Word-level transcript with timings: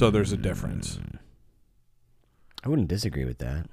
So 0.00 0.10
there's 0.10 0.32
a 0.32 0.38
difference. 0.38 0.98
I 2.64 2.70
wouldn't 2.70 2.88
disagree 2.88 3.26
with 3.26 3.36
that. 3.40 3.66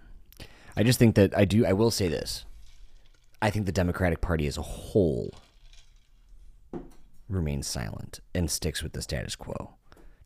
I 0.75 0.83
just 0.83 0.99
think 0.99 1.15
that 1.15 1.33
I 1.37 1.45
do. 1.45 1.65
I 1.65 1.71
will 1.71 1.89
say 1.89 2.09
this. 2.09 2.43
I 3.41 3.49
think 3.49 3.65
the 3.65 3.71
Democratic 3.71 4.19
Party 4.19 4.45
as 4.45 4.57
a 4.57 4.61
whole 4.61 5.33
remains 7.29 7.65
silent 7.65 8.19
and 8.35 8.51
sticks 8.51 8.83
with 8.83 8.91
the 8.91 9.01
status 9.01 9.37
quo. 9.37 9.75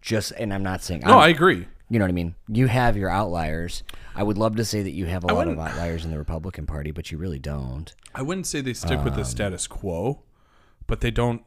Just, 0.01 0.31
and 0.39 0.51
I'm 0.51 0.63
not 0.63 0.81
saying. 0.81 1.01
No, 1.05 1.11
I'm- 1.11 1.19
I 1.19 1.27
agree. 1.27 1.67
You 1.91 1.99
know 1.99 2.05
what 2.05 2.09
I 2.09 2.13
mean? 2.13 2.33
You 2.47 2.65
have 2.65 2.97
your 2.97 3.11
outliers. 3.11 3.83
I 4.15 4.23
would 4.23 4.39
love 4.39 4.55
to 4.55 4.65
say 4.65 4.81
that 4.81 4.93
you 4.93 5.05
have 5.05 5.23
a 5.23 5.27
lot 5.27 5.47
of 5.47 5.59
outliers 5.59 6.03
in 6.03 6.09
the 6.09 6.17
Republican 6.17 6.65
Party, 6.65 6.89
but 6.89 7.11
you 7.11 7.19
really 7.19 7.37
don't. 7.37 7.93
I 8.15 8.23
wouldn't 8.23 8.47
say 8.47 8.61
they 8.61 8.73
stick 8.73 9.03
with 9.03 9.13
the 9.13 9.21
um, 9.21 9.25
status 9.25 9.67
quo, 9.67 10.23
but 10.91 10.99
they 10.99 11.09
don't. 11.09 11.41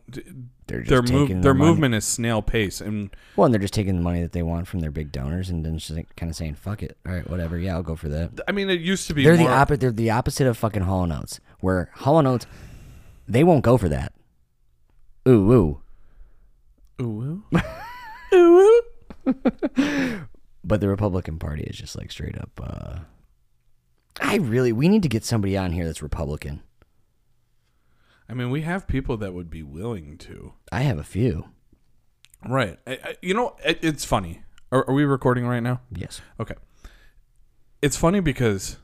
They're 0.68 0.80
just 0.80 0.88
their 0.88 1.02
move, 1.02 1.42
their 1.42 1.52
money. 1.52 1.70
movement 1.70 1.94
is 1.94 2.06
snail 2.06 2.40
pace, 2.40 2.80
and 2.80 3.10
Well, 3.36 3.44
and 3.44 3.52
they're 3.52 3.60
just 3.60 3.74
taking 3.74 3.94
the 3.96 4.02
money 4.02 4.22
that 4.22 4.32
they 4.32 4.42
want 4.42 4.66
from 4.66 4.80
their 4.80 4.90
big 4.90 5.12
donors 5.12 5.50
and 5.50 5.66
then 5.66 5.76
just 5.76 5.90
like, 5.90 6.16
kind 6.16 6.30
of 6.30 6.36
saying, 6.36 6.54
"Fuck 6.54 6.82
it, 6.82 6.96
all 7.06 7.12
right, 7.12 7.28
whatever. 7.28 7.58
Yeah, 7.58 7.74
I'll 7.74 7.82
go 7.82 7.94
for 7.94 8.08
that." 8.08 8.40
I 8.48 8.52
mean, 8.52 8.70
it 8.70 8.80
used 8.80 9.06
to 9.08 9.12
be. 9.12 9.22
They're 9.22 9.36
the 9.36 9.48
opposite. 9.48 9.82
They're 9.82 9.92
the 9.92 10.10
opposite 10.10 10.46
of 10.46 10.56
fucking 10.56 10.84
Hall 10.84 11.12
& 11.12 11.12
Oates, 11.12 11.40
where 11.60 11.90
Hall 11.96 12.26
& 12.26 12.26
Oates, 12.26 12.46
they 13.28 13.44
won't 13.44 13.62
go 13.62 13.76
for 13.76 13.90
that. 13.90 14.14
Ooh, 15.28 15.52
ooh. 15.52 15.80
Ooh, 17.02 17.42
ooh. 17.52 17.58
Ooh, 18.32 18.80
ooh. 19.28 20.26
But 20.64 20.80
the 20.80 20.88
Republican 20.88 21.38
Party 21.38 21.64
is 21.64 21.76
just 21.76 21.98
like 21.98 22.10
straight 22.10 22.38
up. 22.38 22.58
uh 22.62 23.00
I 24.22 24.36
really, 24.36 24.72
we 24.72 24.88
need 24.88 25.02
to 25.02 25.08
get 25.10 25.22
somebody 25.22 25.54
on 25.54 25.72
here 25.72 25.84
that's 25.84 26.00
Republican. 26.00 26.62
I 28.28 28.34
mean, 28.34 28.50
we 28.50 28.62
have 28.62 28.86
people 28.86 29.16
that 29.18 29.34
would 29.34 29.50
be 29.50 29.62
willing 29.62 30.16
to. 30.18 30.54
I 30.72 30.80
have 30.82 30.98
a 30.98 31.04
few. 31.04 31.50
Right. 32.48 32.78
I, 32.86 32.92
I, 32.92 33.16
you 33.22 33.34
know, 33.34 33.56
it, 33.64 33.78
it's 33.82 34.04
funny. 34.04 34.42
Are, 34.72 34.88
are 34.88 34.94
we 34.94 35.04
recording 35.04 35.46
right 35.46 35.62
now? 35.62 35.80
Yes. 35.94 36.20
Okay. 36.40 36.54
It's 37.82 37.96
funny 37.96 38.20
because 38.20 38.78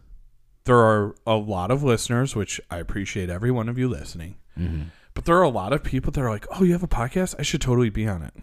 there 0.64 0.76
are 0.78 1.14
a 1.26 1.36
lot 1.36 1.70
of 1.70 1.82
listeners, 1.82 2.36
which 2.36 2.60
I 2.70 2.78
appreciate 2.78 3.30
every 3.30 3.50
one 3.50 3.68
of 3.68 3.78
you 3.78 3.88
listening. 3.88 4.36
Mm-hmm. 4.58 4.82
But 5.14 5.24
there 5.24 5.36
are 5.36 5.42
a 5.42 5.48
lot 5.48 5.72
of 5.72 5.82
people 5.82 6.12
that 6.12 6.20
are 6.20 6.30
like, 6.30 6.46
"Oh, 6.52 6.62
you 6.64 6.72
have 6.72 6.82
a 6.82 6.88
podcast? 6.88 7.34
I 7.38 7.42
should 7.42 7.60
totally 7.60 7.90
be 7.90 8.06
on 8.06 8.22
it." 8.22 8.34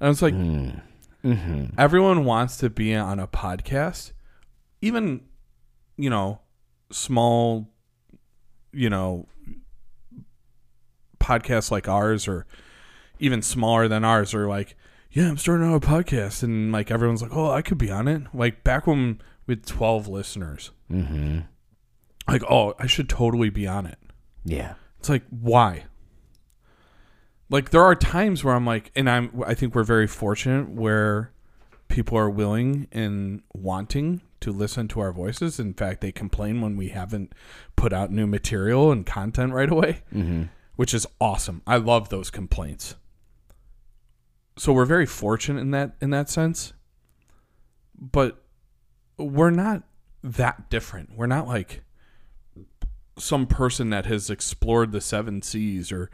And 0.00 0.10
it's 0.10 0.22
like, 0.22 0.34
Mm-hmm. 0.34 1.66
everyone 1.78 2.24
wants 2.26 2.58
to 2.58 2.68
be 2.68 2.94
on 2.94 3.18
a 3.18 3.26
podcast, 3.26 4.12
even 4.82 5.22
you 5.96 6.10
know, 6.10 6.40
small, 6.90 7.70
you 8.72 8.90
know, 8.90 9.26
podcasts 11.24 11.70
like 11.70 11.88
ours 11.88 12.28
or 12.28 12.46
even 13.18 13.40
smaller 13.42 13.88
than 13.88 14.04
ours 14.04 14.34
are 14.34 14.46
like, 14.48 14.76
yeah, 15.10 15.28
I'm 15.28 15.38
starting 15.38 15.66
out 15.66 15.76
a 15.76 15.86
podcast, 15.86 16.42
and 16.42 16.72
like 16.72 16.90
everyone's 16.90 17.22
like, 17.22 17.34
oh, 17.34 17.50
I 17.50 17.62
could 17.62 17.78
be 17.78 17.90
on 17.90 18.08
it. 18.08 18.22
Like 18.34 18.64
back 18.64 18.86
when 18.86 19.20
we 19.46 19.52
had 19.52 19.64
12 19.66 20.08
listeners, 20.08 20.70
Mm-hmm. 20.90 21.40
like, 22.28 22.42
oh, 22.50 22.74
I 22.78 22.86
should 22.86 23.08
totally 23.08 23.48
be 23.50 23.66
on 23.66 23.86
it. 23.86 23.98
Yeah. 24.44 24.74
It's 24.98 25.08
like 25.08 25.22
why? 25.30 25.84
Like 27.50 27.70
there 27.70 27.82
are 27.82 27.94
times 27.94 28.42
where 28.42 28.54
I'm 28.54 28.66
like, 28.66 28.90
and 28.96 29.08
I'm 29.08 29.42
I 29.46 29.54
think 29.54 29.74
we're 29.74 29.84
very 29.84 30.06
fortunate 30.06 30.68
where 30.70 31.30
people 31.88 32.18
are 32.18 32.30
willing 32.30 32.88
and 32.90 33.42
wanting 33.52 34.22
to 34.40 34.50
listen 34.50 34.88
to 34.88 35.00
our 35.00 35.12
voices. 35.12 35.60
In 35.60 35.74
fact, 35.74 36.00
they 36.00 36.10
complain 36.12 36.60
when 36.60 36.76
we 36.76 36.88
haven't 36.88 37.32
put 37.76 37.92
out 37.92 38.10
new 38.10 38.26
material 38.26 38.90
and 38.90 39.06
content 39.06 39.52
right 39.52 39.70
away, 39.70 40.02
Mm-hmm. 40.12 40.44
Which 40.76 40.94
is 40.94 41.06
awesome. 41.20 41.62
I 41.66 41.76
love 41.76 42.08
those 42.08 42.30
complaints. 42.30 42.96
So 44.56 44.72
we're 44.72 44.84
very 44.84 45.06
fortunate 45.06 45.60
in 45.60 45.70
that 45.72 45.96
in 46.00 46.10
that 46.10 46.28
sense. 46.28 46.72
But 47.98 48.42
we're 49.16 49.50
not 49.50 49.82
that 50.22 50.70
different. 50.70 51.16
We're 51.16 51.26
not 51.26 51.46
like 51.46 51.82
some 53.18 53.46
person 53.46 53.90
that 53.90 54.06
has 54.06 54.30
explored 54.30 54.92
the 54.92 55.00
seven 55.00 55.42
seas 55.42 55.92
or 55.92 56.10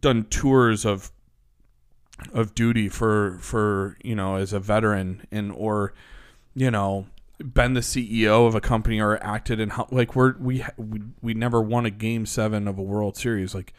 done 0.00 0.24
tours 0.24 0.84
of 0.84 1.10
of 2.32 2.54
duty 2.54 2.88
for 2.88 3.38
for 3.40 3.96
you 4.04 4.14
know 4.14 4.36
as 4.36 4.52
a 4.52 4.60
veteran 4.60 5.26
and 5.30 5.50
or 5.52 5.94
you 6.54 6.70
know 6.70 7.06
been 7.38 7.74
the 7.74 7.80
CEO 7.80 8.46
of 8.46 8.54
a 8.54 8.60
company 8.60 9.00
or 9.00 9.22
acted 9.22 9.58
in 9.60 9.70
how 9.70 9.88
like 9.90 10.14
we're 10.14 10.36
we 10.38 10.64
we, 10.76 11.00
we 11.20 11.34
never 11.34 11.60
won 11.60 11.84
a 11.86 11.90
game 11.90 12.26
7 12.26 12.68
of 12.68 12.78
a 12.78 12.82
world 12.82 13.16
series 13.16 13.54
like 13.54 13.72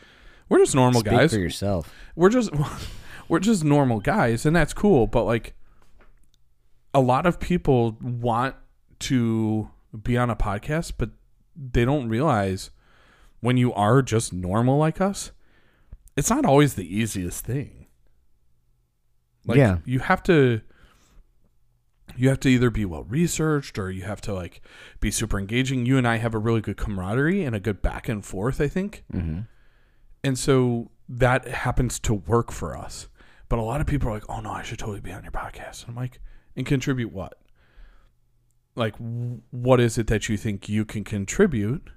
we're 0.49 0.59
just 0.59 0.75
normal 0.75 0.99
Speak 0.99 1.11
guys 1.13 1.31
for 1.33 1.39
yourself. 1.39 1.93
we're 2.16 2.29
just 2.29 2.51
we're 3.29 3.39
just 3.39 3.63
normal 3.63 3.99
guys 4.01 4.45
and 4.45 4.55
that's 4.55 4.73
cool 4.73 5.07
but 5.07 5.23
like 5.23 5.53
a 6.93 6.99
lot 6.99 7.25
of 7.25 7.39
people 7.39 7.97
want 8.01 8.55
to 8.99 9.69
be 10.03 10.17
on 10.17 10.29
a 10.29 10.35
podcast 10.35 10.93
but 10.97 11.11
they 11.55 11.85
don't 11.85 12.09
realize 12.09 12.72
when 13.39 13.55
you 13.57 13.73
are 13.73 14.01
just 14.01 14.33
normal 14.33 14.77
like 14.77 14.99
us 14.99 15.31
it's 16.17 16.29
not 16.29 16.45
always 16.45 16.73
the 16.75 16.95
easiest 16.97 17.45
thing 17.45 17.87
like 19.45 19.57
Yeah. 19.57 19.77
you 19.85 19.99
have 19.99 20.22
to 20.23 20.61
you 22.17 22.29
have 22.29 22.39
to 22.39 22.49
either 22.49 22.69
be 22.69 22.85
well 22.85 23.03
researched 23.03 23.77
or 23.79 23.89
you 23.91 24.03
have 24.03 24.21
to 24.21 24.33
like 24.33 24.61
be 24.99 25.09
super 25.11 25.38
engaging 25.39 25.85
you 25.85 25.97
and 25.97 26.07
i 26.07 26.17
have 26.17 26.33
a 26.35 26.38
really 26.39 26.61
good 26.61 26.77
camaraderie 26.77 27.43
and 27.43 27.55
a 27.55 27.59
good 27.59 27.81
back 27.81 28.07
and 28.09 28.23
forth 28.25 28.61
i 28.61 28.67
think 28.67 29.03
Mm-hmm. 29.13 29.39
and 30.23 30.38
so 30.39 30.91
that 31.07 31.47
happens 31.47 31.99
to 31.99 32.13
work 32.16 32.51
for 32.51 32.75
us. 32.75 33.07
But 33.47 33.59
a 33.59 33.61
lot 33.61 33.79
of 33.79 33.85
people 33.85 34.09
are 34.09 34.13
like, 34.13 34.27
oh 34.27 34.39
no, 34.39 34.49
I 34.49 34.63
should 34.63 34.79
totally 34.79 35.01
be 35.01 35.11
on 35.11 35.21
your 35.21 35.31
podcast. 35.31 35.81
And 35.83 35.89
I'm 35.91 35.95
like, 35.95 36.19
and 36.55 36.66
contribute 36.66 37.13
what? 37.13 37.38
Like, 38.75 38.93
w- 38.97 39.41
what 39.51 39.79
is 39.79 39.99
it 39.99 40.07
that 40.07 40.27
you 40.27 40.35
think 40.35 40.67
you 40.67 40.83
can 40.83 41.03
contribute 41.03 41.91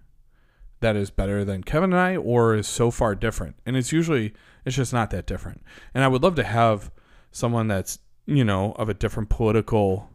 that 0.81 0.95
is 0.95 1.11
better 1.11 1.43
than 1.43 1.63
Kevin 1.65 1.93
and 1.95 1.99
I 2.01 2.17
or 2.17 2.55
is 2.55 2.69
so 2.69 2.91
far 2.91 3.15
different? 3.15 3.57
And 3.65 3.79
it's 3.79 3.93
usually, 3.93 4.35
it's 4.67 4.77
just 4.77 4.93
not 4.93 5.09
that 5.11 5.27
different. 5.27 5.63
And 5.95 6.05
I 6.05 6.09
would 6.09 6.23
love 6.23 6.35
to 6.35 6.45
have 6.45 6.91
someone 7.33 7.67
that's, 7.67 7.99
you 8.29 8.45
know, 8.45 8.73
of 8.73 8.89
a 8.91 8.95
different 8.95 9.31
political, 9.31 10.11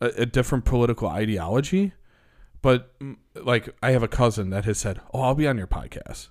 a, 0.00 0.08
a 0.18 0.26
different 0.26 0.66
political 0.66 1.08
ideology. 1.08 1.92
But 2.60 2.98
mm, 3.00 3.16
like, 3.34 3.74
I 3.82 3.92
have 3.92 4.02
a 4.02 4.08
cousin 4.08 4.50
that 4.50 4.66
has 4.66 4.78
said, 4.78 5.00
oh, 5.14 5.22
I'll 5.22 5.34
be 5.34 5.48
on 5.48 5.56
your 5.56 5.66
podcast. 5.66 6.28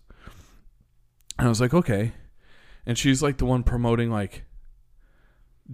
And 1.39 1.47
I 1.47 1.49
was 1.49 1.59
like, 1.59 1.73
okay. 1.73 2.13
And 2.85 2.97
she's 2.97 3.23
like 3.23 3.37
the 3.37 3.45
one 3.45 3.63
promoting 3.63 4.11
like 4.11 4.43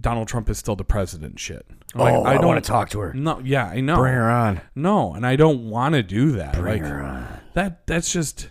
Donald 0.00 0.28
Trump 0.28 0.48
is 0.48 0.58
still 0.58 0.76
the 0.76 0.84
president 0.84 1.38
shit. 1.38 1.66
I'm 1.94 2.00
like, 2.00 2.14
oh, 2.14 2.24
I, 2.24 2.34
don't 2.34 2.46
want 2.46 2.64
to 2.64 2.68
talk 2.68 2.88
to 2.90 3.00
her. 3.00 3.12
No, 3.12 3.38
yeah, 3.44 3.66
I 3.66 3.80
know. 3.80 3.96
Bring 3.96 4.14
her 4.14 4.30
on. 4.30 4.62
No, 4.74 5.12
and 5.12 5.26
I 5.26 5.36
don't 5.36 5.68
want 5.68 5.94
to 5.94 6.02
do 6.02 6.32
that. 6.32 6.54
Bring 6.54 6.82
like 6.82 6.90
her 6.90 7.02
on. 7.02 7.28
that 7.52 7.86
that's 7.86 8.10
just 8.10 8.48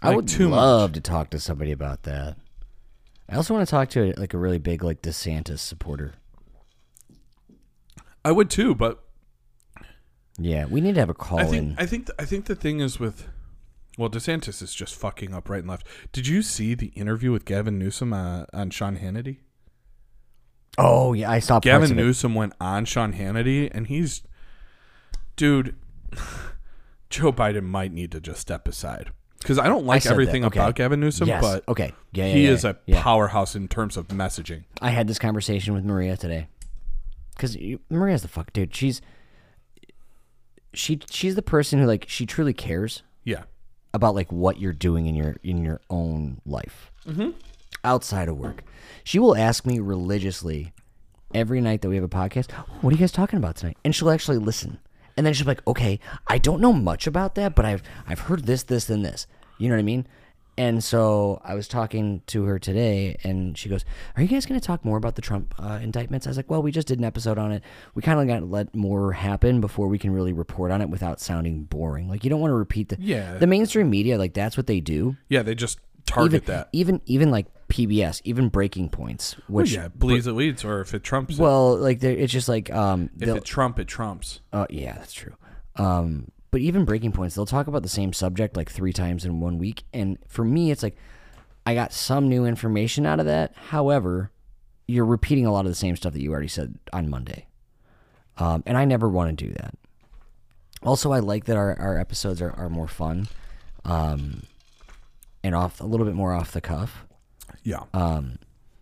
I 0.00 0.16
would 0.16 0.26
too 0.26 0.48
love 0.48 0.90
much. 0.90 0.94
to 0.94 1.00
talk 1.02 1.28
to 1.30 1.38
somebody 1.38 1.70
about 1.70 2.04
that. 2.04 2.38
I 3.28 3.36
also 3.36 3.54
want 3.54 3.66
to 3.66 3.70
talk 3.70 3.88
to 3.90 4.12
like 4.16 4.34
a 4.34 4.38
really 4.38 4.58
big 4.58 4.84
like 4.84 5.02
DeSantis 5.02 5.60
supporter. 5.60 6.14
I 8.24 8.32
would 8.32 8.50
too, 8.50 8.74
but 8.74 9.04
Yeah, 10.38 10.66
we 10.66 10.80
need 10.80 10.94
to 10.94 11.00
have 11.00 11.10
a 11.10 11.14
call 11.14 11.40
I 11.40 11.44
think 11.44 11.72
in. 11.72 11.76
I 11.78 11.86
think 11.86 12.10
I 12.18 12.24
think 12.24 12.46
the 12.46 12.54
thing 12.54 12.80
is 12.80 13.00
with 13.00 13.28
well, 13.96 14.10
DeSantis 14.10 14.60
is 14.60 14.74
just 14.74 14.94
fucking 14.96 15.32
up 15.32 15.48
right 15.48 15.60
and 15.60 15.68
left. 15.68 15.86
Did 16.12 16.26
you 16.26 16.42
see 16.42 16.74
the 16.74 16.88
interview 16.88 17.30
with 17.30 17.44
Gavin 17.44 17.78
Newsom 17.78 18.12
uh, 18.12 18.44
on 18.52 18.70
Sean 18.70 18.98
Hannity? 18.98 19.38
oh 20.76 21.12
yeah, 21.12 21.30
I 21.30 21.38
saw 21.38 21.60
Gavin. 21.60 21.94
Newsom 21.94 22.34
went 22.34 22.54
on 22.60 22.84
Sean 22.84 23.12
Hannity, 23.12 23.70
and 23.72 23.86
he's, 23.86 24.22
dude, 25.36 25.76
Joe 27.10 27.32
Biden 27.32 27.64
might 27.64 27.92
need 27.92 28.10
to 28.12 28.20
just 28.20 28.40
step 28.40 28.66
aside 28.66 29.12
because 29.44 29.58
I 29.58 29.66
don't 29.68 29.84
like 29.84 30.00
said 30.02 30.08
that, 30.10 30.14
everything 30.14 30.44
okay. 30.46 30.58
about 30.58 30.74
Gavin 30.74 31.00
Newsom, 31.00 31.28
Yes. 31.28 31.42
but 31.42 31.68
okay. 31.68 31.92
Yeah, 32.12 32.26
yeah, 32.26 32.32
he 32.32 32.44
yeah, 32.46 32.50
is 32.50 32.64
a 32.64 32.78
yeah. 32.86 33.02
powerhouse 33.02 33.54
in 33.54 33.68
terms 33.68 33.96
of 33.98 34.08
messaging. 34.08 34.64
I 34.80 34.88
had 34.90 35.06
this 35.06 35.18
conversation 35.18 35.74
with 35.74 35.84
Maria 35.84 36.16
today. 36.16 36.48
Because 37.36 37.56
Maria's 37.90 38.22
the 38.22 38.28
fuck, 38.28 38.52
dude. 38.54 38.74
She's 38.74 39.02
she 40.72 41.00
she's 41.10 41.34
the 41.34 41.42
person 41.42 41.78
who 41.80 41.86
like 41.86 42.06
she 42.08 42.26
truly 42.26 42.52
cares 42.52 43.02
Yeah, 43.24 43.42
about 43.92 44.14
like 44.14 44.32
what 44.32 44.58
you're 44.58 44.72
doing 44.72 45.06
in 45.06 45.14
your 45.14 45.36
in 45.42 45.62
your 45.64 45.80
own 45.90 46.40
life 46.46 46.90
Mm-hmm. 47.06 47.30
outside 47.84 48.28
of 48.28 48.38
work. 48.38 48.62
She 49.04 49.18
will 49.18 49.36
ask 49.36 49.66
me 49.66 49.78
religiously 49.78 50.72
every 51.34 51.60
night 51.60 51.82
that 51.82 51.88
we 51.90 51.96
have 51.96 52.04
a 52.04 52.08
podcast, 52.08 52.50
"What 52.52 52.90
are 52.90 52.96
you 52.96 53.00
guys 53.00 53.12
talking 53.12 53.36
about 53.38 53.56
tonight?" 53.56 53.76
And 53.84 53.94
she'll 53.94 54.10
actually 54.10 54.38
listen. 54.38 54.78
And 55.16 55.24
then 55.26 55.32
be 55.32 55.44
like, 55.44 55.66
"Okay, 55.66 56.00
I 56.26 56.38
don't 56.38 56.60
know 56.60 56.72
much 56.72 57.06
about 57.06 57.34
that, 57.36 57.54
but 57.54 57.64
I've 57.64 57.82
I've 58.06 58.20
heard 58.20 58.44
this, 58.46 58.62
this, 58.64 58.90
and 58.90 59.04
this." 59.04 59.26
You 59.58 59.68
know 59.68 59.74
what 59.76 59.80
I 59.80 59.84
mean? 59.84 60.06
And 60.56 60.84
so 60.84 61.40
I 61.44 61.54
was 61.54 61.66
talking 61.66 62.22
to 62.28 62.44
her 62.44 62.60
today, 62.60 63.16
and 63.24 63.58
she 63.58 63.68
goes, 63.68 63.84
"Are 64.16 64.22
you 64.22 64.28
guys 64.28 64.46
going 64.46 64.58
to 64.60 64.64
talk 64.64 64.84
more 64.84 64.96
about 64.96 65.16
the 65.16 65.22
Trump 65.22 65.52
uh, 65.58 65.78
indictments?" 65.82 66.26
I 66.26 66.30
was 66.30 66.36
like, 66.36 66.48
"Well, 66.50 66.62
we 66.62 66.70
just 66.72 66.86
did 66.88 66.98
an 66.98 67.04
episode 67.04 67.38
on 67.38 67.50
it. 67.52 67.62
We 67.94 68.02
kind 68.02 68.20
of 68.20 68.26
got 68.28 68.40
to 68.40 68.44
let 68.46 68.74
more 68.74 69.12
happen 69.12 69.60
before 69.60 69.88
we 69.88 69.98
can 69.98 70.12
really 70.12 70.32
report 70.32 70.70
on 70.70 70.80
it 70.80 70.88
without 70.90 71.20
sounding 71.20 71.64
boring. 71.64 72.08
Like 72.08 72.22
you 72.24 72.30
don't 72.30 72.40
want 72.40 72.50
to 72.52 72.56
repeat 72.56 72.88
the 72.88 72.96
Yeah. 73.00 73.38
the 73.38 73.46
mainstream 73.46 73.90
media. 73.90 74.16
Like 74.18 74.34
that's 74.34 74.56
what 74.56 74.66
they 74.66 74.80
do. 74.80 75.16
yeah, 75.28 75.42
they 75.42 75.54
just 75.54 75.78
target 76.06 76.42
even 76.44 76.54
that. 76.54 76.68
even 76.72 77.00
even 77.06 77.30
like 77.30 77.46
PBS, 77.68 78.20
even 78.24 78.48
Breaking 78.48 78.88
Points, 78.88 79.36
Well, 79.48 79.62
which 79.62 79.72
yeah, 79.72 79.88
believes 79.88 80.26
it 80.26 80.32
leads, 80.32 80.64
or 80.64 80.80
if 80.80 80.94
it 80.94 81.02
trumps, 81.02 81.34
it. 81.38 81.40
well, 81.40 81.76
like 81.76 82.02
it's 82.02 82.32
just 82.32 82.48
like 82.48 82.70
um, 82.72 83.10
if 83.18 83.28
it 83.28 83.44
trump, 83.44 83.78
it 83.78 83.88
trumps. 83.88 84.40
Uh, 84.52 84.66
yeah, 84.70 84.94
that's 84.94 85.12
true. 85.12 85.34
Um, 85.76 86.30
but 86.50 86.60
even 86.60 86.84
breaking 86.84 87.12
points, 87.12 87.34
they'll 87.34 87.46
talk 87.46 87.66
about 87.66 87.82
the 87.82 87.88
same 87.88 88.12
subject 88.12 88.56
like 88.56 88.70
three 88.70 88.92
times 88.92 89.24
in 89.24 89.40
one 89.40 89.58
week, 89.58 89.84
and 89.92 90.18
for 90.28 90.44
me, 90.44 90.70
it's 90.70 90.82
like 90.82 90.96
I 91.66 91.74
got 91.74 91.92
some 91.92 92.28
new 92.28 92.44
information 92.44 93.06
out 93.06 93.18
of 93.20 93.26
that. 93.26 93.54
However, 93.70 94.30
you're 94.86 95.06
repeating 95.06 95.46
a 95.46 95.52
lot 95.52 95.64
of 95.64 95.70
the 95.72 95.76
same 95.76 95.96
stuff 95.96 96.12
that 96.12 96.20
you 96.22 96.30
already 96.32 96.48
said 96.48 96.78
on 96.92 97.08
Monday, 97.08 97.46
um, 98.38 98.62
and 98.66 98.76
I 98.76 98.84
never 98.84 99.08
want 99.08 99.36
to 99.36 99.44
do 99.46 99.52
that. 99.54 99.74
Also, 100.82 101.12
I 101.12 101.20
like 101.20 101.46
that 101.46 101.56
our, 101.56 101.78
our 101.80 101.98
episodes 101.98 102.42
are, 102.42 102.50
are 102.52 102.68
more 102.68 102.86
fun, 102.88 103.26
um, 103.86 104.42
and 105.42 105.54
off 105.54 105.80
a 105.80 105.86
little 105.86 106.04
bit 106.06 106.14
more 106.14 106.34
off 106.34 106.52
the 106.52 106.60
cuff. 106.60 107.06
Yeah, 107.64 107.80
Um, 107.92 108.38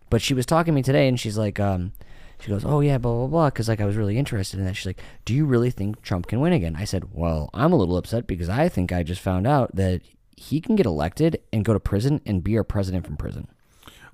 but 0.09 0.21
she 0.21 0.33
was 0.35 0.45
talking 0.45 0.73
to 0.73 0.75
me 0.75 0.83
today, 0.83 1.07
and 1.07 1.19
she's 1.19 1.37
like, 1.37 1.59
um, 1.59 1.93
she 2.39 2.49
goes, 2.49 2.63
"Oh 2.65 2.81
yeah, 2.81 2.97
blah 2.97 3.13
blah 3.13 3.27
blah," 3.27 3.47
because 3.49 3.67
like 3.69 3.79
I 3.81 3.85
was 3.85 3.95
really 3.95 4.17
interested 4.17 4.59
in 4.59 4.65
that. 4.65 4.75
She's 4.75 4.85
like, 4.85 5.01
"Do 5.25 5.33
you 5.33 5.45
really 5.45 5.71
think 5.71 6.01
Trump 6.01 6.27
can 6.27 6.41
win 6.41 6.51
again?" 6.53 6.75
I 6.77 6.83
said, 6.83 7.05
"Well, 7.13 7.49
I'm 7.53 7.71
a 7.71 7.77
little 7.77 7.95
upset 7.97 8.27
because 8.27 8.49
I 8.49 8.67
think 8.69 8.91
I 8.91 9.01
just 9.03 9.21
found 9.21 9.47
out 9.47 9.73
that 9.75 10.01
he 10.35 10.59
can 10.59 10.75
get 10.75 10.85
elected 10.85 11.39
and 11.53 11.63
go 11.63 11.71
to 11.73 11.79
prison 11.79 12.19
and 12.25 12.43
be 12.43 12.57
our 12.57 12.63
president 12.63 13.05
from 13.05 13.15
prison." 13.17 13.47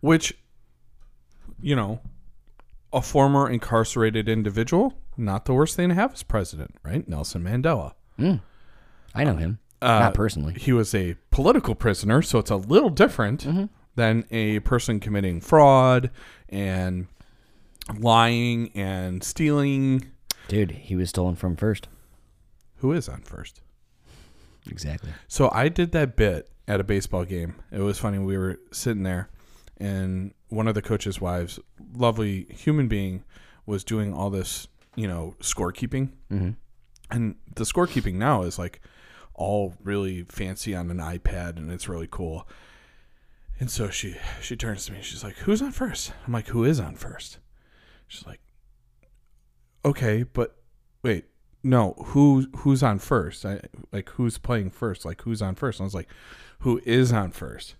which, 0.01 0.37
you 1.61 1.75
know, 1.75 1.99
a 2.93 3.01
former 3.01 3.49
incarcerated 3.49 4.29
individual, 4.29 4.93
not 5.17 5.43
the 5.45 5.53
worst 5.53 5.75
thing 5.75 5.89
to 5.89 5.95
have 5.95 6.13
as 6.13 6.23
president, 6.23 6.73
right? 6.83 7.05
Nelson 7.09 7.43
Mandela. 7.43 7.93
I 9.15 9.23
know 9.25 9.35
him, 9.35 9.59
Uh, 9.81 9.99
not 9.99 10.13
personally. 10.13 10.53
He 10.53 10.71
was 10.71 10.95
a 10.95 11.15
political 11.31 11.75
prisoner, 11.75 12.21
so 12.21 12.39
it's 12.39 12.49
a 12.51 12.55
little 12.55 12.89
different 12.89 13.45
than 13.95 14.25
a 14.31 14.59
person 14.61 14.99
committing 14.99 15.41
fraud 15.41 16.09
and 16.47 17.07
lying 17.97 18.71
and 18.75 19.23
stealing. 19.23 20.11
Dude, 20.47 20.71
he 20.71 20.95
was 20.95 21.09
stolen 21.09 21.35
from 21.35 21.55
first. 21.55 21.87
Who 22.77 22.91
is 22.93 23.09
on 23.09 23.21
first? 23.21 23.61
Exactly. 24.69 25.11
So 25.27 25.49
I 25.51 25.69
did 25.69 25.91
that 25.91 26.15
bit 26.15 26.49
at 26.67 26.79
a 26.79 26.83
baseball 26.83 27.25
game. 27.25 27.55
It 27.71 27.79
was 27.79 27.97
funny. 27.97 28.19
We 28.19 28.37
were 28.37 28.59
sitting 28.71 29.03
there, 29.03 29.29
and 29.77 30.33
one 30.49 30.67
of 30.67 30.75
the 30.75 30.81
coach's 30.81 31.19
wives, 31.19 31.59
lovely 31.93 32.45
human 32.49 32.87
being, 32.87 33.23
was 33.65 33.83
doing 33.83 34.13
all 34.13 34.29
this, 34.29 34.67
you 34.95 35.07
know, 35.07 35.35
scorekeeping. 35.39 36.11
Mhm. 36.31 36.55
And 37.11 37.35
the 37.55 37.63
scorekeeping 37.63 38.15
now 38.15 38.43
is 38.43 38.59
like 38.59 38.81
all 39.33 39.73
really 39.83 40.23
fancy 40.29 40.75
on 40.75 40.91
an 40.91 40.97
iPad, 40.97 41.57
and 41.57 41.71
it's 41.71 41.89
really 41.89 42.07
cool. 42.09 42.47
And 43.59 43.69
so 43.69 43.89
she 43.89 44.15
she 44.41 44.55
turns 44.55 44.85
to 44.85 44.91
me. 44.91 44.97
and 44.99 45.05
She's 45.05 45.23
like, 45.23 45.35
"Who's 45.37 45.61
on 45.61 45.71
first? 45.71 46.13
I'm 46.25 46.33
like, 46.33 46.47
"Who 46.47 46.63
is 46.63 46.79
on 46.79 46.95
first? 46.95 47.39
She's 48.07 48.25
like, 48.25 48.39
"Okay, 49.83 50.23
but 50.23 50.55
wait, 51.03 51.25
no, 51.63 51.93
who 52.07 52.47
who's 52.57 52.81
on 52.83 52.99
first? 52.99 53.45
I 53.45 53.61
like 53.91 54.09
who's 54.11 54.37
playing 54.37 54.69
first? 54.69 55.05
Like 55.05 55.21
who's 55.23 55.41
on 55.41 55.55
first? 55.55 55.79
And 55.79 55.85
I 55.85 55.87
was 55.87 55.93
like, 55.93 56.09
who 56.59 56.81
is 56.85 57.11
on 57.11 57.31
first? 57.31 57.75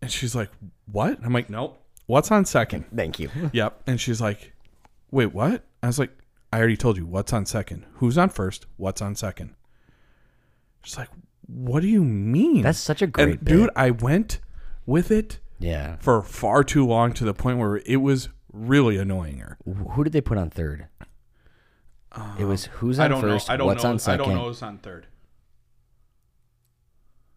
And 0.00 0.10
she's 0.10 0.34
like, 0.34 0.50
what? 0.90 1.18
I'm 1.24 1.32
like, 1.32 1.48
nope. 1.48 1.78
What's 2.06 2.30
on 2.30 2.44
second? 2.44 2.86
Thank 2.94 3.18
you. 3.18 3.30
Yep. 3.52 3.82
And 3.86 4.00
she's 4.00 4.20
like, 4.20 4.52
wait, 5.10 5.32
what? 5.32 5.64
I 5.82 5.86
was 5.86 5.98
like, 5.98 6.10
I 6.52 6.58
already 6.58 6.76
told 6.76 6.96
you. 6.96 7.06
What's 7.06 7.32
on 7.32 7.46
second? 7.46 7.86
Who's 7.94 8.18
on 8.18 8.28
first? 8.28 8.66
What's 8.76 9.00
on 9.00 9.14
second? 9.14 9.54
She's 10.82 10.98
like, 10.98 11.08
what 11.46 11.80
do 11.80 11.88
you 11.88 12.02
mean? 12.02 12.62
That's 12.62 12.78
such 12.78 13.00
a 13.00 13.06
great 13.06 13.38
and 13.38 13.44
dude. 13.44 13.70
I 13.76 13.90
went 13.90 14.40
with 14.86 15.10
it 15.10 15.38
Yeah. 15.58 15.96
for 15.96 16.22
far 16.22 16.64
too 16.64 16.86
long 16.86 17.12
to 17.14 17.24
the 17.24 17.34
point 17.34 17.58
where 17.58 17.76
it 17.86 17.96
was 17.96 18.28
really 18.52 18.96
annoying 18.98 19.38
her. 19.38 19.58
Who 19.92 20.04
did 20.04 20.12
they 20.12 20.20
put 20.20 20.38
on 20.38 20.50
third? 20.50 20.86
it 22.38 22.44
was 22.44 22.66
who's 22.66 22.98
I 22.98 23.04
on 23.04 23.10
don't 23.12 23.20
first, 23.22 23.48
know. 23.48 23.54
I 23.54 23.56
don't 23.56 23.66
what's 23.66 23.82
know. 23.84 23.90
on 23.90 24.00
I 24.06 24.16
don't 24.18 24.34
know 24.34 24.44
who's 24.48 24.62
on 24.62 24.78
third. 24.78 25.06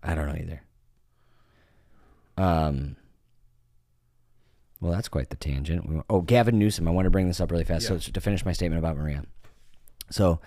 I 0.03 0.13
don't 0.15 0.27
know 0.27 0.35
either. 0.35 0.61
Um. 2.37 2.95
Well, 4.81 4.91
that's 4.91 5.07
quite 5.07 5.29
the 5.29 5.35
tangent. 5.37 5.87
We- 5.89 6.01
Oh, 6.09 6.21
Gavin 6.21 6.59
Newsom. 6.59 6.87
I 6.87 6.91
want 6.91 7.05
to 7.05 7.09
bring 7.09 7.27
this 7.27 7.39
up 7.39 7.49
really 7.51 7.63
fast. 7.63 7.87
So 7.87 7.97
to 7.97 8.21
finish 8.21 8.45
my 8.45 8.51
statement 8.51 8.79
about 8.79 8.97
Maria. 8.97 9.23
So 10.11 10.41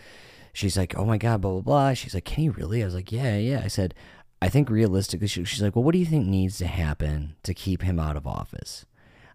she's 0.53 0.77
like, 0.77 0.97
"Oh 0.97 1.05
my 1.07 1.17
god, 1.19 1.41
blah 1.41 1.53
blah 1.53 1.61
blah." 1.63 1.95
She's 1.95 2.15
like, 2.15 2.25
"Can 2.27 2.43
he 2.43 2.49
really?" 2.51 2.83
I 2.83 2.85
was 2.85 2.95
like, 2.95 3.11
"Yeah, 3.11 3.37
yeah." 3.39 3.63
I 3.65 3.69
said, 3.69 3.95
"I 4.41 4.49
think 4.49 4.71
realistically." 4.71 5.27
she- 5.29 5.45
She's 5.45 5.63
like, 5.63 5.75
"Well, 5.77 5.85
what 5.85 5.93
do 5.93 5.99
you 5.99 6.07
think 6.07 6.27
needs 6.27 6.59
to 6.59 6.67
happen 6.67 7.37
to 7.43 7.55
keep 7.55 7.83
him 7.83 7.99
out 7.99 8.17
of 8.17 8.27
office?" 8.27 8.87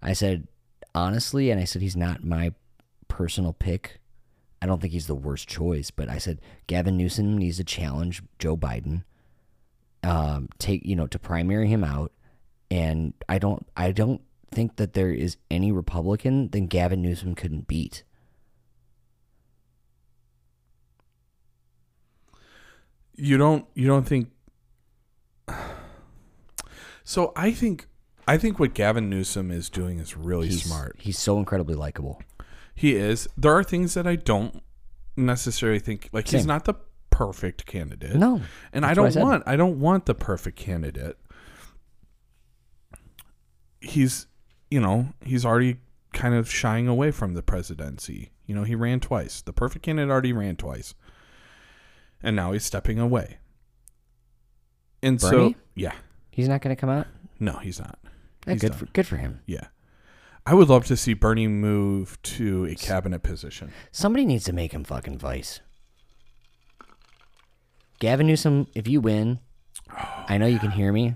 I 0.02 0.14
said, 0.14 0.48
"Honestly," 0.96 1.50
and 1.52 1.60
I 1.60 1.64
said, 1.66 1.82
"He's 1.82 1.96
not 1.96 2.24
my 2.24 2.54
personal 3.08 3.54
pick. 3.54 4.00
I 4.62 4.66
don't 4.66 4.80
think 4.82 4.94
he's 4.94 5.08
the 5.08 5.16
worst 5.16 5.48
choice." 5.48 5.92
But 5.92 6.10
I 6.10 6.18
said, 6.18 6.40
Gavin 6.68 6.98
Newsom 6.98 7.38
needs 7.38 7.58
to 7.58 7.64
challenge 7.64 8.24
Joe 8.40 8.56
Biden 8.58 9.04
um, 10.04 10.50
take 10.60 10.86
you 10.86 10.96
know 10.96 11.08
to 11.08 11.20
primary 11.20 11.68
him 11.68 11.84
out, 11.84 12.12
and 12.70 13.14
I 13.30 13.40
don't 13.40 13.66
I 13.76 13.92
don't 13.92 14.22
think 14.52 14.76
that 14.76 14.94
there 14.94 15.12
is 15.12 15.38
any 15.50 15.72
Republican 15.72 16.50
that 16.50 16.70
Gavin 16.70 17.02
Newsom 17.02 17.36
couldn't 17.36 17.68
beat. 17.68 18.04
you 23.16 23.38
don't 23.38 23.66
you 23.76 23.88
don't 23.88 24.06
think 24.08 24.30
so 27.04 27.34
i 27.36 27.52
think 27.52 27.88
i 28.28 28.38
think 28.38 28.60
what 28.60 28.74
gavin 28.74 29.10
newsom 29.10 29.52
is 29.52 29.70
doing 29.70 30.00
is 30.00 30.16
really 30.16 30.48
He's 30.48 30.64
smart. 30.64 30.96
He's 31.00 31.20
so 31.20 31.38
incredibly 31.38 31.76
likable. 31.76 32.22
he 32.76 32.96
is. 32.96 33.28
There 33.38 33.54
are 33.54 33.64
things 33.64 33.94
that 33.96 34.08
i 34.08 34.16
don't 34.16 34.62
necessarily 35.18 35.80
think 35.80 36.10
like 36.12 36.28
he's 36.28 36.46
not 36.46 36.66
the 36.66 36.74
perfect 37.12 37.68
candidate. 37.68 38.16
No, 38.16 38.42
and 38.72 38.84
i 38.86 38.92
I 38.92 38.94
don't 38.96 39.12
said. 39.12 39.22
want 39.22 39.44
i 39.46 39.56
don't 39.56 39.80
want 39.80 40.06
the 40.08 40.16
perfect 40.16 40.58
candidate. 40.58 41.18
He's 43.82 44.28
you 44.72 44.80
know 44.80 45.10
he's 45.24 45.46
already 45.46 45.78
kind 46.14 46.34
of 46.34 46.50
shying 46.50 46.88
away 46.88 47.12
from 47.12 47.34
the 47.34 47.44
presidency. 47.44 48.32
You 48.46 48.56
know 48.56 48.64
he 48.64 48.76
ran 48.76 49.00
twice. 49.00 49.42
The 49.42 49.54
perfect 49.54 49.84
candidate 49.86 50.10
already 50.12 50.34
ran 50.34 50.56
twice. 50.56 50.96
And 52.22 52.36
now 52.36 52.54
he's 52.54 52.64
stepping 52.66 52.98
away 53.00 53.38
and 55.04 55.22
so 55.22 55.54
yeah 55.76 55.92
he's 56.32 56.48
not 56.48 56.62
going 56.62 56.76
to 56.76 56.80
come 56.80 56.90
out. 56.90 57.06
no 57.40 57.54
he's 57.58 57.80
not 57.80 58.00
Yeah, 58.48 58.54
He's 58.54 58.62
good 58.62 58.70
done. 58.72 58.78
for 58.80 58.86
good 58.88 59.06
for 59.08 59.18
him. 59.18 59.42
yeah 59.46 59.68
i 60.46 60.54
would 60.54 60.70
love 60.70 60.86
to 60.86 60.98
see 60.98 61.14
bernie 61.14 61.48
move 61.48 62.18
to 62.24 62.66
a 62.66 62.76
cabinet 62.76 63.22
position 63.24 63.72
Somebody 63.92 64.26
needs 64.26 64.44
to 64.46 64.54
make 64.54 64.72
him 64.74 64.84
fucking 64.84 65.18
vice. 65.20 65.60
Gavin 68.00 68.28
Newsom, 68.28 68.68
if 68.76 68.88
you 68.88 69.00
win, 69.02 69.40
I 70.28 70.38
know 70.38 70.46
you 70.48 70.60
can 70.60 70.72
hear 70.72 70.92
me. 70.92 71.16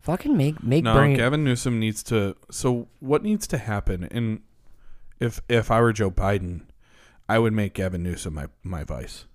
Fucking 0.00 0.36
make 0.36 0.62
make 0.62 0.84
no 0.84 0.94
Bernie. 0.94 1.16
gavin 1.16 1.44
newsom 1.44 1.78
needs 1.78 2.02
to 2.04 2.34
so 2.50 2.88
what 3.00 3.22
needs 3.22 3.46
to 3.48 3.58
happen 3.58 4.08
and 4.10 4.40
if 5.20 5.42
if 5.50 5.70
i 5.70 5.80
were 5.82 5.92
joe 5.92 6.10
biden 6.10 6.62
i 7.28 7.38
would 7.38 7.52
make 7.52 7.74
gavin 7.74 8.02
newsom 8.04 8.32
my 8.34 8.46
my 8.62 8.84
vice 8.84 9.26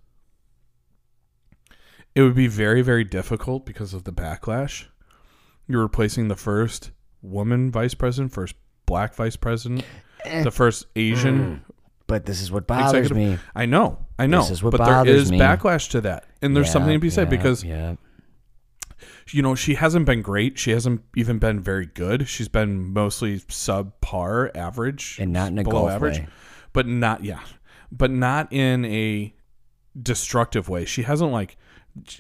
it 2.16 2.22
would 2.22 2.36
be 2.36 2.48
very 2.48 2.82
very 2.82 3.04
difficult 3.04 3.66
because 3.66 3.94
of 3.94 4.04
the 4.04 4.12
backlash 4.14 4.86
you're 5.68 5.82
replacing 5.82 6.28
the 6.28 6.36
first 6.36 6.92
woman 7.22 7.72
vice 7.72 7.94
president 7.94 8.32
first 8.34 8.56
black 8.86 9.14
vice 9.16 9.36
president 9.36 9.84
Eh. 10.26 10.44
the 10.44 10.52
first 10.52 10.86
asian 10.96 11.64
but 12.08 12.26
this 12.26 12.42
is 12.42 12.52
what 12.52 12.68
bothers 12.68 12.94
executive- 13.08 13.18
me. 13.18 13.38
I 13.56 13.66
know, 13.66 13.98
I 14.20 14.28
know, 14.28 14.42
This 14.42 14.52
is 14.52 14.64
what 14.64 14.72
but 14.72 14.78
there 14.84 14.88
bothers 14.94 15.24
is 15.24 15.32
me. 15.32 15.40
backlash 15.40 15.90
to 15.92 16.02
that, 16.02 16.26
and 16.42 16.56
there's 16.56 16.70
something 16.72 16.92
to 16.94 17.00
be 17.00 17.10
said 17.10 17.28
yeah, 17.28 17.38
because 17.38 17.64
yeah. 17.64 17.96
you 19.32 19.42
know 19.42 19.56
she 19.56 19.76
hasn't 19.76 20.06
been 20.06 20.22
great. 20.22 20.60
She 20.60 20.72
hasn't 20.72 21.02
even 21.16 21.40
been 21.40 21.62
very 21.62 21.86
good. 21.86 22.28
She's 22.28 22.50
been 22.50 22.94
mostly 22.94 23.40
subpar, 23.40 24.56
average, 24.56 25.18
And 25.20 25.32
not 25.32 25.48
in 25.54 25.60
a 25.60 25.64
below 25.64 25.80
golf 25.84 25.92
average, 25.92 26.20
way. 26.20 26.28
but 26.74 26.88
not 26.88 27.24
yeah, 27.24 27.40
but 27.92 28.12
not 28.12 28.52
in 28.52 28.84
a 28.86 29.34
destructive 30.00 30.68
way. 30.70 30.86
She 30.86 31.04
hasn't 31.04 31.32
like. 31.32 31.58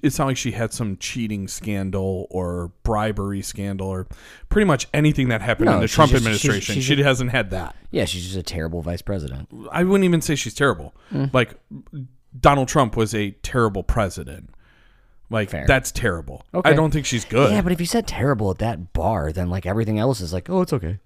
It's 0.03 0.20
not 0.20 0.25
like 0.27 0.38
she 0.38 0.51
had 0.51 0.72
some 0.72 0.98
cheating 0.98 1.48
scandal 1.48 2.27
or 2.30 2.72
bribery 2.84 3.42
scandal 3.42 3.88
or 3.88 4.08
pretty 4.50 4.65
much 4.65 4.88
anything 4.94 5.30
that 5.30 5.42
happened 5.42 5.65
No, 5.65 5.75
in 5.75 5.82
the 5.82 5.88
she's 5.88 5.96
Trump 5.96 6.12
just- 6.12 6.24
she's- 6.24 6.36
administration. 6.36 6.75
she's 6.75 6.84
she 6.84 7.01
a- 7.01 7.03
hasn't 7.03 7.32
had 7.32 7.50
that. 7.50 7.75
Yeah, 7.89 8.06
she's 8.06 8.24
just 8.24 8.38
a 8.38 8.44
terrible 8.44 8.82
vice 8.84 9.01
president. 9.01 9.50
I 9.72 9.84
wouldn't 9.84 10.06
even 10.06 10.22
say 10.22 10.36
she's 10.36 10.53
terrible. 10.53 10.94
Mm. 11.12 11.34
Like 11.34 11.56
Donald 12.39 12.68
Trump 12.68 12.96
was 12.96 13.13
a 13.15 13.32
terrible 13.44 13.84
president. 13.84 14.50
Like 15.30 15.50
Fair. 15.50 15.65
that's 15.68 15.92
terrible. 15.92 16.46
Okay. 16.53 16.70
I 16.70 16.74
don't 16.74 16.92
think 16.92 17.08
she's 17.08 17.25
good. 17.25 17.51
Yeah, 17.51 17.62
but 17.62 17.72
if 17.72 17.80
you 17.80 17.88
said 17.88 18.06
terrible 18.06 18.51
at 18.51 18.60
that 18.60 18.94
bar, 18.94 19.32
then 19.32 19.50
like 19.50 19.65
everything 19.65 19.98
else 19.98 20.22
is 20.22 20.32
like, 20.34 20.50
oh, 20.50 20.62
it's 20.62 20.74
okay. 20.74 21.00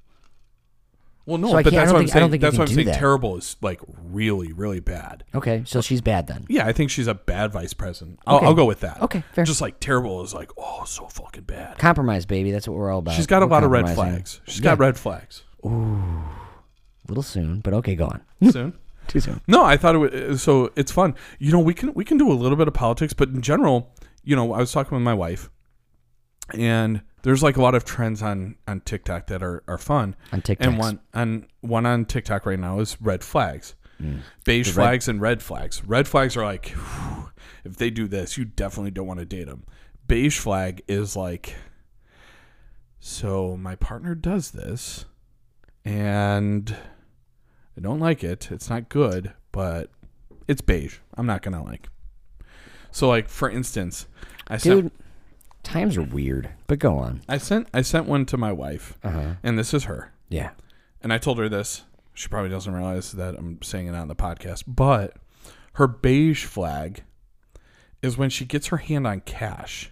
Well, 1.28 1.38
no, 1.38 1.50
So 1.50 1.54
but 1.62 1.66
that's 1.66 1.92
what 1.92 2.00
I'm 2.00 2.06
think- 2.08 2.16
I 2.16 2.20
don't 2.20 2.30
saying. 2.30 2.32
think 2.32 2.42
That's 2.42 2.58
what 2.58 2.70
I'm 2.70 2.74
saying. 2.76 2.88
that. 2.88 2.98
Terrible 2.98 3.36
is 3.38 3.58
like 3.62 3.82
really, 4.02 4.54
really 4.54 4.80
bad. 4.80 5.26
Okay, 5.36 5.62
so 5.66 5.82
she's 5.82 6.00
bad 6.02 6.26
then. 6.28 6.46
Yeah, 6.50 6.66
I 6.66 6.72
think 6.72 6.90
she's 6.90 7.06
a 7.08 7.14
bad 7.14 7.52
vice 7.52 7.74
president. 7.74 8.20
I'll, 8.26 8.38
Okay. 8.38 8.46
I'll 8.46 8.54
go 8.54 8.66
with 8.66 8.80
that. 8.80 9.02
Okay, 9.02 9.24
fair. 9.34 9.44
Just 9.44 9.60
like 9.62 9.80
terrible 9.82 10.24
is 10.24 10.34
like, 10.34 10.50
oh, 10.58 10.84
so 10.86 11.06
fucking 11.08 11.44
bad. 11.44 11.78
Compromise, 11.78 12.26
baby. 12.26 12.52
That's 12.52 12.68
what 12.68 12.78
we're 12.78 12.90
all 12.92 13.00
about. 13.00 13.14
She's 13.16 13.28
got 13.28 13.44
a 13.44 13.46
We're 13.46 13.52
lot 13.52 13.64
of 13.66 13.72
red 13.72 13.86
compromising. 13.86 14.14
flags. 14.16 14.42
She's 14.48 14.62
got 14.62 14.80
red 14.80 14.98
flags. 14.98 15.44
Ooh. 15.66 16.24
Little 17.10 17.24
soon, 17.24 17.60
but 17.60 17.74
okay, 17.74 17.96
go 17.96 18.06
on. 18.06 18.22
Soon. 18.52 18.74
Too 19.08 19.20
soon. 19.22 19.40
No, 19.48 19.64
I 19.64 19.78
thought 19.78 19.96
it 19.96 20.00
was 20.00 20.12
uh, 20.14 20.38
so. 20.38 20.72
It's 20.76 20.92
fun. 20.92 21.16
You 21.40 21.54
know, 21.54 21.60
we 21.60 21.74
can 21.74 21.94
we 21.94 22.04
can 22.04 22.18
do 22.18 22.30
a 22.30 22.36
little 22.36 22.58
bit 22.58 22.68
of 22.68 22.74
politics, 22.74 23.14
but 23.14 23.30
in 23.30 23.42
general, 23.42 23.96
you 24.24 24.36
know, 24.36 24.52
I 24.54 24.58
was 24.60 24.74
talking 24.74 24.96
with 24.98 25.04
my 25.04 25.14
wife, 25.14 25.50
and 26.54 27.02
there's 27.24 27.44
like 27.44 27.58
a 27.58 27.62
lot 27.62 27.76
of 27.76 27.86
trends 27.86 28.22
on 28.22 28.56
on 28.68 28.82
TikTok 28.82 29.28
that 29.28 29.44
are 29.44 29.64
are 29.68 29.78
fun. 29.78 30.16
On 30.32 30.42
TikTok. 30.42 30.68
and 30.68 30.78
one 30.78 31.00
on 31.14 31.48
one 31.62 31.86
on 31.86 32.06
TikTok 32.06 32.46
right 32.46 32.60
now 32.60 32.80
is 32.80 33.02
red 33.02 33.24
flags, 33.24 33.76
mm. 34.02 34.20
beige 34.46 34.72
flags 34.72 35.08
and 35.08 35.22
red 35.22 35.42
flags. 35.42 35.84
Red 35.84 36.08
flags 36.08 36.38
are 36.38 36.46
like, 36.46 36.70
whew, 36.70 37.30
if 37.64 37.78
they 37.78 37.90
do 37.90 38.08
this, 38.08 38.38
you 38.38 38.46
definitely 38.46 38.92
don't 38.92 39.08
want 39.08 39.20
to 39.20 39.26
date 39.26 39.48
them. 39.48 39.64
Beige 40.08 40.40
flag 40.40 40.84
is 40.88 41.16
like, 41.16 41.56
so 43.00 43.58
my 43.58 43.76
partner 43.76 44.16
does 44.16 44.52
this, 44.52 45.06
and 45.84 46.76
I 47.78 47.82
don't 47.82 48.00
like 48.00 48.24
it. 48.24 48.52
It's 48.52 48.70
not 48.70 48.90
good, 48.90 49.34
but 49.52 49.90
it's 50.48 50.62
beige. 50.62 51.00
I'm 51.16 51.26
not 51.26 51.42
gonna 51.42 51.64
like. 51.64 51.90
So 52.92 53.10
like 53.10 53.28
for 53.28 53.50
instance, 53.50 54.08
I 54.48 54.58
sent 54.58 54.84
Dude, 54.84 54.92
times 55.68 55.98
are 55.98 56.02
weird, 56.04 56.50
but 56.68 56.80
go 56.80 56.98
on. 56.98 57.22
I 57.28 57.38
sent 57.38 57.68
I 57.74 57.82
sent 57.82 58.06
one 58.08 58.26
to 58.28 58.38
my 58.38 58.52
wife, 58.52 58.98
Uh-huh. 59.04 59.36
and 59.44 59.58
this 59.60 59.74
is 59.74 59.84
her. 59.86 60.12
Yeah. 60.30 60.52
And 61.02 61.12
I 61.14 61.18
told 61.18 61.38
her 61.40 61.50
this. 61.50 61.84
She 62.14 62.28
probably 62.28 62.50
doesn't 62.50 62.74
realize 62.74 63.12
that 63.12 63.36
I'm 63.36 63.62
saying 63.62 63.88
it 63.88 63.96
on 63.96 64.08
the 64.08 64.16
podcast, 64.16 64.64
but 64.68 65.14
her 65.74 65.88
beige 65.88 66.46
flag 66.46 67.04
is 68.02 68.18
when 68.18 68.30
she 68.30 68.46
gets 68.46 68.68
her 68.68 68.78
hand 68.78 69.06
on 69.06 69.22
cash, 69.22 69.92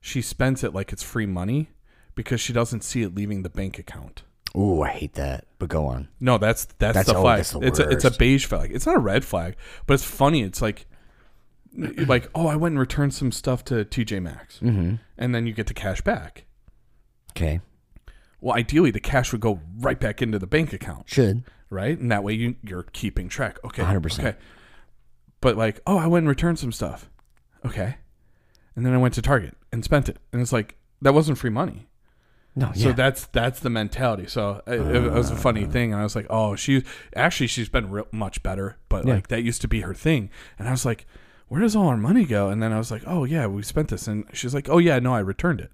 she 0.00 0.20
spends 0.20 0.62
it 0.62 0.74
like 0.74 0.92
it's 0.92 1.02
free 1.02 1.26
money 1.26 1.70
because 2.14 2.40
she 2.40 2.52
doesn't 2.52 2.82
see 2.84 3.02
it 3.02 3.14
leaving 3.14 3.42
the 3.42 3.48
bank 3.48 3.78
account. 3.78 4.22
Ooh, 4.54 4.82
I 4.82 4.90
hate 4.90 5.14
that. 5.14 5.46
But 5.58 5.70
go 5.70 5.86
on. 5.86 6.08
No, 6.20 6.36
that's 6.36 6.66
that's, 6.78 6.94
That's- 6.94 7.06
the 7.06 7.16
oh, 7.16 7.22
flag. 7.22 7.38
that's 7.38 7.52
the 7.52 7.60
it's 7.60 7.78
a 7.78 7.88
it's 7.88 8.04
a 8.04 8.10
beige 8.10 8.44
flag. 8.44 8.70
It's 8.72 8.84
not 8.84 8.96
a 8.96 9.00
red 9.00 9.24
flag, 9.24 9.56
but 9.86 9.94
it's 9.94 10.04
funny. 10.04 10.42
It's 10.42 10.60
like 10.60 10.84
like 12.06 12.28
oh, 12.34 12.46
I 12.46 12.56
went 12.56 12.72
and 12.72 12.80
returned 12.80 13.14
some 13.14 13.32
stuff 13.32 13.64
to 13.66 13.84
TJ 13.84 14.22
Maxx, 14.22 14.58
Mm-hmm. 14.60 14.96
and 15.18 15.34
then 15.34 15.46
you 15.46 15.52
get 15.52 15.66
the 15.66 15.74
cash 15.74 16.00
back. 16.00 16.44
Okay. 17.30 17.60
Well, 18.40 18.56
ideally, 18.56 18.90
the 18.90 19.00
cash 19.00 19.32
would 19.32 19.40
go 19.40 19.60
right 19.78 19.98
back 20.00 20.20
into 20.20 20.38
the 20.38 20.46
bank 20.46 20.72
account. 20.72 21.08
Should. 21.08 21.44
right? 21.70 21.96
And 21.98 22.10
that 22.10 22.24
way 22.24 22.32
you 22.34 22.56
you're 22.62 22.82
keeping 22.92 23.28
track. 23.28 23.58
Okay, 23.64 23.82
100%. 23.82 24.18
Okay, 24.18 24.36
but 25.40 25.56
like, 25.56 25.80
oh, 25.86 25.96
I 25.96 26.06
went 26.08 26.22
and 26.24 26.28
returned 26.28 26.58
some 26.58 26.72
stuff. 26.72 27.08
Okay, 27.64 27.96
and 28.76 28.84
then 28.84 28.92
I 28.92 28.98
went 28.98 29.14
to 29.14 29.22
Target 29.22 29.56
and 29.72 29.84
spent 29.84 30.08
it, 30.08 30.18
and 30.32 30.42
it's 30.42 30.52
like 30.52 30.76
that 31.00 31.14
wasn't 31.14 31.38
free 31.38 31.50
money. 31.50 31.86
No, 32.54 32.70
yeah. 32.74 32.88
So 32.88 32.92
that's 32.92 33.26
that's 33.26 33.60
the 33.60 33.70
mentality. 33.70 34.26
So 34.26 34.60
it, 34.66 34.80
it 34.80 35.12
was 35.12 35.30
a 35.30 35.36
funny 35.36 35.64
thing, 35.64 35.92
and 35.92 36.00
I 36.00 36.04
was 36.04 36.14
like, 36.16 36.26
oh, 36.28 36.54
she 36.56 36.84
actually 37.16 37.46
she's 37.46 37.68
been 37.70 37.90
real, 37.90 38.08
much 38.12 38.42
better, 38.42 38.76
but 38.90 39.06
Yeah. 39.06 39.14
like 39.14 39.28
that 39.28 39.42
used 39.42 39.62
to 39.62 39.68
be 39.68 39.80
her 39.80 39.94
thing, 39.94 40.28
and 40.58 40.68
I 40.68 40.72
was 40.72 40.84
like, 40.84 41.06
where 41.52 41.60
does 41.60 41.76
all 41.76 41.88
our 41.88 41.98
money 41.98 42.24
go? 42.24 42.48
And 42.48 42.62
then 42.62 42.72
I 42.72 42.78
was 42.78 42.90
like, 42.90 43.02
oh 43.06 43.24
yeah, 43.24 43.46
we 43.46 43.62
spent 43.62 43.88
this, 43.88 44.08
and 44.08 44.24
she's 44.32 44.54
like, 44.54 44.70
oh 44.70 44.78
yeah, 44.78 44.98
no, 44.98 45.14
I 45.14 45.18
returned 45.18 45.60
it. 45.60 45.70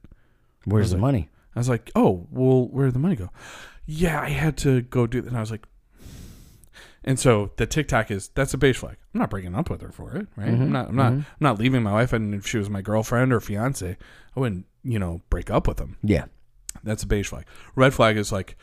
Where's 0.65 0.91
the 0.91 0.99
money? 0.99 1.29
I 1.55 1.61
was 1.61 1.69
like, 1.69 1.93
oh, 1.95 2.27
well, 2.33 2.67
where 2.67 2.87
did 2.87 2.97
the 2.97 2.99
money 2.99 3.15
go? 3.15 3.31
Yeah, 3.87 4.21
I 4.21 4.31
had 4.31 4.57
to 4.59 4.83
go 4.83 5.07
do 5.07 5.21
that. 5.21 5.29
And 5.29 5.37
I 5.37 5.41
was 5.41 5.53
like, 5.53 5.69
and 7.05 7.17
so 7.17 7.53
the 7.59 7.65
TikTok 7.65 8.11
is 8.11 8.27
that's 8.31 8.53
a 8.55 8.59
beige 8.59 8.77
flag. 8.77 8.97
I'm 9.15 9.21
not 9.21 9.31
breaking 9.31 9.55
up 9.55 9.71
with 9.71 9.81
her 9.83 9.93
for 9.93 10.17
it, 10.17 10.27
right? 10.35 10.49
Mm-hmm, 10.49 10.63
I'm 10.65 10.73
not. 10.73 10.89
I'm 10.89 10.97
not. 10.97 11.13
Mm-hmm. 11.13 11.21
I'm 11.21 11.25
not 11.39 11.59
leaving 11.61 11.85
my 11.85 11.93
wife. 11.93 12.13
And 12.13 12.35
if 12.35 12.45
she 12.45 12.59
was 12.59 12.69
my 12.69 12.83
girlfriend 12.83 13.33
or 13.33 13.39
fiance, 13.39 13.97
I 14.37 14.41
wouldn't, 14.41 14.67
you 14.83 14.99
know, 14.99 15.23
break 15.31 15.49
up 15.49 15.69
with 15.69 15.77
them. 15.77 15.97
Yeah. 16.03 16.25
That's 16.83 17.05
a 17.05 17.07
beige 17.07 17.29
flag. 17.29 17.47
Red 17.77 17.95
flag 17.95 18.17
is 18.17 18.33
like, 18.33 18.57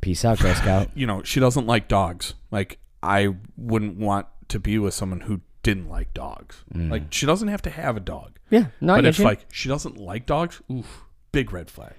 Peace 0.00 0.24
out, 0.24 0.40
Girl 0.40 0.54
Scout. 0.56 0.90
you 0.96 1.06
know, 1.06 1.22
she 1.22 1.38
doesn't 1.38 1.66
like 1.68 1.86
dogs. 1.86 2.34
Like 2.50 2.80
I 3.04 3.36
wouldn't 3.56 3.98
want 3.98 4.26
to 4.48 4.58
be 4.58 4.76
with 4.76 4.94
someone 4.94 5.20
who 5.20 5.42
didn't 5.62 5.88
like 5.88 6.14
dogs. 6.14 6.64
Like 6.74 7.12
she 7.12 7.26
doesn't 7.26 7.48
have 7.48 7.62
to 7.62 7.70
have 7.70 7.96
a 7.96 8.00
dog. 8.00 8.38
Yeah. 8.50 8.66
No, 8.80 8.94
I 8.94 8.98
but 8.98 9.06
if 9.06 9.18
like 9.18 9.46
she 9.52 9.68
doesn't 9.68 9.98
like 9.98 10.26
dogs, 10.26 10.60
oof, 10.70 11.04
big 11.32 11.52
red 11.52 11.70
flag. 11.70 11.94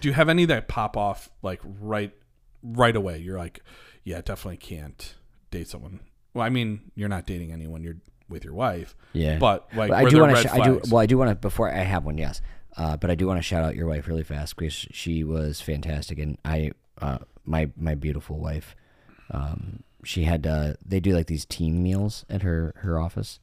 Do 0.00 0.08
you 0.08 0.14
have 0.14 0.28
any 0.28 0.44
that 0.46 0.68
pop 0.68 0.96
off 0.96 1.30
like 1.42 1.60
right 1.64 2.12
right 2.62 2.94
away? 2.94 3.18
You're 3.18 3.38
like, 3.38 3.62
yeah, 4.04 4.20
definitely 4.20 4.58
can't 4.58 5.14
date 5.50 5.68
someone. 5.68 6.00
Well, 6.34 6.44
I 6.44 6.50
mean, 6.50 6.92
you're 6.94 7.08
not 7.08 7.26
dating 7.26 7.52
anyone. 7.52 7.82
You're 7.82 7.96
with 8.28 8.44
your 8.44 8.54
wife. 8.54 8.96
Yeah. 9.12 9.38
But 9.38 9.68
like, 9.74 9.90
But 9.90 10.06
I 10.06 10.08
do 10.08 10.20
want 10.20 10.36
to. 10.36 10.52
I 10.52 10.64
do. 10.64 10.80
Well, 10.90 10.98
I 11.00 11.06
do 11.06 11.18
want 11.18 11.30
to. 11.30 11.34
Before 11.34 11.70
I 11.72 11.78
have 11.78 12.04
one, 12.04 12.18
yes. 12.18 12.40
Uh, 12.76 12.96
but 12.96 13.10
I 13.10 13.14
do 13.14 13.26
want 13.26 13.38
to 13.38 13.42
shout 13.42 13.64
out 13.64 13.74
your 13.74 13.86
wife 13.86 14.06
really 14.06 14.22
fast 14.22 14.56
because 14.56 14.72
she 14.72 15.24
was 15.24 15.60
fantastic, 15.60 16.18
and 16.18 16.38
I, 16.44 16.70
uh, 17.02 17.18
my 17.44 17.68
my 17.76 17.96
beautiful 17.96 18.38
wife, 18.38 18.76
um, 19.32 19.82
she 20.04 20.24
had. 20.24 20.46
Uh, 20.46 20.74
they 20.84 21.00
do 21.00 21.12
like 21.12 21.26
these 21.26 21.44
team 21.44 21.82
meals 21.82 22.24
at 22.28 22.42
her 22.42 22.74
her 22.78 22.98
office, 22.98 23.40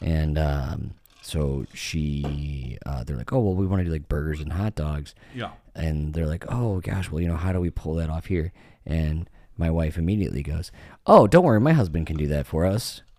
and 0.00 0.38
um, 0.38 0.94
so 1.22 1.64
she, 1.72 2.76
uh, 2.84 3.04
they're 3.04 3.16
like, 3.16 3.32
oh 3.32 3.38
well, 3.38 3.54
we 3.54 3.64
want 3.64 3.80
to 3.80 3.84
do 3.84 3.92
like 3.92 4.08
burgers 4.08 4.40
and 4.40 4.52
hot 4.52 4.74
dogs, 4.74 5.14
yeah. 5.34 5.52
and 5.74 6.14
they're 6.14 6.26
like, 6.26 6.44
oh 6.48 6.80
gosh, 6.80 7.10
well 7.10 7.20
you 7.20 7.28
know 7.28 7.36
how 7.36 7.52
do 7.52 7.60
we 7.60 7.70
pull 7.70 7.94
that 7.94 8.10
off 8.10 8.26
here? 8.26 8.52
And 8.84 9.30
my 9.56 9.70
wife 9.70 9.96
immediately 9.96 10.42
goes, 10.42 10.72
oh 11.06 11.28
don't 11.28 11.44
worry, 11.44 11.60
my 11.60 11.72
husband 11.72 12.08
can 12.08 12.16
do 12.16 12.26
that 12.26 12.46
for 12.46 12.66
us. 12.66 13.02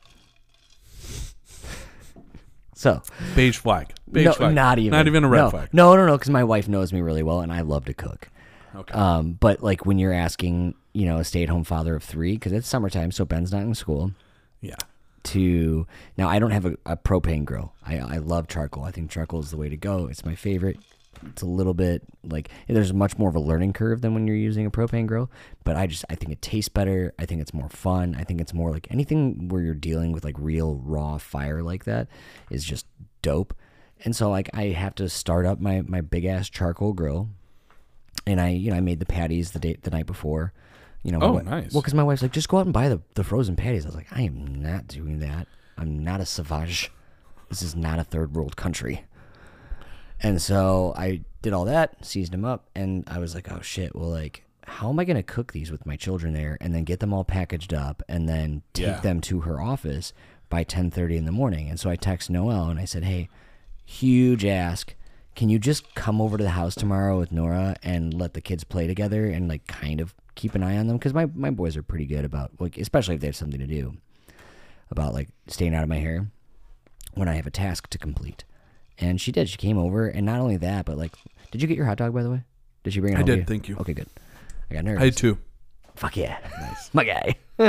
So 2.75 3.01
Beige 3.33 3.59
flag. 3.59 3.93
Beige 4.11 4.25
no, 4.25 4.33
flag. 4.33 4.53
not 4.55 4.77
even. 4.77 4.91
Not 4.91 5.07
even 5.07 5.23
a 5.23 5.29
red 5.29 5.43
no. 5.43 5.49
flag. 5.51 5.69
No, 5.71 5.95
no, 5.95 6.05
no. 6.05 6.17
Because 6.17 6.31
my 6.31 6.43
wife 6.43 6.67
knows 6.67 6.91
me 6.91 6.99
really 6.99 7.23
well, 7.23 7.39
and 7.39 7.53
I 7.53 7.61
love 7.61 7.85
to 7.85 7.93
cook. 7.93 8.29
Okay. 8.75 8.93
Um, 8.93 9.33
but 9.33 9.63
like 9.63 9.85
when 9.85 9.99
you're 9.99 10.11
asking, 10.11 10.73
you 10.93 11.05
know, 11.05 11.17
a 11.17 11.23
stay-at-home 11.23 11.63
father 11.63 11.95
of 11.95 12.03
three, 12.03 12.33
because 12.33 12.51
it's 12.51 12.67
summertime, 12.67 13.11
so 13.11 13.25
Ben's 13.25 13.51
not 13.51 13.61
in 13.63 13.73
school. 13.75 14.11
yeah. 14.61 14.75
To 15.27 15.87
now, 16.17 16.27
I 16.27 16.37
don't 16.37 16.51
have 16.51 16.65
a, 16.65 16.75
a 16.85 16.97
propane 16.97 17.45
grill. 17.45 17.71
I 17.85 17.97
I 17.97 18.17
love 18.17 18.49
charcoal. 18.49 18.83
I 18.83 18.91
think 18.91 19.09
charcoal 19.09 19.39
is 19.39 19.51
the 19.51 19.57
way 19.57 19.69
to 19.69 19.77
go. 19.77 20.07
It's 20.07 20.25
my 20.25 20.35
favorite. 20.35 20.77
It's 21.27 21.41
a 21.41 21.45
little 21.45 21.73
bit 21.73 22.03
like 22.25 22.49
there's 22.67 22.91
much 22.91 23.17
more 23.17 23.29
of 23.29 23.35
a 23.35 23.39
learning 23.39 23.71
curve 23.71 24.01
than 24.01 24.13
when 24.13 24.27
you're 24.27 24.35
using 24.35 24.65
a 24.65 24.69
propane 24.69 25.07
grill. 25.07 25.31
But 25.63 25.77
I 25.77 25.87
just 25.87 26.03
I 26.09 26.15
think 26.15 26.33
it 26.33 26.41
tastes 26.41 26.67
better. 26.67 27.13
I 27.17 27.25
think 27.25 27.39
it's 27.39 27.53
more 27.53 27.69
fun. 27.69 28.17
I 28.19 28.25
think 28.25 28.41
it's 28.41 28.53
more 28.53 28.71
like 28.71 28.87
anything 28.91 29.47
where 29.47 29.61
you're 29.61 29.73
dealing 29.75 30.11
with 30.11 30.25
like 30.25 30.35
real 30.37 30.75
raw 30.83 31.17
fire 31.17 31.63
like 31.63 31.85
that 31.85 32.09
is 32.49 32.65
just 32.65 32.85
dope. 33.21 33.53
And 34.03 34.13
so 34.13 34.29
like 34.29 34.49
I 34.53 34.65
have 34.71 34.95
to 34.95 35.07
start 35.07 35.45
up 35.45 35.61
my 35.61 35.83
my 35.87 36.01
big 36.01 36.25
ass 36.25 36.49
charcoal 36.49 36.91
grill, 36.91 37.29
and 38.27 38.41
I 38.41 38.49
you 38.49 38.71
know 38.71 38.75
I 38.77 38.81
made 38.81 38.99
the 38.99 39.05
patties 39.05 39.51
the 39.51 39.59
day 39.59 39.77
the 39.81 39.91
night 39.91 40.05
before. 40.05 40.51
You 41.03 41.11
know, 41.11 41.19
Oh, 41.21 41.33
my- 41.33 41.41
nice. 41.41 41.73
Well, 41.73 41.81
because 41.81 41.93
my 41.93 42.03
wife's 42.03 42.21
like, 42.21 42.31
just 42.31 42.47
go 42.49 42.57
out 42.59 42.65
and 42.65 42.73
buy 42.73 42.87
the, 42.89 43.01
the 43.15 43.23
frozen 43.23 43.55
patties. 43.55 43.85
I 43.85 43.89
was 43.89 43.95
like, 43.95 44.07
I 44.11 44.21
am 44.21 44.61
not 44.61 44.87
doing 44.87 45.19
that. 45.19 45.47
I'm 45.77 46.03
not 46.03 46.21
a 46.21 46.25
savage. 46.25 46.91
This 47.49 47.61
is 47.61 47.75
not 47.75 47.99
a 47.99 48.03
third 48.03 48.33
world 48.35 48.55
country. 48.55 49.03
And 50.21 50.41
so 50.41 50.93
I 50.97 51.21
did 51.41 51.51
all 51.53 51.65
that, 51.65 52.05
seasoned 52.05 52.33
them 52.35 52.45
up, 52.45 52.69
and 52.75 53.03
I 53.07 53.19
was 53.19 53.35
like, 53.35 53.51
oh 53.51 53.61
shit, 53.61 53.93
well, 53.95 54.09
like, 54.09 54.45
how 54.65 54.89
am 54.89 54.97
I 54.99 55.03
going 55.03 55.17
to 55.17 55.23
cook 55.23 55.51
these 55.51 55.71
with 55.71 55.85
my 55.85 55.97
children 55.97 56.33
there 56.33 56.57
and 56.61 56.73
then 56.73 56.85
get 56.85 57.01
them 57.01 57.13
all 57.13 57.25
packaged 57.25 57.73
up 57.73 58.01
and 58.07 58.29
then 58.29 58.61
take 58.73 58.85
Yeah. 58.87 58.99
them 59.01 59.19
to 59.21 59.41
her 59.41 59.59
office 59.59 60.13
by 60.49 60.63
10:30 60.63 61.17
in 61.17 61.25
the 61.25 61.33
morning? 61.33 61.69
And 61.69 61.77
so 61.77 61.89
I 61.89 61.97
text 61.97 62.29
Noel 62.29 62.69
and 62.69 62.79
I 62.79 62.85
said, 62.85 63.03
"Hey, 63.03 63.27
huge 63.83 64.45
ask. 64.45 64.95
Can 65.35 65.49
you 65.49 65.59
just 65.59 65.93
come 65.95 66.21
over 66.21 66.37
to 66.37 66.43
the 66.43 66.51
house 66.51 66.75
tomorrow 66.75 67.19
with 67.19 67.31
Nora 67.33 67.75
and 67.83 68.13
let 68.13 68.33
the 68.35 68.41
kids 68.41 68.63
play 68.63 68.87
together 68.87 69.25
and 69.25 69.49
like 69.49 69.67
kind 69.67 69.99
of 69.99 70.13
keep 70.35 70.55
an 70.55 70.63
eye 70.63 70.77
on 70.77 70.87
them 70.87 70.97
cuz 70.99 71.13
my 71.13 71.25
my 71.33 71.49
boys 71.51 71.75
are 71.77 71.83
pretty 71.83 72.05
good 72.05 72.25
about 72.25 72.51
like 72.59 72.77
especially 72.77 73.15
if 73.15 73.21
they 73.21 73.27
have 73.27 73.35
something 73.35 73.59
to 73.59 73.67
do 73.67 73.97
about 74.91 75.13
like 75.13 75.29
staying 75.47 75.73
out 75.75 75.83
of 75.83 75.89
my 75.89 75.99
hair 75.99 76.27
when 77.13 77.27
I 77.27 77.33
have 77.35 77.47
a 77.47 77.51
task 77.51 77.89
to 77.89 77.97
complete." 77.97 78.43
And 78.99 79.19
she 79.19 79.31
did. 79.31 79.49
She 79.49 79.57
came 79.57 79.77
over 79.77 80.07
and 80.07 80.25
not 80.25 80.39
only 80.39 80.57
that, 80.57 80.85
but 80.85 80.97
like 80.97 81.13
did 81.51 81.61
you 81.61 81.67
get 81.67 81.77
your 81.77 81.85
hot 81.85 81.97
dog 81.97 82.13
by 82.13 82.23
the 82.23 82.29
way? 82.31 82.43
Did 82.83 82.93
she 82.93 82.99
bring 82.99 83.13
it 83.13 83.19
I 83.19 83.23
did, 83.23 83.39
you? 83.39 83.45
thank 83.45 83.67
you. 83.69 83.77
Okay, 83.77 83.93
good. 83.93 84.07
I 84.69 84.73
got 84.75 84.83
nervous. 84.85 85.01
I 85.01 85.05
had 85.05 85.17
two. 85.17 85.37
Fuck 85.95 86.17
yeah. 86.17 86.37
Nice. 86.59 86.89
my 86.93 87.03
guy. 87.03 87.35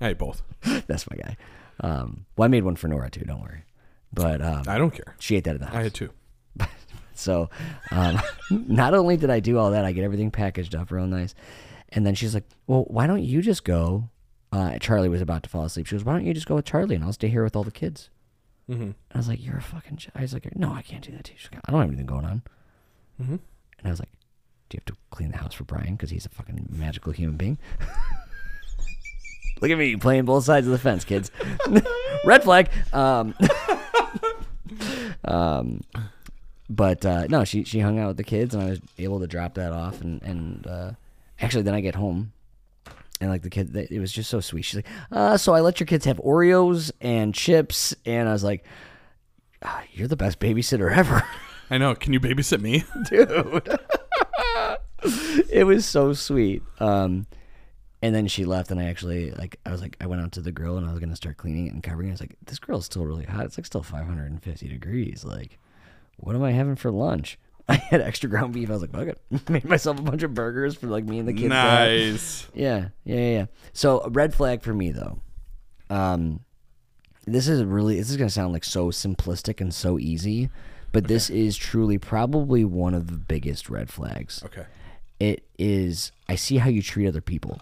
I 0.00 0.06
had 0.08 0.18
both. 0.18 0.42
That's 0.86 1.08
my 1.10 1.16
guy. 1.16 1.36
Um, 1.80 2.24
well, 2.36 2.44
I 2.46 2.48
made 2.48 2.64
one 2.64 2.76
for 2.76 2.88
Nora 2.88 3.10
too. 3.10 3.24
Don't 3.24 3.42
worry. 3.42 3.64
But 4.12 4.40
um, 4.40 4.62
I 4.66 4.78
don't 4.78 4.92
care. 4.92 5.14
she 5.18 5.36
ate 5.36 5.44
that 5.44 5.54
at 5.54 5.60
the 5.60 5.66
house. 5.66 5.74
I 5.76 5.82
had 5.82 5.94
two. 5.94 6.10
So, 7.18 7.50
um, 7.90 8.20
not 8.50 8.94
only 8.94 9.16
did 9.16 9.30
I 9.30 9.40
do 9.40 9.58
all 9.58 9.70
that, 9.72 9.84
I 9.84 9.92
get 9.92 10.04
everything 10.04 10.30
packaged 10.30 10.74
up 10.74 10.90
real 10.90 11.06
nice. 11.06 11.34
And 11.90 12.04
then 12.06 12.14
she's 12.14 12.34
like, 12.34 12.44
"Well, 12.66 12.84
why 12.88 13.06
don't 13.06 13.22
you 13.22 13.40
just 13.42 13.64
go?" 13.64 14.10
Uh, 14.52 14.78
Charlie 14.78 15.08
was 15.08 15.20
about 15.20 15.42
to 15.44 15.48
fall 15.48 15.64
asleep. 15.64 15.86
She 15.86 15.94
goes, 15.96 16.04
"Why 16.04 16.12
don't 16.14 16.26
you 16.26 16.34
just 16.34 16.46
go 16.46 16.54
with 16.56 16.64
Charlie 16.64 16.94
and 16.94 17.04
I'll 17.04 17.12
stay 17.12 17.28
here 17.28 17.44
with 17.44 17.54
all 17.56 17.64
the 17.64 17.70
kids?" 17.70 18.10
Mm-hmm. 18.70 18.90
I 19.14 19.16
was 19.18 19.28
like, 19.28 19.44
"You're 19.44 19.58
a 19.58 19.62
fucking." 19.62 19.96
Ch-. 19.98 20.08
I 20.14 20.22
was 20.22 20.32
like, 20.32 20.54
"No, 20.56 20.72
I 20.72 20.82
can't 20.82 21.04
do 21.04 21.12
that 21.12 21.24
to 21.24 21.32
you." 21.32 21.38
She's 21.38 21.50
like, 21.52 21.60
I 21.66 21.70
don't 21.72 21.80
have 21.80 21.88
anything 21.88 22.06
going 22.06 22.24
on. 22.24 22.42
Mhm. 23.22 23.38
And 23.78 23.86
I 23.86 23.90
was 23.90 24.00
like, 24.00 24.10
Do 24.68 24.76
you 24.76 24.80
have 24.80 24.84
to 24.86 24.96
clean 25.10 25.30
the 25.30 25.38
house 25.38 25.54
for 25.54 25.64
Brian 25.64 25.94
because 25.94 26.10
he's 26.10 26.26
a 26.26 26.28
fucking 26.30 26.68
magical 26.70 27.12
human 27.12 27.36
being? 27.36 27.58
Look 29.62 29.70
at 29.70 29.78
me 29.78 29.96
playing 29.96 30.24
both 30.24 30.44
sides 30.44 30.66
of 30.66 30.72
the 30.72 30.78
fence, 30.78 31.04
kids. 31.04 31.30
Red 32.24 32.42
flag. 32.42 32.68
Um, 32.92 33.34
um, 35.24 35.80
but 36.68 37.04
uh, 37.06 37.26
no, 37.28 37.44
she 37.44 37.64
she 37.64 37.80
hung 37.80 37.98
out 37.98 38.08
with 38.08 38.16
the 38.16 38.24
kids, 38.24 38.54
and 38.54 38.62
I 38.62 38.70
was 38.70 38.80
able 38.98 39.20
to 39.20 39.26
drop 39.26 39.54
that 39.54 39.72
off. 39.72 40.00
And 40.00 40.22
and 40.22 40.66
uh, 40.66 40.90
actually, 41.40 41.62
then 41.62 41.74
I 41.74 41.80
get 41.80 41.94
home, 41.94 42.32
and 43.20 43.30
like 43.30 43.42
the 43.42 43.50
kid, 43.50 43.72
they- 43.72 43.88
it 43.90 44.00
was 44.00 44.12
just 44.12 44.30
so 44.30 44.40
sweet. 44.40 44.62
She's 44.62 44.76
like, 44.76 44.86
uh, 45.12 45.36
"So 45.36 45.54
I 45.54 45.60
let 45.60 45.78
your 45.80 45.86
kids 45.86 46.04
have 46.06 46.18
Oreos 46.18 46.90
and 47.00 47.34
chips," 47.34 47.94
and 48.04 48.28
I 48.28 48.32
was 48.32 48.44
like, 48.44 48.64
ah, 49.62 49.82
"You're 49.92 50.08
the 50.08 50.16
best 50.16 50.38
babysitter 50.40 50.94
ever." 50.94 51.22
I 51.70 51.78
know. 51.78 51.94
Can 51.94 52.12
you 52.12 52.20
babysit 52.20 52.60
me? 52.60 52.84
dude. 53.10 53.78
it 55.50 55.66
was 55.66 55.84
so 55.84 56.12
sweet. 56.12 56.62
Um, 56.80 57.26
and 58.02 58.14
then 58.14 58.26
she 58.28 58.44
left, 58.44 58.70
and 58.70 58.78
I 58.80 58.84
actually 58.84 59.30
like 59.32 59.58
I 59.66 59.72
was 59.72 59.80
like 59.80 59.96
I 60.00 60.06
went 60.06 60.22
out 60.22 60.32
to 60.32 60.40
the 60.40 60.52
grill 60.52 60.76
and 60.76 60.86
I 60.86 60.90
was 60.90 61.00
gonna 61.00 61.16
start 61.16 61.36
cleaning 61.38 61.66
it 61.66 61.72
and 61.72 61.82
covering 61.82 62.08
it. 62.08 62.10
I 62.10 62.14
was 62.14 62.20
like, 62.20 62.36
this 62.44 62.58
grill's 62.58 62.84
still 62.86 63.04
really 63.04 63.24
hot. 63.24 63.46
It's 63.46 63.58
like 63.58 63.66
still 63.66 63.82
550 63.82 64.68
degrees. 64.68 65.24
Like, 65.24 65.58
what 66.16 66.34
am 66.34 66.42
I 66.42 66.52
having 66.52 66.76
for 66.76 66.90
lunch? 66.90 67.38
I 67.68 67.74
had 67.74 68.00
extra 68.00 68.30
ground 68.30 68.52
beef. 68.54 68.70
I 68.70 68.74
was 68.74 68.82
like, 68.82 68.92
fuck 68.92 69.08
it. 69.08 69.20
Made 69.50 69.64
myself 69.64 69.98
a 69.98 70.02
bunch 70.02 70.22
of 70.22 70.34
burgers 70.34 70.76
for 70.76 70.86
like 70.86 71.04
me 71.04 71.18
and 71.18 71.28
the 71.28 71.32
kids. 71.32 71.48
nice. 71.48 72.48
Yeah, 72.54 72.88
yeah, 73.04 73.16
yeah, 73.16 73.30
yeah. 73.30 73.46
So 73.72 74.00
a 74.00 74.10
red 74.10 74.34
flag 74.34 74.62
for 74.62 74.72
me 74.72 74.92
though. 74.92 75.20
Um, 75.90 76.40
this 77.26 77.48
is 77.48 77.64
really 77.64 77.96
this 77.98 78.10
is 78.10 78.16
gonna 78.16 78.30
sound 78.30 78.52
like 78.52 78.64
so 78.64 78.86
simplistic 78.88 79.60
and 79.60 79.74
so 79.74 79.98
easy, 79.98 80.48
but 80.92 81.08
this 81.08 81.28
is 81.28 81.56
truly 81.56 81.98
probably 81.98 82.64
one 82.64 82.94
of 82.94 83.08
the 83.08 83.16
biggest 83.16 83.68
red 83.68 83.90
flags. 83.90 84.42
Okay. 84.44 84.66
It 85.18 85.44
is 85.58 86.12
I 86.28 86.36
see 86.36 86.58
how 86.58 86.68
you 86.68 86.82
treat 86.82 87.08
other 87.08 87.20
people. 87.20 87.60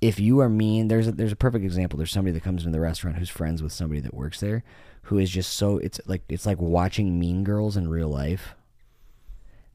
If 0.00 0.18
you 0.18 0.40
are 0.40 0.48
mean, 0.48 0.88
there's 0.88 1.08
a, 1.08 1.12
there's 1.12 1.32
a 1.32 1.36
perfect 1.36 1.64
example. 1.64 1.98
There's 1.98 2.12
somebody 2.12 2.32
that 2.32 2.42
comes 2.42 2.64
into 2.64 2.72
the 2.72 2.80
restaurant 2.80 3.18
who's 3.18 3.28
friends 3.28 3.62
with 3.62 3.72
somebody 3.72 4.00
that 4.00 4.14
works 4.14 4.40
there, 4.40 4.62
who 5.02 5.18
is 5.18 5.30
just 5.30 5.54
so 5.54 5.78
it's 5.78 6.00
like 6.06 6.22
it's 6.28 6.46
like 6.46 6.60
watching 6.60 7.18
Mean 7.18 7.44
Girls 7.44 7.76
in 7.76 7.88
real 7.88 8.08
life. 8.08 8.54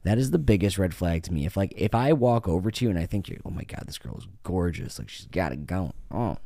That 0.04 0.18
is 0.18 0.30
the 0.30 0.38
biggest 0.38 0.78
red 0.78 0.94
flag 0.94 1.24
to 1.24 1.32
me. 1.32 1.46
If 1.46 1.56
like 1.56 1.72
if 1.76 1.94
I 1.94 2.12
walk 2.12 2.48
over 2.48 2.70
to 2.70 2.84
you 2.84 2.90
and 2.90 2.98
I 2.98 3.06
think 3.06 3.28
you're, 3.28 3.40
oh 3.44 3.50
my 3.50 3.64
god, 3.64 3.84
this 3.86 3.98
girl 3.98 4.16
is 4.16 4.28
gorgeous, 4.44 4.98
like 4.98 5.08
she's 5.08 5.26
got 5.26 5.52
it 5.52 5.66
going 5.66 5.92
on, 6.10 6.38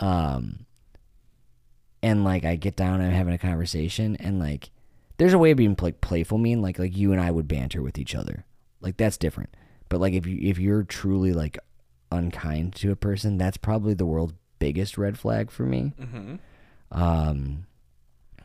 um, 0.00 0.66
and 2.02 2.24
like 2.24 2.44
I 2.44 2.56
get 2.56 2.76
down 2.76 3.00
and 3.00 3.04
I'm 3.10 3.14
having 3.16 3.34
a 3.34 3.38
conversation 3.38 4.16
and 4.16 4.38
like 4.40 4.70
there's 5.18 5.34
a 5.34 5.38
way 5.38 5.52
of 5.52 5.58
being 5.58 5.76
like 5.80 6.00
playful 6.00 6.38
mean, 6.38 6.62
like 6.62 6.78
like 6.78 6.96
you 6.96 7.12
and 7.12 7.20
I 7.20 7.30
would 7.30 7.46
banter 7.46 7.80
with 7.80 7.98
each 7.98 8.14
other, 8.14 8.44
like 8.80 8.96
that's 8.96 9.16
different. 9.16 9.50
But 9.88 10.00
like 10.00 10.14
if 10.14 10.26
you 10.26 10.38
if 10.42 10.58
you're 10.58 10.82
truly 10.82 11.32
like 11.32 11.58
unkind 12.10 12.74
to 12.76 12.90
a 12.90 12.96
person, 12.96 13.38
that's 13.38 13.56
probably 13.56 13.94
the 13.94 14.06
world's 14.06 14.34
biggest 14.58 14.98
red 14.98 15.16
flag 15.18 15.50
for 15.50 15.62
me. 15.62 15.92
Um, 16.90 17.66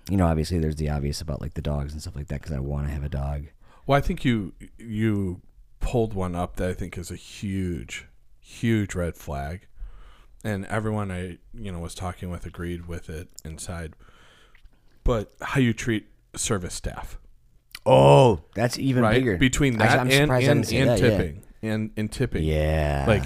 you 0.09 0.17
know, 0.17 0.27
obviously 0.27 0.59
there's 0.59 0.75
the 0.75 0.89
obvious 0.89 1.21
about 1.21 1.41
like 1.41 1.53
the 1.55 1.61
dogs 1.61 1.93
and 1.93 2.01
stuff 2.01 2.15
like 2.15 2.27
that 2.27 2.41
because 2.41 2.55
I 2.55 2.59
want 2.59 2.87
to 2.87 2.93
have 2.93 3.03
a 3.03 3.09
dog. 3.09 3.45
Well, 3.87 3.97
I 3.97 4.01
think 4.01 4.23
you 4.25 4.53
you 4.77 5.41
pulled 5.79 6.13
one 6.13 6.35
up 6.35 6.55
that 6.57 6.69
I 6.69 6.73
think 6.73 6.97
is 6.97 7.11
a 7.11 7.15
huge, 7.15 8.07
huge 8.39 8.95
red 8.95 9.15
flag, 9.15 9.67
and 10.43 10.65
everyone 10.65 11.11
I 11.11 11.37
you 11.53 11.71
know 11.71 11.79
was 11.79 11.95
talking 11.95 12.29
with 12.29 12.45
agreed 12.45 12.87
with 12.87 13.09
it 13.09 13.29
inside. 13.43 13.93
But 15.03 15.33
how 15.41 15.59
you 15.59 15.71
treat 15.73 16.07
service 16.35 16.73
staff, 16.73 17.19
Oh, 17.85 18.41
that's 18.55 18.79
even 18.79 19.03
right? 19.03 19.13
bigger. 19.13 19.37
Between 19.37 19.77
that 19.77 19.99
I'm 19.99 20.09
and 20.09 20.31
and, 20.31 20.43
and 20.43 20.63
that, 20.63 20.71
yeah. 20.71 20.95
tipping 20.95 21.43
and 21.61 21.91
and 21.95 22.11
tipping, 22.11 22.43
Yeah, 22.43 23.05
like 23.07 23.23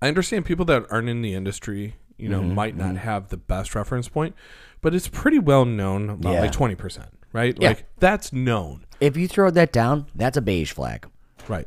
I 0.00 0.08
understand 0.08 0.44
people 0.46 0.64
that 0.66 0.86
aren't 0.90 1.08
in 1.08 1.20
the 1.22 1.34
industry, 1.34 1.96
you 2.20 2.28
know, 2.28 2.40
Mm-hmm, 2.40 2.54
might 2.54 2.76
not 2.76 2.96
have 2.96 3.28
the 3.28 3.36
best 3.36 3.74
reference 3.74 4.08
point, 4.08 4.34
but 4.80 4.94
it's 4.94 5.08
pretty 5.08 5.38
well 5.38 5.64
known 5.64 6.10
about 6.10 6.32
Yeah. 6.34 6.40
like 6.42 6.52
twenty 6.52 6.74
percent, 6.74 7.08
right? 7.32 7.56
Yeah. 7.60 7.68
Like 7.68 7.84
that's 7.98 8.32
known. 8.32 8.84
if 9.00 9.16
you 9.16 9.26
throw 9.28 9.50
that 9.50 9.72
down, 9.72 10.06
that's 10.14 10.36
a 10.36 10.42
beige 10.42 10.72
flag. 10.72 11.06
Right. 11.48 11.66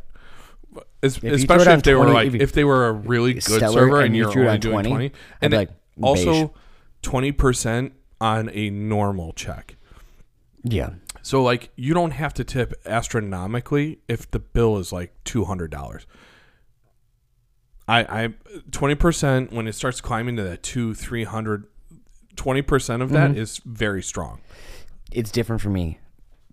You 0.73 1.09
throw 1.09 1.29
it 1.29 1.33
especially 1.35 1.73
if 1.73 1.83
they 1.83 1.93
were 1.95 2.09
like 2.09 2.27
if 2.27 2.35
if, 2.35 2.51
they 2.53 2.63
were 2.63 2.87
a 2.87 2.91
really 2.93 3.33
good 3.33 3.43
server 3.43 3.97
and 3.97 4.05
and, 4.07 4.15
you 4.15 4.21
you're 4.31 4.39
only 4.39 4.47
on 4.49 4.59
doing 4.59 4.83
20, 4.85 4.89
20 4.89 5.11
and 5.41 5.53
like, 5.53 5.69
also 6.01 6.53
20% 7.03 7.91
on 8.21 8.49
a 8.53 8.69
normal 8.69 9.33
check. 9.33 9.75
Yeah, 10.63 10.91
So 11.21 11.43
like 11.43 11.71
you 11.75 11.93
don't 11.93 12.11
have 12.11 12.33
to 12.35 12.43
tip 12.45 12.73
astronomically 12.85 13.99
if 14.07 14.31
the 14.31 14.39
bill 14.39 14.77
is 14.77 14.93
like 14.93 15.13
$200. 15.25 16.05
I 17.87 18.23
I 18.23 18.27
20% 18.71 19.51
when 19.51 19.67
it 19.67 19.73
starts 19.73 20.01
climbing 20.01 20.35
to 20.37 20.43
that 20.43 20.63
2 20.63 20.93
300 20.93 21.65
20% 22.35 23.01
of 23.01 23.09
Mm-hmm. 23.09 23.13
that 23.13 23.37
is 23.37 23.61
very 23.65 24.01
strong. 24.01 24.41
it's 25.11 25.29
different 25.31 25.61
for 25.61 25.69
me, 25.69 25.99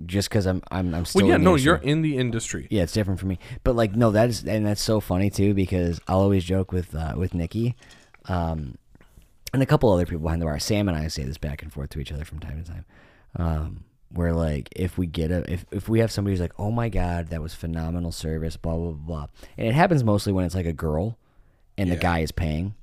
just 0.05 0.29
because 0.29 0.47
I'm 0.47 0.63
I'm 0.71 0.95
I'm 0.95 1.05
still. 1.07 1.23
Well, 1.23 1.31
yeah, 1.31 1.37
no, 1.39 1.51
industry. 1.53 1.65
you're 1.67 1.77
in 1.77 2.03
the 2.03 2.19
industry. 2.19 2.67
Yeah, 2.71 2.83
it's 2.83 2.93
different 2.93 3.19
for 3.21 3.27
me. 3.27 3.39
But 3.65 3.77
like, 3.77 3.95
no, 3.97 4.11
that 4.11 4.29
is, 4.29 4.45
and 4.45 4.67
that's 4.67 4.83
so 4.83 5.01
funny 5.01 5.31
too 5.31 5.55
because 5.55 6.01
I'll 6.07 6.19
always 6.21 6.45
joke 6.45 6.71
with 6.73 6.95
uh, 6.95 7.15
with 7.17 7.33
Nikki, 7.35 7.77
um, 8.27 8.77
and 9.55 9.63
a 9.63 9.67
couple 9.67 9.91
other 9.91 10.05
people 10.05 10.21
behind 10.23 10.43
the 10.43 10.47
bar. 10.47 10.59
Sam 10.59 10.89
and 10.89 10.97
I 10.99 11.09
say 11.09 11.23
this 11.25 11.39
back 11.39 11.63
and 11.63 11.73
forth 11.73 11.91
to 11.91 12.01
each 12.01 12.13
other 12.13 12.25
from 12.27 12.41
time 12.41 12.63
to 12.63 12.71
time. 12.71 12.85
Um, 13.37 13.85
where 14.13 14.33
like 14.35 14.69
if 14.77 14.99
we 14.99 15.07
get 15.07 15.31
a 15.31 15.51
if 15.51 15.65
if 15.71 15.89
we 15.89 16.01
have 16.01 16.13
somebody 16.13 16.33
who's 16.35 16.41
like, 16.41 16.53
oh 16.59 16.71
my 16.71 16.89
god, 16.91 17.29
that 17.29 17.41
was 17.41 17.55
phenomenal 17.55 18.13
service, 18.13 18.57
blah 18.59 18.75
blah 18.77 18.91
blah, 18.91 19.07
blah. 19.07 19.27
and 19.57 19.67
it 19.67 19.73
happens 19.75 20.05
mostly 20.05 20.33
when 20.35 20.45
it's 20.45 20.55
like 20.55 20.67
a 20.67 20.73
girl, 20.75 21.17
and 21.81 21.91
the 21.91 21.97
guy 21.97 22.21
is 22.21 22.31
paying. 22.33 22.75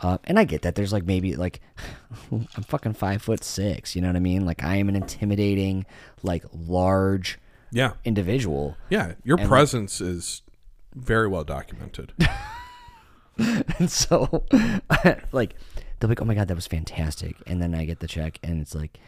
Uh, 0.00 0.18
and 0.24 0.36
I 0.38 0.44
get 0.44 0.62
that. 0.62 0.74
There's 0.74 0.92
like 0.92 1.04
maybe 1.04 1.36
like 1.36 1.60
I'm 2.32 2.46
fucking 2.64 2.94
five 2.94 3.22
foot 3.22 3.44
six. 3.44 3.94
You 3.94 4.02
know 4.02 4.08
what 4.08 4.16
I 4.16 4.20
mean? 4.20 4.44
Like 4.44 4.62
I 4.64 4.76
am 4.76 4.88
an 4.88 4.96
intimidating, 4.96 5.86
like 6.24 6.44
large 6.52 7.38
Yeah. 7.70 7.92
individual. 8.04 8.76
Yeah, 8.90 9.12
your 9.22 9.38
And- 9.38 9.48
presence 9.48 10.00
is 10.00 10.42
very 10.94 11.28
well 11.28 11.44
documented. 11.44 12.12
And 13.78 13.90
so, 13.90 14.44
like, 15.32 15.54
they'll 15.98 16.02
be 16.02 16.06
like, 16.08 16.20
"Oh 16.20 16.26
my 16.26 16.34
god, 16.34 16.48
that 16.48 16.54
was 16.54 16.66
fantastic," 16.66 17.34
and 17.46 17.62
then 17.62 17.74
I 17.74 17.86
get 17.86 18.00
the 18.00 18.06
check, 18.06 18.38
and 18.42 18.60
it's 18.60 18.74
like, 18.74 18.98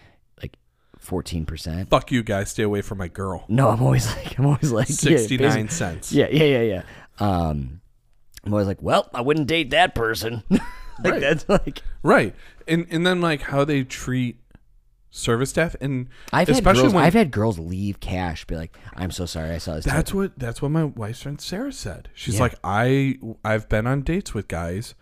like, 0.42 0.56
fourteen 0.98 1.44
percent. 1.44 1.90
Fuck 1.90 2.10
you 2.10 2.22
guys, 2.22 2.50
stay 2.50 2.62
away 2.62 2.80
from 2.80 2.98
my 2.98 3.08
girl. 3.08 3.44
No, 3.48 3.68
I'm 3.68 3.82
always 3.82 4.06
like, 4.16 4.38
I'm 4.38 4.46
always 4.46 4.72
like, 4.72 4.88
69 4.88 5.38
basically- 5.38 5.68
cents. 5.68 6.10
Yeah, 6.10 6.28
yeah, 6.32 6.44
yeah, 6.44 6.62
yeah. 6.62 6.82
Um, 7.18 7.80
I'm 8.44 8.52
always 8.52 8.66
like, 8.66 8.82
well, 8.82 9.08
I 9.14 9.20
wouldn't 9.20 9.46
date 9.46 9.70
that 9.70 9.94
person. 9.94 10.42
like 10.50 10.62
Right. 11.04 11.20
that's 11.20 11.48
like, 11.48 11.82
Right. 12.02 12.34
And 12.68 12.86
and 12.90 13.06
then 13.06 13.20
like 13.20 13.42
how 13.42 13.64
they 13.64 13.84
treat 13.84 14.38
service 15.10 15.50
staff 15.50 15.76
and 15.80 16.08
I've 16.32 16.48
had 16.48 16.56
especially 16.56 16.82
girls, 16.82 16.94
when 16.94 17.04
I've 17.04 17.14
had 17.14 17.30
girls 17.30 17.58
leave 17.58 18.00
cash, 18.00 18.44
be 18.46 18.56
like, 18.56 18.76
I'm 18.94 19.10
so 19.10 19.26
sorry, 19.26 19.50
I 19.50 19.58
saw 19.58 19.74
this. 19.74 19.84
that's 19.84 20.10
typo." 20.10 20.18
what 20.22 20.38
that's 20.38 20.60
what 20.62 20.70
my 20.70 20.84
wife's 20.84 21.22
friend 21.22 21.40
Sarah 21.40 21.72
said. 21.72 22.08
She's 22.14 22.34
Yeah. 22.36 22.40
like 22.42 22.54
I 22.64 23.18
I've 23.44 23.68
been 23.68 23.86
on 23.86 24.02
dates 24.02 24.34
with 24.34 24.48
guys 24.48 24.94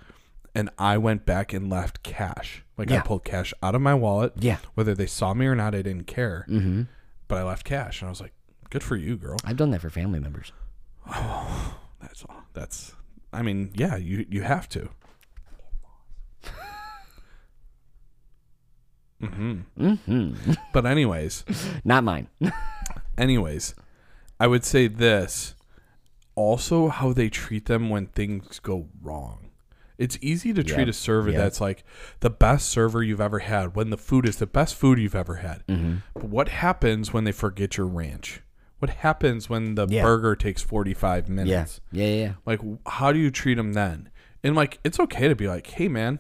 and 0.55 0.69
I 0.79 0.99
went 0.99 1.25
back 1.25 1.53
and 1.53 1.71
left 1.71 2.03
cash. 2.03 2.63
Like 2.77 2.91
I 2.91 3.01
pulled 3.01 3.25
cash 3.25 3.55
out 3.63 3.75
of 3.75 3.81
my 3.81 3.95
wallet. 3.95 4.33
Yeah. 4.39 4.59
Whether 4.75 4.95
they 4.95 5.07
saw 5.07 5.35
me 5.35 5.47
or 5.47 5.55
not, 5.55 5.75
I 5.75 5.83
didn't 5.83 6.05
care. 6.07 6.47
Mm-hmm. 6.49 6.83
But 7.29 7.39
I 7.39 7.43
left 7.45 7.65
cash 7.65 8.01
and 8.03 8.09
I 8.09 8.11
was 8.11 8.21
like, 8.21 8.33
Good 8.71 8.83
for 8.83 8.97
you, 8.97 9.17
girl. 9.17 9.37
I've 9.45 9.57
done 9.57 9.71
that 9.71 9.81
for 9.83 9.91
family 9.91 10.19
members. 10.21 10.51
Oh, 11.09 11.77
that's 12.01 12.25
all. 12.25 12.43
That's 12.55 12.93
I 13.33 13.43
mean, 13.43 13.71
yeah, 13.75 13.97
you 13.97 14.27
you 14.29 14.43
have 14.43 14.69
to. 14.71 14.89
hmm 19.21 19.61
Mm-hmm. 19.79 20.53
But 20.73 20.87
anyways, 20.87 21.45
Not 21.85 22.05
mine. 22.05 22.29
anyways, 23.19 23.75
I 24.41 24.47
would 24.47 24.65
say 24.65 24.89
this. 24.89 25.55
Also, 26.35 26.89
how 26.89 27.13
they 27.13 27.29
treat 27.29 27.67
them 27.67 27.91
when 27.91 28.07
things 28.07 28.59
go 28.59 28.89
wrong. 29.03 29.51
It's 29.99 30.19
easy 30.23 30.53
to 30.55 30.65
treat 30.65 30.89
a 30.89 30.93
server 30.93 31.31
Yeah. 31.31 31.39
that's 31.39 31.61
like 31.61 31.85
the 32.21 32.31
best 32.31 32.69
server 32.71 33.03
you've 33.03 33.21
ever 33.21 33.41
had 33.41 33.77
when 33.77 33.91
the 33.91 33.99
food 33.99 34.27
is 34.27 34.37
the 34.37 34.47
best 34.47 34.75
food 34.75 34.99
you've 34.99 35.15
ever 35.15 35.37
had. 35.37 35.63
Mm-hmm. 35.69 35.97
But 36.15 36.25
what 36.25 36.49
happens 36.49 37.13
when 37.13 37.25
they 37.25 37.33
forget 37.33 37.77
your 37.77 37.87
ranch? 37.87 38.41
What 38.83 38.91
happens 38.91 39.49
when 39.49 39.77
the 39.77 39.87
Yeah. 39.89 40.03
burger 40.03 40.35
takes 40.35 40.61
45 40.61 41.29
yeah. 41.29 41.33
minutes? 41.35 41.81
yeah, 41.93 42.05
yeah, 42.07 42.15
yeah. 42.25 42.33
Like, 42.45 42.61
how 42.87 43.13
do 43.13 43.21
you 43.21 43.31
treat 43.31 43.55
them 43.55 43.75
then? 43.75 44.11
And 44.43 44.57
like, 44.57 44.81
it's 44.83 44.99
okay 44.99 45.29
to 45.29 45.37
be 45.37 45.47
like, 45.47 45.69
hey, 45.69 45.87
man, 45.87 46.19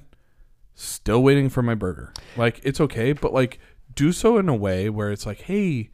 still 0.76 1.20
waiting 1.24 1.48
for 1.48 1.60
my 1.60 1.74
burger. 1.74 2.12
Like, 2.36 2.60
it's 2.62 2.80
okay, 2.80 3.12
but 3.14 3.32
like, 3.32 3.58
do 3.94 4.12
so 4.12 4.38
in 4.38 4.48
a 4.48 4.54
way 4.54 4.88
where 4.88 5.10
it's 5.10 5.26
like, 5.26 5.40
hey, 5.42 5.90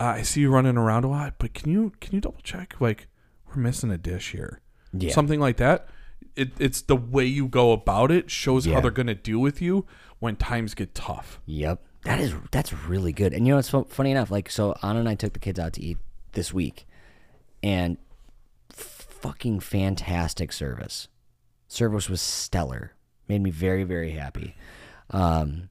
uh, 0.00 0.04
I 0.16 0.22
see 0.22 0.40
you 0.40 0.50
running 0.50 0.76
around 0.76 1.04
a 1.04 1.08
lot, 1.08 1.34
but 1.38 1.54
can 1.54 1.70
you 1.70 1.92
can 2.00 2.16
you 2.16 2.20
double 2.20 2.40
check? 2.42 2.80
Like, 2.80 3.06
we're 3.46 3.62
missing 3.62 3.92
a 3.92 3.96
dish 3.98 4.32
here. 4.32 4.60
Yeah. 4.92 5.12
Something 5.12 5.38
like 5.38 5.56
that. 5.58 5.86
It, 6.34 6.50
it's 6.58 6.80
the 6.82 6.96
way 6.96 7.26
you 7.26 7.46
go 7.46 7.70
about 7.70 8.10
it 8.10 8.28
shows 8.28 8.66
Yeah. 8.66 8.74
how 8.74 8.80
they're 8.80 8.90
gonna 8.90 9.14
deal 9.14 9.38
with 9.38 9.62
you 9.62 9.86
when 10.18 10.34
times 10.34 10.74
get 10.74 10.96
tough. 10.96 11.40
Yep. 11.46 11.80
That 12.04 12.18
is 12.18 12.34
that's 12.50 12.72
really 12.72 13.12
good. 13.12 13.32
And 13.32 13.46
you 13.46 13.52
know 13.52 13.58
it's 13.58 13.70
funny 13.70 14.10
enough. 14.10 14.30
Like 14.30 14.50
so, 14.50 14.74
Anna 14.82 15.00
and 15.00 15.08
I 15.08 15.14
took 15.14 15.32
the 15.34 15.38
kids 15.38 15.58
out 15.58 15.72
to 15.74 15.82
eat 15.82 15.98
this 16.32 16.52
week, 16.52 16.86
and 17.62 17.96
fucking 18.70 19.60
fantastic 19.60 20.52
service. 20.52 21.08
Service 21.68 22.08
was 22.08 22.20
stellar. 22.20 22.92
Made 23.28 23.40
me 23.40 23.50
very 23.50 23.84
very 23.84 24.10
happy. 24.10 24.54
Um, 25.10 25.70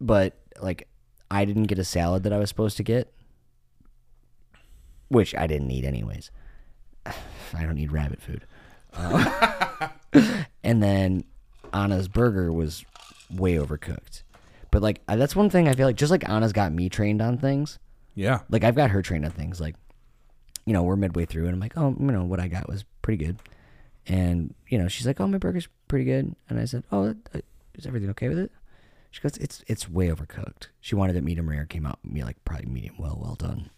but 0.00 0.36
like 0.60 0.88
I 1.30 1.44
didn't 1.44 1.64
get 1.64 1.78
a 1.78 1.84
salad 1.84 2.24
that 2.24 2.32
I 2.32 2.38
was 2.38 2.48
supposed 2.48 2.76
to 2.78 2.82
get, 2.82 3.12
which 5.08 5.34
I 5.34 5.46
didn't 5.46 5.70
eat 5.70 5.84
anyways. 5.84 6.32
I 7.06 7.62
don't 7.62 7.78
eat 7.78 7.92
rabbit 7.92 8.20
food. 8.20 8.44
Uh, 8.92 9.88
and 10.64 10.82
then 10.82 11.24
Anna's 11.72 12.08
burger 12.08 12.52
was 12.52 12.84
way 13.30 13.54
overcooked. 13.54 14.23
But 14.74 14.82
like 14.82 15.06
that's 15.06 15.36
one 15.36 15.50
thing 15.50 15.68
I 15.68 15.72
feel 15.72 15.86
like 15.86 15.94
just 15.94 16.10
like 16.10 16.28
Anna's 16.28 16.52
got 16.52 16.72
me 16.72 16.88
trained 16.88 17.22
on 17.22 17.38
things. 17.38 17.78
Yeah. 18.16 18.40
Like 18.50 18.64
I've 18.64 18.74
got 18.74 18.90
her 18.90 19.02
trained 19.02 19.24
on 19.24 19.30
things. 19.30 19.60
Like, 19.60 19.76
you 20.66 20.72
know, 20.72 20.82
we're 20.82 20.96
midway 20.96 21.26
through, 21.26 21.44
and 21.44 21.54
I'm 21.54 21.60
like, 21.60 21.76
oh, 21.76 21.94
you 21.96 22.06
know, 22.06 22.24
what 22.24 22.40
I 22.40 22.48
got 22.48 22.68
was 22.68 22.84
pretty 23.00 23.24
good. 23.24 23.36
And 24.08 24.52
you 24.66 24.76
know, 24.76 24.88
she's 24.88 25.06
like, 25.06 25.20
oh, 25.20 25.28
my 25.28 25.38
burger's 25.38 25.68
pretty 25.86 26.04
good. 26.04 26.34
And 26.48 26.58
I 26.58 26.64
said, 26.64 26.82
oh, 26.90 27.14
uh, 27.32 27.38
is 27.76 27.86
everything 27.86 28.10
okay 28.10 28.28
with 28.28 28.40
it? 28.40 28.50
She 29.12 29.20
goes, 29.20 29.36
it's 29.36 29.62
it's 29.68 29.88
way 29.88 30.08
overcooked. 30.08 30.66
She 30.80 30.96
wanted 30.96 31.14
it 31.14 31.22
medium 31.22 31.48
rare, 31.48 31.66
came 31.66 31.86
out 31.86 32.00
me 32.04 32.24
like 32.24 32.44
probably 32.44 32.66
medium 32.66 32.96
well, 32.98 33.16
well 33.22 33.36
done. 33.36 33.70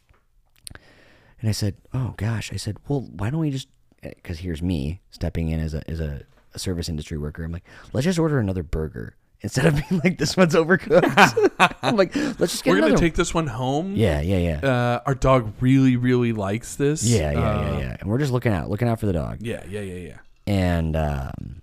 And 1.42 1.50
I 1.50 1.52
said, 1.52 1.74
oh 1.92 2.14
gosh, 2.16 2.54
I 2.54 2.56
said, 2.56 2.78
well, 2.88 3.02
why 3.02 3.28
don't 3.28 3.40
we 3.40 3.50
just? 3.50 3.68
Because 4.00 4.38
here's 4.38 4.62
me 4.62 5.02
stepping 5.10 5.50
in 5.50 5.60
as 5.60 5.74
a 5.74 5.90
as 5.90 6.00
a, 6.00 6.22
a 6.54 6.58
service 6.58 6.88
industry 6.88 7.18
worker. 7.18 7.44
I'm 7.44 7.52
like, 7.52 7.66
let's 7.92 8.06
just 8.06 8.18
order 8.18 8.38
another 8.38 8.62
burger 8.62 9.14
instead 9.42 9.66
of 9.66 9.74
being 9.88 10.00
like 10.02 10.18
this 10.18 10.36
one's 10.36 10.54
overcooked. 10.54 11.50
I'm 11.82 11.96
like, 11.96 12.14
let's 12.16 12.52
just 12.52 12.64
get 12.64 12.72
We're 12.72 12.80
gonna 12.80 12.96
take 12.96 13.14
this 13.14 13.32
one 13.34 13.46
home. 13.46 13.94
yeah, 13.94 14.20
yeah, 14.20 14.38
yeah. 14.38 14.68
Uh, 14.68 15.00
our 15.06 15.14
dog 15.14 15.52
really, 15.60 15.96
really 15.96 16.32
likes 16.32 16.76
this. 16.76 17.04
Yeah, 17.04 17.32
yeah, 17.32 17.38
yeah, 17.38 17.48
Uh, 17.76 17.78
yeah. 17.78 17.96
And 18.00 18.08
we're 18.10 18.18
just 18.18 18.32
looking 18.32 18.52
out, 18.52 18.68
looking 18.70 18.88
out 18.88 18.98
for 19.00 19.06
the 19.06 19.12
dog. 19.12 19.38
Yeah, 19.40 19.62
yeah, 19.68 19.80
yeah, 19.80 19.94
yeah. 20.08 20.18
And 20.46 20.96
um, 20.96 21.62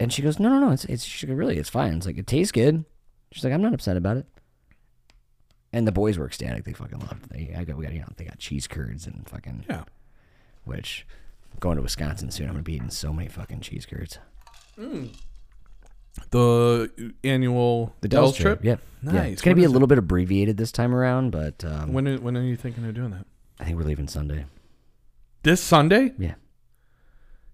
and 0.00 0.12
she 0.12 0.22
goes, 0.22 0.38
no, 0.38 0.48
no, 0.48 0.58
no. 0.60 0.70
It's 0.72 0.84
it's 0.86 1.04
she 1.04 1.26
goes, 1.26 1.36
really, 1.36 1.58
it's 1.58 1.70
fine. 1.70 1.94
It's 1.94 2.06
like 2.06 2.18
it 2.18 2.26
tastes 2.26 2.52
good. 2.52 2.84
She's 3.32 3.44
like, 3.44 3.52
I'm 3.52 3.62
not 3.62 3.74
upset 3.74 3.96
about 3.96 4.16
it. 4.16 4.26
And 5.72 5.86
the 5.88 5.92
boys 5.92 6.18
were 6.18 6.26
ecstatic. 6.26 6.64
They 6.64 6.72
fucking 6.74 6.98
loved. 6.98 7.24
It. 7.24 7.30
They 7.48 7.54
I 7.56 7.64
got 7.64 7.76
we 7.76 7.84
got 7.84 7.94
you 7.94 8.00
know 8.00 8.08
they 8.16 8.24
got 8.24 8.38
cheese 8.38 8.66
curds 8.66 9.06
and 9.06 9.26
fucking 9.28 9.64
Yeah. 9.70 9.84
which 10.64 11.06
going 11.60 11.76
to 11.76 11.82
Wisconsin 11.82 12.30
soon. 12.30 12.46
I'm 12.46 12.52
gonna 12.54 12.62
be 12.62 12.74
eating 12.74 12.90
so 12.90 13.12
many 13.12 13.28
fucking 13.28 13.60
cheese 13.60 13.86
curds. 13.86 14.18
The 16.30 17.12
annual 17.24 17.94
The 18.00 18.08
Dells 18.08 18.36
trip. 18.36 18.60
Yeah, 18.64 18.76
Nice. 19.02 19.32
it's 19.34 19.42
gonna 19.42 19.56
be 19.56 19.62
a 19.62 19.64
is 19.66 19.70
it? 19.70 19.72
little 19.72 19.88
bit 19.88 19.98
abbreviated 19.98 20.56
this 20.56 20.70
time 20.72 20.94
around, 20.94 21.30
but 21.32 21.64
um, 21.64 21.92
When 21.92 22.06
are, 22.08 22.16
when 22.18 22.36
are 22.36 22.42
you 22.42 22.56
thinking 22.56 22.84
of 22.86 22.94
doing 22.94 23.10
that? 23.10 23.26
I 23.60 23.64
think 23.64 23.76
we're 23.76 23.84
leaving 23.84 24.08
Sunday. 24.08 24.44
This 25.42 25.60
Sunday? 25.62 26.12
Yeah. 26.18 26.34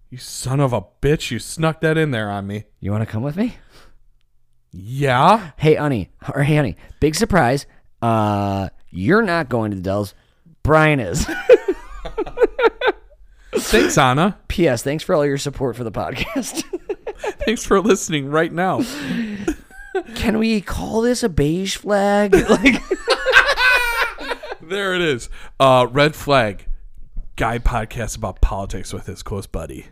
You 0.09 0.17
son 0.17 0.59
of 0.59 0.73
a 0.73 0.81
bitch! 1.01 1.31
You 1.31 1.39
snuck 1.39 1.81
that 1.81 1.97
in 1.97 2.11
there 2.11 2.29
on 2.29 2.47
me. 2.47 2.65
You 2.79 2.91
want 2.91 3.01
to 3.03 3.05
come 3.11 3.21
with 3.23 3.35
me? 3.37 3.55
Yeah. 4.71 5.51
Hey, 5.57 5.75
honey, 5.75 6.09
or 6.33 6.43
hey, 6.43 6.55
honey, 6.55 6.77
big 6.99 7.15
surprise. 7.15 7.65
Uh, 8.01 8.69
you're 8.89 9.21
not 9.21 9.49
going 9.49 9.71
to 9.71 9.77
the 9.77 9.83
Dells. 9.83 10.13
Brian 10.63 10.99
is. 10.99 11.25
Thanks, 13.55 13.97
Anna. 13.97 14.37
P.S. 14.47 14.83
Thanks 14.83 15.03
for 15.03 15.15
all 15.15 15.25
your 15.25 15.37
support 15.37 15.75
for 15.75 15.83
the 15.83 15.91
podcast. 15.91 16.63
Thanks 17.45 17.65
for 17.65 17.79
listening 17.81 18.29
right 18.29 18.51
now. 18.51 18.81
Can 20.15 20.37
we 20.37 20.61
call 20.61 21.01
this 21.01 21.23
a 21.23 21.29
beige 21.29 21.77
flag? 21.77 22.33
Like, 22.49 22.81
There 24.61 24.93
it 24.93 25.01
is. 25.01 25.29
Uh, 25.59 25.87
red 25.89 26.15
flag. 26.15 26.65
Guy 27.35 27.57
podcast 27.59 28.17
about 28.17 28.39
politics 28.41 28.93
with 28.93 29.05
his 29.07 29.23
close 29.23 29.47
buddy. 29.47 29.87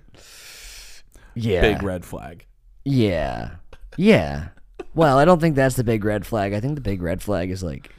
yeah, 1.33 1.61
Big 1.61 1.81
red 1.83 2.05
flag. 2.05 2.45
yeah, 2.83 3.55
yeah. 3.97 4.49
Well, 4.93 5.17
I 5.17 5.25
don't 5.25 5.39
think 5.39 5.55
that's 5.55 5.75
the 5.75 5.83
big 5.83 6.03
red 6.03 6.25
flag. 6.25 6.53
I 6.53 6.59
think 6.59 6.75
the 6.75 6.81
big 6.81 7.01
red 7.01 7.21
flag 7.23 7.49
is 7.49 7.63
like, 7.63 7.91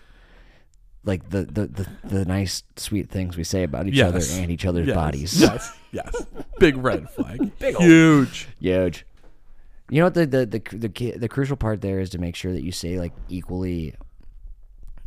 like 1.05 1.31
the 1.31 1.43
the 1.45 1.67
the, 1.67 1.87
the 2.05 2.25
nice, 2.25 2.63
sweet 2.77 3.09
things 3.11 3.37
we 3.37 3.45
say 3.45 3.63
about 3.65 3.87
each 3.89 3.95
Yes. 3.95 4.09
other 4.33 4.43
and 4.43 4.51
each 4.51 4.67
other's 4.67 4.87
Yes. 4.89 4.95
bodies. 4.97 5.41
Yes. 5.41 5.77
Yes. 5.93 6.27
Big 6.59 6.77
red 6.77 7.09
flag. 7.17 7.59
Big 7.59 7.77
Huge. 7.77 8.49
Huge. 8.61 9.07
You 9.91 10.01
know 10.01 10.05
what 10.07 10.15
the 10.15 10.27
the, 10.27 10.47
the 10.47 10.59
the 10.77 11.11
the 11.19 11.29
crucial 11.29 11.57
part 11.57 11.81
there 11.81 11.99
is 12.01 12.11
to 12.11 12.19
make 12.19 12.37
sure 12.37 12.53
that 12.53 12.63
you 12.63 12.73
say 12.73 12.99
like 12.99 13.13
equally 13.29 13.95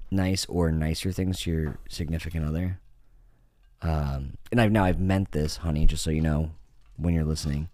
nice 0.09 0.45
or 0.47 0.71
nicer 0.71 1.11
things 1.11 1.39
to 1.41 1.51
your 1.51 1.77
significant 1.89 2.45
other. 2.45 2.79
Um, 3.83 4.37
and 4.51 4.59
I've 4.61 4.71
now 4.71 4.83
I've 4.83 4.99
meant 4.99 5.31
this, 5.31 5.57
honey, 5.57 5.85
just 5.85 6.03
so 6.03 6.09
you 6.11 6.21
know 6.21 6.51
when 6.97 7.13
you're 7.13 7.23
listening. 7.25 7.69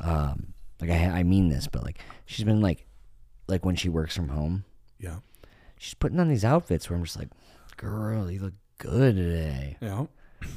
Um, 0.00 0.52
like 0.80 0.90
I 0.90 1.06
I 1.06 1.22
mean 1.22 1.48
this, 1.48 1.66
but 1.68 1.82
like 1.82 1.98
she's 2.26 2.44
been 2.44 2.60
like 2.60 2.86
like 3.48 3.64
when 3.64 3.76
she 3.76 3.88
works 3.88 4.14
from 4.16 4.28
home, 4.28 4.64
Yeah. 4.98 5.16
she's 5.76 5.94
putting 5.94 6.18
on 6.18 6.28
these 6.28 6.44
outfits 6.44 6.88
where 6.88 6.96
I'm 6.98 7.04
just 7.04 7.18
like, 7.18 7.28
girl, 7.76 8.30
you 8.30 8.40
look 8.40 8.54
good 8.78 9.16
today. 9.16 9.76
Yeah. 9.80 10.06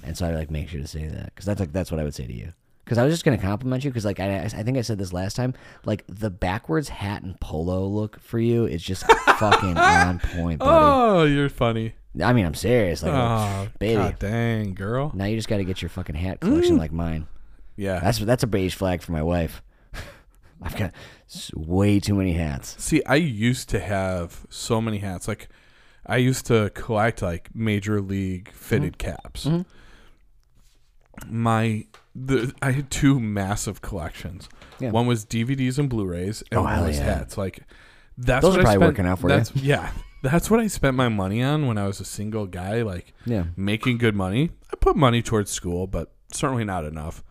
And 0.04 0.18
so 0.18 0.28
I 0.28 0.32
like 0.32 0.50
make 0.52 0.70
sure 0.70 0.80
to 0.82 0.88
say 0.88 1.08
that 1.08 1.26
because 1.26 1.46
that's 1.46 1.60
like 1.60 1.74
that's 1.74 1.92
what 1.92 2.00
I 2.00 2.04
would 2.04 2.16
say 2.16 2.26
to 2.28 2.34
you. 2.34 2.54
Because 2.88 2.98
I 2.98 3.04
was 3.04 3.14
just 3.14 3.26
gonna 3.26 3.38
compliment 3.38 3.84
you 3.84 3.90
because 3.90 4.06
like 4.06 4.22
I 4.22 4.44
I 4.44 4.48
think 4.64 4.78
I 4.78 4.82
said 4.82 4.98
this 4.98 5.12
last 5.12 5.36
time. 5.36 5.54
Like 5.84 6.06
the 6.08 6.30
backwards 6.30 6.88
hat 6.88 7.22
and 7.22 7.38
polo 7.42 7.86
look 7.86 8.18
for 8.22 8.40
you 8.40 8.66
is 8.66 8.82
just 8.82 9.04
fucking 9.38 9.78
on 9.78 10.20
point, 10.20 10.60
buddy. 10.60 10.72
Oh, 10.72 11.24
you're 11.26 11.50
funny. 11.50 11.96
I 12.24 12.32
mean, 12.32 12.46
I'm 12.46 12.54
serious. 12.56 13.04
Like, 13.04 13.12
Oh, 13.14 13.68
baby. 13.78 13.96
God 13.96 14.20
dang, 14.20 14.74
girl. 14.74 15.12
now 15.14 15.26
you 15.26 15.36
just 15.36 15.50
got 15.50 15.58
to 15.58 15.66
get 15.66 15.82
your 15.82 15.90
fucking 15.90 16.16
hat 16.16 16.40
collection 16.40 16.78
like 16.78 16.94
mine. 16.94 17.28
Yeah. 17.76 18.00
That's 18.00 18.20
that's 18.20 18.44
a 18.44 18.48
beige 18.48 18.74
flag 18.74 19.02
for 19.02 19.12
my 19.12 19.22
wife. 19.22 19.62
I've 20.62 20.76
got 20.78 20.94
s- 21.30 21.52
way 21.54 22.00
too 22.00 22.16
many 22.16 22.34
hats. 22.34 22.82
See, 22.82 23.04
I 23.04 23.16
used 23.16 23.68
to 23.70 23.80
have 23.82 24.46
so 24.50 24.80
many 24.82 25.00
hats. 25.00 25.28
Like, 25.28 25.50
I 26.06 26.18
used 26.18 26.46
to 26.46 26.72
collect 26.74 27.22
like 27.22 27.54
major 27.54 28.00
league 28.02 28.50
fitted 28.54 28.98
caps. 28.98 29.46
Mhm. 29.46 29.66
My 31.28 31.86
the 32.20 32.54
I 32.62 32.72
had 32.72 32.90
two 32.90 33.20
massive 33.20 33.82
collections. 33.82 34.50
Yeah. 34.80 34.92
One 34.92 35.06
was 35.08 35.24
DVDs 35.26 35.78
and 35.78 35.88
Blu-rays, 35.90 36.44
and 36.52 36.60
Oh, 36.60 36.64
one 36.64 36.74
hell 36.74 36.86
was 36.88 36.98
yeah. 36.98 37.04
hats. 37.20 37.38
Like, 37.38 37.60
that's 38.18 38.42
Those 38.44 38.54
what 38.54 38.60
are 38.60 38.62
I 38.62 38.64
probably 38.64 38.80
spent, 38.80 38.92
working 38.92 39.06
out 39.06 39.20
for 39.20 39.30
you. 39.30 39.36
that's, 39.36 39.56
Yeah, 39.56 39.92
that's 40.24 40.50
what 40.50 40.60
I 40.60 40.68
spent 40.68 40.96
my 40.98 41.10
money 41.10 41.44
on 41.44 41.68
when 41.68 41.78
I 41.78 41.86
was 41.86 42.00
a 42.00 42.06
single 42.06 42.48
guy. 42.48 42.82
Like 42.82 43.14
Yeah. 43.26 43.46
making 43.56 44.00
good 44.00 44.16
money. 44.16 44.50
I 44.74 44.76
put 44.78 44.96
money 44.96 45.22
towards 45.22 45.52
school, 45.52 45.86
but 45.86 46.14
certainly 46.34 46.64
not 46.66 46.86
enough. 46.86 47.24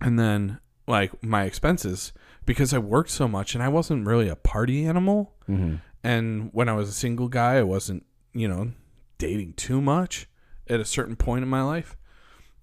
And 0.00 0.18
then 0.18 0.58
like 0.86 1.22
my 1.22 1.44
expenses 1.44 2.12
because 2.46 2.72
I 2.72 2.78
worked 2.78 3.10
so 3.10 3.28
much 3.28 3.54
and 3.54 3.62
I 3.62 3.68
wasn't 3.68 4.06
really 4.06 4.28
a 4.28 4.36
party 4.36 4.84
animal. 4.86 5.34
hmm 5.46 5.76
And 6.02 6.50
when 6.52 6.68
I 6.68 6.72
was 6.72 6.88
a 6.88 6.92
single 6.92 7.28
guy, 7.28 7.56
I 7.58 7.62
wasn't, 7.62 8.04
you 8.32 8.48
know, 8.48 8.72
dating 9.18 9.54
too 9.54 9.80
much 9.80 10.28
at 10.68 10.80
a 10.80 10.84
certain 10.84 11.16
point 11.16 11.42
in 11.42 11.48
my 11.48 11.62
life. 11.62 11.96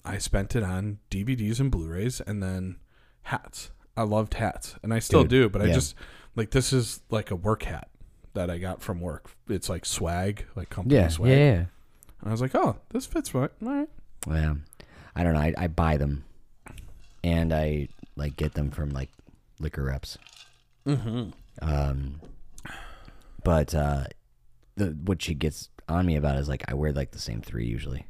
I 0.06 0.18
spent 0.20 0.56
it 0.56 0.64
on 0.64 1.00
DVDs 1.10 1.60
and 1.60 1.72
Blu-rays 1.72 2.22
and 2.22 2.42
then 2.42 2.78
hats. 3.24 3.72
I 3.98 4.04
loved 4.04 4.36
hats 4.36 4.76
and 4.84 4.94
I 4.94 5.00
still 5.00 5.22
Dude, 5.24 5.30
do, 5.30 5.50
but 5.50 5.62
I 5.62 5.68
just 5.72 5.96
like 6.36 6.52
this 6.52 6.72
is 6.74 7.02
like 7.10 7.32
a 7.32 7.36
work 7.36 7.64
hat 7.64 7.90
that 8.34 8.50
I 8.50 8.58
got 8.58 8.82
from 8.82 9.00
work. 9.02 9.32
It's 9.48 9.70
like 9.70 9.86
swag, 9.86 10.46
like 10.56 10.70
company 10.70 10.96
Yeah. 10.96 11.08
swag. 11.08 11.32
Yeah. 11.32 11.38
Yeah. 11.38 11.52
And 12.22 12.28
I 12.28 12.32
was 12.32 12.42
like, 12.42 12.54
"Oh, 12.56 12.78
this 12.90 13.06
fits 13.06 13.34
right." 13.34 13.50
All 13.64 13.70
right. 13.70 13.90
Yeah. 14.28 14.56
I 15.16 15.24
don't 15.24 15.34
know. 15.34 15.40
I, 15.40 15.54
I 15.58 15.68
buy 15.68 15.98
them, 15.98 16.26
and 17.24 17.54
I 17.54 17.88
like 18.16 18.36
get 18.36 18.54
them 18.54 18.72
from 18.72 18.90
like 18.90 19.10
liquor 19.60 19.84
reps. 19.84 20.18
Mm-hmm. 20.86 21.30
Um, 21.62 22.22
but 23.44 23.74
uh, 23.74 24.06
the 24.76 24.88
what 24.88 25.22
she 25.22 25.34
gets 25.34 25.70
on 25.88 26.06
me 26.06 26.16
about 26.16 26.38
is 26.38 26.50
like 26.50 26.64
I 26.68 26.74
wear 26.74 26.92
like 26.92 27.12
the 27.12 27.20
same 27.20 27.42
three 27.42 27.66
usually. 27.66 28.06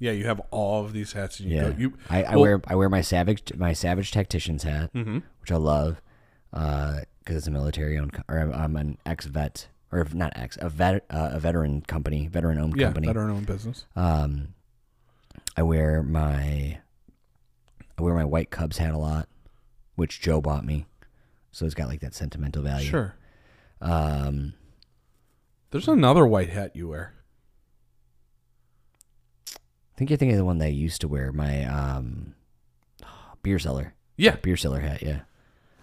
Yeah, 0.00 0.12
you 0.12 0.24
have 0.26 0.40
all 0.50 0.84
of 0.84 0.92
these 0.92 1.12
hats, 1.12 1.38
and 1.40 1.48
you 1.50 1.56
Yeah, 1.56 1.70
go, 1.70 1.76
you. 1.78 1.92
I, 2.08 2.22
I 2.24 2.30
well- 2.32 2.40
wear 2.40 2.62
I 2.66 2.74
wear 2.74 2.88
my 2.88 3.02
savage 3.02 3.52
my 3.56 3.72
savage 3.74 4.10
tactician's 4.10 4.62
hat, 4.64 4.92
Mm-hmm. 4.94 5.18
which 5.40 5.52
I 5.52 5.56
love, 5.56 6.00
because 6.50 7.04
it's 7.36 7.46
a 7.46 7.50
military 7.52 7.98
owned 7.98 8.20
or 8.28 8.38
I'm- 8.38 8.52
I'm 8.52 8.76
an 8.76 8.98
ex 9.06 9.26
vet 9.26 9.68
or 9.92 10.06
not 10.12 10.32
ex 10.36 10.56
a 10.60 10.68
vet 10.68 11.04
uh, 11.10 11.30
a 11.32 11.38
veteran 11.38 11.82
company 11.82 12.26
veteran 12.28 12.58
owned 12.58 12.76
Yeah, 12.76 12.86
company. 12.86 13.06
veteran-owned 13.08 13.46
business. 13.46 13.84
Um, 13.94 14.54
I 15.56 15.62
wear 15.62 16.02
my 16.02 16.78
I 17.98 18.02
wear 18.02 18.14
my 18.14 18.24
white 18.24 18.50
Cubs 18.50 18.78
hat 18.78 18.94
a 18.94 18.98
lot, 18.98 19.28
which 19.96 20.20
Joe 20.22 20.40
bought 20.40 20.64
me, 20.64 20.86
so 21.52 21.66
it's 21.66 21.74
got 21.74 21.88
like 21.88 22.00
that 22.00 22.14
sentimental 22.14 22.62
value. 22.62 22.88
Sure. 22.88 23.14
Um, 23.82 24.54
There's 25.70 25.88
another 25.88 26.26
white 26.26 26.48
hat 26.50 26.74
you 26.74 26.88
wear. 26.88 27.12
I 30.00 30.02
think 30.02 30.08
you're 30.10 30.16
thinking 30.16 30.36
of 30.36 30.38
the 30.38 30.44
one 30.46 30.56
that 30.58 30.64
I 30.64 30.68
used 30.68 31.02
to 31.02 31.08
wear, 31.08 31.30
my 31.30 31.64
um, 31.64 32.32
beer 33.42 33.58
cellar, 33.58 33.92
Yeah. 34.16 34.36
beer 34.36 34.56
cellar 34.56 34.80
hat. 34.80 35.02
Yeah, 35.02 35.20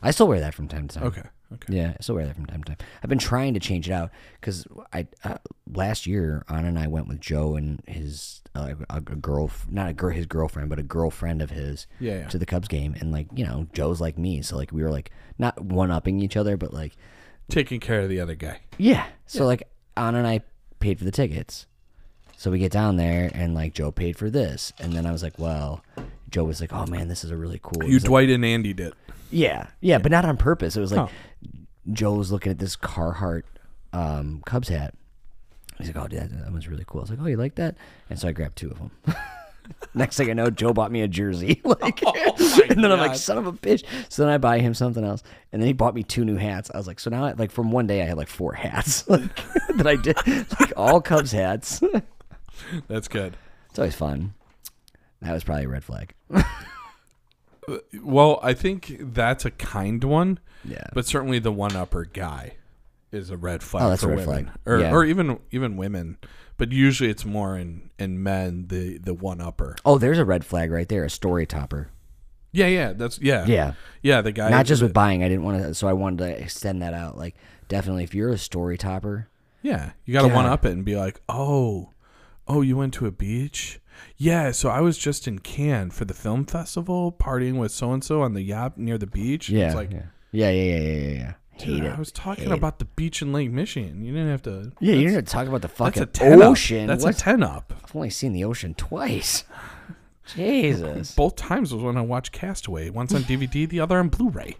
I 0.02 0.10
still 0.10 0.28
wear 0.28 0.40
that 0.40 0.56
from 0.56 0.68
time 0.68 0.88
to 0.88 0.96
time. 1.00 1.08
Okay. 1.08 1.22
Okay. 1.54 1.78
Yeah, 1.78 1.90
I 1.92 1.98
still 2.02 2.16
wear 2.16 2.26
that 2.26 2.36
from 2.36 2.48
time 2.48 2.64
to 2.64 2.76
time. 2.76 2.88
I've 3.04 3.10
been 3.10 3.20
trying 3.20 3.54
to 3.54 3.60
change 3.60 3.88
it 3.88 3.94
out 3.94 4.10
because 4.42 4.66
I 4.92 5.08
uh, 5.24 5.38
last 5.72 6.08
year 6.08 6.44
Anna 6.50 6.68
and 6.68 6.80
I 6.80 6.88
went 6.88 7.08
with 7.08 7.22
Joe 7.22 7.56
and 7.56 7.82
his 7.88 8.42
uh, 8.56 8.74
a, 8.90 8.98
a 8.98 9.02
girl, 9.02 9.52
not 9.70 9.88
a 9.88 9.94
girl, 9.94 10.14
his 10.14 10.26
girlfriend, 10.26 10.68
but 10.70 10.80
a 10.80 10.84
girlfriend 10.84 11.42
of 11.44 11.52
his 11.52 11.86
Yeah, 12.00 12.18
yeah. 12.22 12.28
to 12.30 12.38
the 12.40 12.46
Cubs 12.48 12.68
game, 12.68 12.96
and 13.00 13.12
like 13.12 13.28
you 13.36 13.46
know 13.46 13.68
Joe's 13.72 14.02
like 14.02 14.18
me, 14.18 14.42
so 14.42 14.58
like 14.58 14.72
we 14.74 14.82
were 14.84 14.90
like 14.92 15.12
not 15.38 15.62
one 15.62 15.90
upping 15.92 16.20
each 16.22 16.36
other, 16.36 16.58
but 16.58 16.74
like 16.74 16.98
Taking 17.50 17.80
care 17.80 18.02
of 18.02 18.10
the 18.10 18.20
other 18.20 18.36
guy. 18.36 18.60
yeah. 18.80 19.06
So 19.28 19.46
like 19.46 19.64
Anna 19.96 20.18
and 20.18 20.28
I 20.28 20.42
paid 20.80 20.98
for 20.98 21.06
the 21.06 21.12
tickets, 21.12 21.66
so 22.38 22.50
we 22.52 22.60
get 22.60 22.72
down 22.72 22.96
there 22.96 23.30
and 23.34 23.54
like 23.54 23.74
Joe 23.74 23.92
paid 23.92 24.16
for 24.18 24.30
this, 24.30 24.72
and 24.80 24.94
then 24.94 25.06
I 25.06 25.12
was 25.12 25.22
like, 25.24 25.38
well, 25.38 25.84
Joe 26.30 26.46
was 26.46 26.62
like, 26.62 26.72
oh 26.72 26.86
man, 26.86 27.10
this 27.10 27.24
is 27.26 27.32
a 27.32 27.36
really 27.36 27.60
cool. 27.62 27.84
You 27.84 27.92
He's 27.94 28.04
like, 28.04 28.10
Dwight 28.10 28.30
and 28.30 28.46
Andy 28.46 28.74
did. 28.74 28.94
yeah, 29.32 29.68
yeah, 29.82 29.98
but 29.98 30.12
not 30.12 30.24
on 30.24 30.38
purpose. 30.38 30.78
It 30.78 30.80
was 30.82 30.92
like 30.94 31.10
Oh. 31.10 31.56
Joe 31.92 32.14
was 32.14 32.32
looking 32.32 32.52
at 32.52 32.60
this 32.60 32.76
Carhartt 32.76 33.44
um, 33.94 34.42
Cubs 34.46 34.68
hat. 34.70 34.94
He's 35.78 35.88
like, 35.88 35.98
"Oh, 35.98 36.08
dude, 36.08 36.20
that, 36.22 36.44
that 36.46 36.52
one's 36.52 36.68
really 36.68 36.84
cool." 36.88 37.02
I 37.02 37.04
was 37.04 37.10
like, 37.12 37.20
"Oh, 37.22 37.28
you 37.28 37.38
like 37.38 37.56
that?" 37.56 37.76
And 38.10 38.20
so 38.20 38.28
I 38.28 38.32
grabbed 38.32 38.56
two 38.58 38.70
of 38.72 38.78
them. 38.78 38.92
Next 39.94 40.16
thing 40.18 40.30
I 40.30 40.34
know, 40.34 40.50
Joe 40.50 40.74
bought 40.74 40.92
me 40.92 41.02
a 41.02 41.08
jersey. 41.08 41.62
like, 41.66 42.02
and 42.70 42.84
then 42.84 42.92
I'm 42.92 43.00
like, 43.00 43.16
"Son 43.16 43.38
of 43.38 43.48
a 43.48 43.54
bitch!" 43.54 43.84
So 44.10 44.24
then 44.24 44.32
I 44.32 44.38
buy 44.38 44.60
him 44.60 44.74
something 44.74 45.04
else, 45.04 45.24
and 45.52 45.62
then 45.62 45.68
he 45.68 45.74
bought 45.74 45.94
me 45.96 46.04
two 46.04 46.26
new 46.26 46.36
hats. 46.36 46.70
I 46.74 46.78
was 46.78 46.88
like, 46.88 47.00
"So 47.00 47.10
now, 47.10 47.26
I, 47.26 47.32
like, 47.34 47.52
from 47.52 47.72
one 47.72 47.86
day, 47.88 48.02
I 48.02 48.06
had 48.06 48.18
like 48.18 48.28
four 48.28 48.54
hats 48.54 49.08
like, 49.10 49.22
that 49.78 49.88
I 49.88 49.96
did, 49.96 50.18
like 50.60 50.74
all 50.76 51.00
Cubs 51.00 51.32
hats." 51.32 51.82
That's 52.88 53.08
good. 53.08 53.38
it's 53.70 53.80
always 53.80 53.96
fun. 53.96 54.34
That 55.22 55.34
was 55.34 55.44
probably 55.44 55.66
a 55.66 55.70
red 55.70 55.84
flag. 55.84 56.14
Well, 58.02 58.40
I 58.42 58.54
think 58.54 58.96
that's 59.14 59.44
a 59.44 59.52
kind 59.52 60.02
one, 60.02 60.40
Yeah, 60.64 60.88
but 60.94 61.06
certainly 61.06 61.40
the 61.40 61.52
one 61.52 61.76
upper 61.76 62.06
guy 62.06 62.54
is 63.12 63.30
a 63.30 63.36
red 63.36 63.62
flag 63.62 63.84
Oh, 63.84 63.90
that's 63.90 64.04
for 64.04 64.14
a 64.14 64.16
red 64.16 64.26
women, 64.28 64.46
flag. 64.46 64.56
or 64.66 64.80
Yeah. 64.80 64.92
or 64.94 65.04
even 65.04 65.40
even 65.52 65.76
women. 65.76 66.18
But 66.58 66.72
usually 66.72 67.10
it's 67.10 67.26
more 67.26 67.58
in 67.58 67.90
in 68.00 68.24
men 68.24 68.68
the 68.70 68.98
the 69.00 69.14
one 69.14 69.42
upper. 69.42 69.76
oh, 69.84 69.98
there's 69.98 70.18
a 70.18 70.24
red 70.24 70.46
flag 70.46 70.72
right 70.72 70.88
there. 70.88 71.04
A 71.04 71.10
story 71.10 71.46
topper. 71.46 71.90
Yeah, 72.54 72.68
yeah, 72.68 72.94
that's 72.94 73.20
yeah, 73.20 73.46
Yeah. 73.46 73.74
yeah. 74.02 74.22
The 74.22 74.32
guy 74.32 74.50
not 74.50 74.66
just 74.66 74.82
with 74.82 74.94
buying. 74.94 75.22
I 75.22 75.28
didn't 75.28 75.44
want 75.44 75.62
to, 75.62 75.74
so 75.74 75.90
I 75.90 75.94
wanted 75.94 76.20
to 76.20 76.42
extend 76.42 76.82
that 76.82 76.94
out. 76.94 77.18
Like, 77.18 77.36
definitely, 77.68 78.06
if 78.06 78.16
you're 78.16 78.30
a 78.32 78.38
story 78.38 78.78
topper, 78.78 79.28
Yeah, 79.62 79.92
you 80.06 80.14
got 80.14 80.22
to 80.26 80.34
one 80.34 80.46
up 80.46 80.64
it 80.66 80.72
and 80.72 80.86
be 80.86 80.96
like, 80.96 81.20
oh, 81.28 81.90
oh, 82.48 82.62
you 82.62 82.78
went 82.78 82.94
to 82.96 83.06
a 83.06 83.12
beach. 83.12 83.80
Yeah, 84.16 84.52
so 84.52 84.70
I 84.70 84.82
was 84.82 84.98
just 84.98 85.28
in 85.28 85.40
Cannes 85.40 85.92
for 85.92 86.06
the 86.06 86.14
film 86.14 86.46
festival, 86.46 87.12
partying 87.12 87.58
with 87.60 87.72
so 87.72 87.92
and 87.92 88.04
so 88.04 88.22
on 88.22 88.34
the 88.34 88.42
yacht 88.44 88.78
near 88.78 88.98
the 88.98 89.08
beach. 89.08 89.50
yeah, 89.50 89.68
it's 89.68 89.76
like, 89.76 89.92
yeah, 89.92 90.04
yeah, 90.32 90.50
yeah, 90.52 90.78
yeah, 90.78 90.80
yeah, 90.80 91.10
yeah. 91.10 91.34
dude. 91.58 91.86
I 91.86 91.98
was 91.98 92.12
talking 92.12 92.46
Hate 92.46 92.52
it. 92.52 92.58
about 92.58 92.78
the 92.80 92.86
beach 92.86 93.22
in 93.24 93.34
Lake 93.34 93.52
Michigan. 93.52 94.04
You 94.04 94.12
didn't 94.14 94.30
have 94.30 94.44
to. 94.44 94.72
Yeah, 94.80 94.94
you 94.94 95.02
didn't 95.02 95.16
have 95.16 95.26
to 95.26 95.32
talk 95.32 95.48
about 95.48 95.62
the 95.64 95.68
fucking 95.68 96.08
ten 96.14 96.42
ocean. 96.44 96.84
Up. 96.84 96.88
That's 96.88 97.04
What's- 97.06 97.22
a 97.22 97.24
ten 97.24 97.42
up. 97.44 97.74
I've 97.84 97.96
only 97.96 98.10
seen 98.12 98.34
the 98.34 98.44
ocean 98.44 98.74
twice. 98.76 99.44
Jesus. 100.36 101.16
Both 101.16 101.36
times 101.38 101.74
was 101.74 101.82
when 101.84 101.98
I 101.98 102.02
watched 102.02 102.34
Castaway. 102.34 102.90
Once 102.90 103.14
on 103.16 103.22
DVD, 103.24 103.68
the 103.70 103.80
other 103.80 103.98
on 103.98 104.10
Blu-ray. 104.10 104.58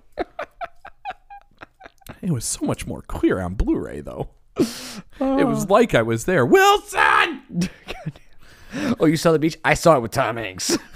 it 2.22 2.32
was 2.32 2.46
so 2.46 2.66
much 2.66 2.88
more 2.88 3.02
clear 3.02 3.40
on 3.40 3.54
Blu-ray, 3.56 4.02
though. 4.02 4.30
It 4.60 5.48
was 5.48 5.70
like 5.70 5.94
I 5.96 6.02
was 6.02 6.26
there. 6.26 6.46
Wilson. 6.46 7.44
Oh, 9.00 9.06
you 9.06 9.16
saw 9.18 9.32
the 9.32 9.40
beach? 9.40 9.58
I 9.64 9.74
saw 9.76 9.96
it 9.96 10.02
with 10.02 10.12
Tom 10.12 10.36
Hanks. 10.38 10.78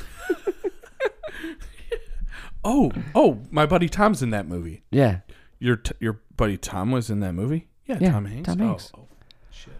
Oh, 2.63 2.91
oh, 3.15 3.39
my 3.49 3.65
buddy 3.65 3.89
Tom's 3.89 4.21
in 4.21 4.29
that 4.31 4.47
movie. 4.47 4.83
yeah. 4.91 5.19
Your 5.57 5.75
t- 5.77 5.95
your 5.99 6.19
buddy 6.37 6.57
Tom 6.57 6.91
was 6.91 7.09
in 7.09 7.19
that 7.21 7.33
movie. 7.33 7.67
Yeah, 7.87 7.97
Yeah, 7.99 8.11
Tom 8.11 8.25
Hanks. 8.25 8.47
Tom 8.47 8.61
Oh, 8.61 8.67
Hanks. 8.67 8.91
Oh, 8.95 9.07
shit. 9.51 9.73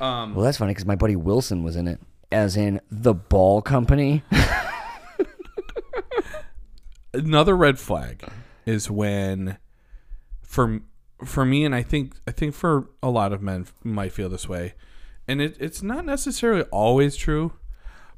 Um, 0.00 0.34
Well, 0.34 0.44
that's 0.44 0.56
funny 0.58 0.70
because 0.72 0.86
my 0.86 0.96
buddy 0.96 1.16
Wilson 1.16 1.62
was 1.62 1.76
in 1.76 1.88
it, 1.88 2.00
as 2.30 2.56
in 2.56 2.80
the 2.90 3.12
Ball 3.14 3.60
Company. 3.62 4.22
another 7.14 7.56
red 7.56 7.78
flag 7.78 8.24
is 8.66 8.90
when, 8.90 9.58
for 10.42 10.80
for 11.24 11.44
me, 11.44 11.64
and 11.64 11.74
I 11.74 11.82
think 11.82 12.14
I 12.26 12.30
think 12.32 12.54
for 12.54 12.88
a 13.02 13.10
lot 13.10 13.32
of 13.32 13.42
men 13.42 13.66
might 13.84 14.12
feel 14.12 14.28
this 14.28 14.48
way, 14.48 14.74
and 15.28 15.40
it, 15.40 15.56
it's 15.60 15.82
not 15.82 16.04
necessarily 16.04 16.62
always 16.70 17.16
true, 17.16 17.52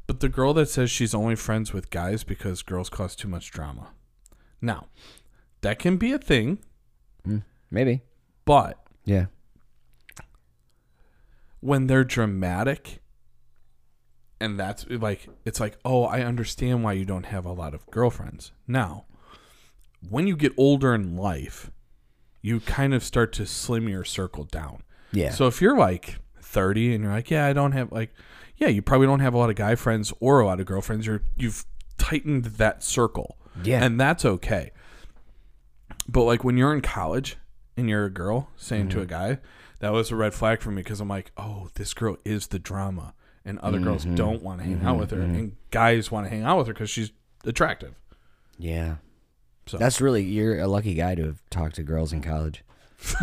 but 0.07 0.21
the 0.21 0.29
girl 0.29 0.55
that 0.55 0.69
says 0.69 0.91
she's 0.91 1.15
only 1.15 1.37
friends 1.37 1.73
with 1.73 1.91
guys 1.91 2.25
because 2.25 2.63
girls 2.63 2.89
cause 2.91 3.15
too 3.17 3.29
much 3.29 3.51
drama. 3.51 3.89
Now, 4.61 4.87
that 5.61 5.79
can 5.79 5.97
be 5.97 6.13
a 6.13 6.19
thing, 6.19 6.59
mm, 7.27 7.43
Maybe. 7.71 8.03
but 8.45 8.79
Yeah. 9.05 9.27
when 11.61 11.87
they're 11.87 12.05
dramatic 12.05 13.01
and 14.41 14.59
that's 14.59 14.87
like 14.91 15.29
it's 15.45 15.61
like 15.61 15.79
oh 15.85 16.05
i 16.05 16.21
understand 16.21 16.83
why 16.85 16.93
you 16.93 17.05
don't 17.05 17.27
have 17.27 17.47
a 17.47 17.53
lot 17.53 17.73
of 17.75 17.87
girlfriends 17.91 18.53
now 18.67 19.05
when 20.09 20.27
you 20.27 20.37
get 20.37 20.53
older 20.57 20.95
in 20.95 21.17
life 21.17 21.71
you 22.45 22.61
kind 22.61 22.93
of 22.93 23.03
start 23.03 23.33
to 23.33 23.47
slim 23.47 23.89
your 23.89 24.05
circle 24.05 24.45
down 24.45 24.83
Yeah. 25.13 25.31
so 25.31 25.47
if 25.47 25.61
you're 25.61 25.77
like 25.77 26.19
30 26.41 26.95
and 26.95 27.05
you're 27.05 27.13
like 27.13 27.31
yeah 27.31 27.47
i 27.47 27.53
don't 27.53 27.73
have 27.73 27.91
like 27.91 28.15
yeah 28.57 28.69
you 28.69 28.83
probably 28.83 29.07
don't 29.07 29.21
have 29.21 29.35
a 29.35 29.39
lot 29.39 29.51
of 29.51 29.57
guy 29.57 29.75
friends 29.75 30.13
or 30.21 30.41
a 30.41 30.47
lot 30.47 30.61
of 30.61 30.67
girlfriends 30.67 31.07
you're 31.07 31.23
you've 31.37 31.65
tightened 31.99 32.45
that 32.45 32.83
circle 32.83 33.39
Yeah. 33.63 33.83
and 33.83 33.99
that's 33.99 34.25
okay 34.25 34.73
but 36.09 36.25
like 36.25 36.45
when 36.45 36.57
you're 36.57 36.75
in 36.75 36.81
college 36.81 37.37
and 37.77 37.89
you're 37.89 38.05
a 38.05 38.11
girl 38.11 38.51
saying 38.57 38.89
to 38.91 38.99
a 38.99 39.03
mm-hmm. 39.03 39.11
guy, 39.11 39.39
that 39.81 39.93
was 39.93 40.11
a 40.11 40.17
red 40.17 40.35
flag 40.35 40.61
for 40.61 40.71
me 40.71 40.83
because 40.83 41.01
I'm 41.01 41.09
like, 41.09 41.33
oh, 41.37 41.69
this 41.75 41.95
girl 41.95 42.17
is 42.25 42.49
the 42.49 42.59
drama, 42.59 43.15
and 43.45 43.59
other 43.59 43.79
girls 43.79 44.05
mm-hmm. 44.05 44.15
don't 44.15 44.43
want 44.43 44.61
to 44.61 44.67
hang 44.67 44.83
out 44.85 44.99
with 44.99 45.11
her, 45.11 45.19
mm-hmm. 45.19 45.35
and 45.35 45.57
guys 45.71 46.11
want 46.11 46.27
to 46.27 46.31
hang 46.31 46.43
out 46.43 46.59
with 46.59 46.67
her 46.69 46.73
because 46.73 46.91
she's 46.91 47.13
attractive. 47.45 47.95
yeah. 48.59 48.97
So- 49.67 49.79
That's 49.79 50.01
really 50.01 50.23
you're 50.23 50.59
a 50.61 50.67
lucky 50.69 50.95
guy 50.95 51.15
to 51.15 51.25
have 51.25 51.43
talked 51.51 51.77
to 51.77 51.83
girls 51.83 52.13
in 52.13 52.21
college. 52.23 52.63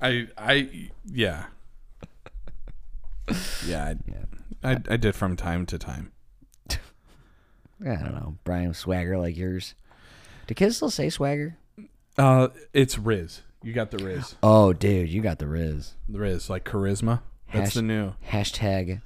I, 0.00 0.28
I, 0.38 0.90
yeah, 1.04 1.46
yeah, 3.66 3.94
I, 4.62 4.70
I, 4.70 4.76
I 4.90 4.96
did 4.96 5.14
from 5.16 5.34
time 5.36 5.66
to 5.66 5.78
time. 5.78 6.12
I 6.70 6.76
don't 7.80 8.12
know, 8.14 8.36
Brian 8.44 8.74
swagger 8.74 9.18
like 9.18 9.36
yours. 9.36 9.74
Do 10.46 10.54
kids 10.54 10.76
still 10.76 10.90
say 10.90 11.10
swagger? 11.10 11.56
Uh, 12.16 12.48
it's 12.72 12.98
Riz. 12.98 13.42
You 13.62 13.72
got 13.72 13.90
the 13.90 13.98
Riz, 14.04 14.36
Oh, 14.42 14.72
dude, 14.72 15.08
you 15.10 15.20
got 15.20 15.38
the 15.40 15.48
Riz. 15.48 15.94
the 16.08 16.18
Riz, 16.20 16.48
like 16.48 16.64
charisma. 16.64 17.20
That's 17.52 17.66
Hash- 17.70 17.74
the 17.74 17.82
new. 17.82 18.12
Hashtag 18.30 19.02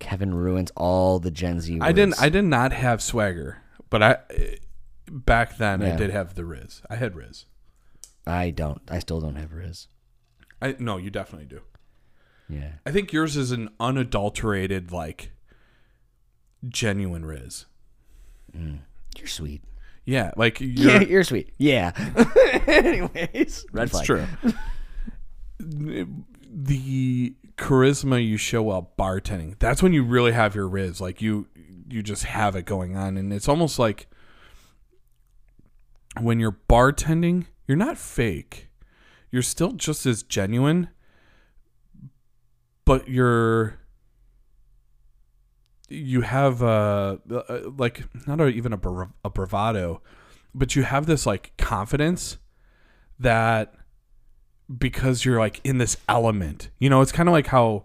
Kevin 0.00 0.34
ruins 0.34 0.72
all 0.76 1.18
the 1.20 1.30
Gen 1.30 1.60
Z. 1.60 1.72
Words. 1.74 1.84
I 1.84 1.92
didn't. 1.92 2.20
I 2.20 2.28
did 2.28 2.44
not 2.44 2.72
have 2.72 3.00
swagger, 3.00 3.61
but 3.92 4.02
I 4.02 4.18
back 5.06 5.58
then 5.58 5.82
I 5.82 5.94
did 5.94 6.10
have 6.10 6.34
the 6.34 6.46
Riz. 6.46 6.80
I 6.88 6.96
had 6.96 7.14
Riz. 7.14 7.44
I 8.26 8.48
don't. 8.48 8.80
I 8.88 8.98
still 9.00 9.20
don't 9.20 9.36
have 9.36 9.52
Riz. 9.52 9.86
I 10.62 10.74
no, 10.78 10.96
you 10.96 11.10
definitely 11.10 11.46
do. 11.46 11.60
Yeah. 12.48 12.72
I 12.86 12.90
think 12.90 13.12
yours 13.12 13.36
is 13.36 13.52
an 13.52 13.68
unadulterated, 13.78 14.92
like 14.92 15.32
genuine 16.66 17.26
Riz. 17.26 17.66
Mm. 18.56 18.78
You're 19.18 19.28
sweet. 19.28 19.62
Yeah, 20.06 20.32
like 20.36 20.58
you're, 20.60 21.02
you're 21.02 21.24
sweet. 21.24 21.52
Yeah. 21.58 21.92
Anyways, 22.66 23.66
red 23.72 23.90
flag. 23.90 24.06
true. 24.06 24.26
the 25.60 27.34
charisma 27.58 28.26
you 28.26 28.38
show 28.38 28.62
while 28.62 28.90
bartending, 28.98 29.58
that's 29.58 29.82
when 29.82 29.92
you 29.92 30.02
really 30.02 30.32
have 30.32 30.54
your 30.54 30.66
Riz. 30.66 30.98
Like 30.98 31.20
you 31.20 31.48
you 31.92 32.02
just 32.02 32.24
have 32.24 32.56
it 32.56 32.64
going 32.64 32.96
on 32.96 33.16
and 33.16 33.32
it's 33.32 33.48
almost 33.48 33.78
like 33.78 34.06
when 36.20 36.38
you're 36.40 36.58
bartending, 36.68 37.46
you're 37.66 37.76
not 37.76 37.96
fake. 37.96 38.68
You're 39.30 39.42
still 39.42 39.72
just 39.72 40.04
as 40.04 40.22
genuine, 40.22 40.88
but 42.84 43.08
you're 43.08 43.78
you 45.88 46.22
have 46.22 46.62
uh 46.62 47.18
uh, 47.30 47.60
like 47.76 48.04
not 48.26 48.40
a, 48.40 48.48
even 48.48 48.72
a, 48.72 48.80
a 49.24 49.30
bravado, 49.30 50.02
but 50.54 50.76
you 50.76 50.82
have 50.82 51.06
this 51.06 51.24
like 51.26 51.52
confidence 51.56 52.38
that 53.18 53.74
because 54.78 55.24
you're 55.24 55.38
like 55.38 55.60
in 55.64 55.78
this 55.78 55.96
element. 56.08 56.70
You 56.78 56.90
know, 56.90 57.00
it's 57.00 57.12
kind 57.12 57.28
of 57.28 57.32
like 57.32 57.46
how 57.46 57.84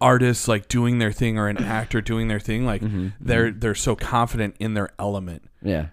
artists 0.00 0.48
like 0.48 0.68
doing 0.68 0.98
their 0.98 1.12
thing 1.12 1.38
or 1.38 1.48
an 1.48 1.58
actor 1.64 2.00
doing 2.00 2.28
their 2.28 2.40
thing 2.40 2.64
like 2.64 2.82
they're 3.20 3.50
they're 3.50 3.74
so 3.74 3.96
confident 3.96 4.56
in 4.58 4.74
their 4.74 4.90
element. 4.98 5.42
Yeah. 5.62 5.88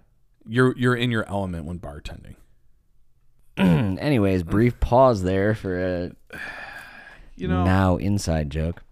You're 0.48 0.78
you're 0.78 0.96
in 0.96 1.12
your 1.12 1.28
element 1.30 1.66
when 1.66 1.80
bartending. 1.80 2.36
Anyways, 3.58 4.44
brief 4.44 4.80
pause 4.80 5.24
there 5.24 5.56
for 5.56 5.80
a 5.80 6.12
You 7.36 7.48
know, 7.48 7.64
now 7.64 7.98
inside 7.98 8.50
joke. 8.50 8.84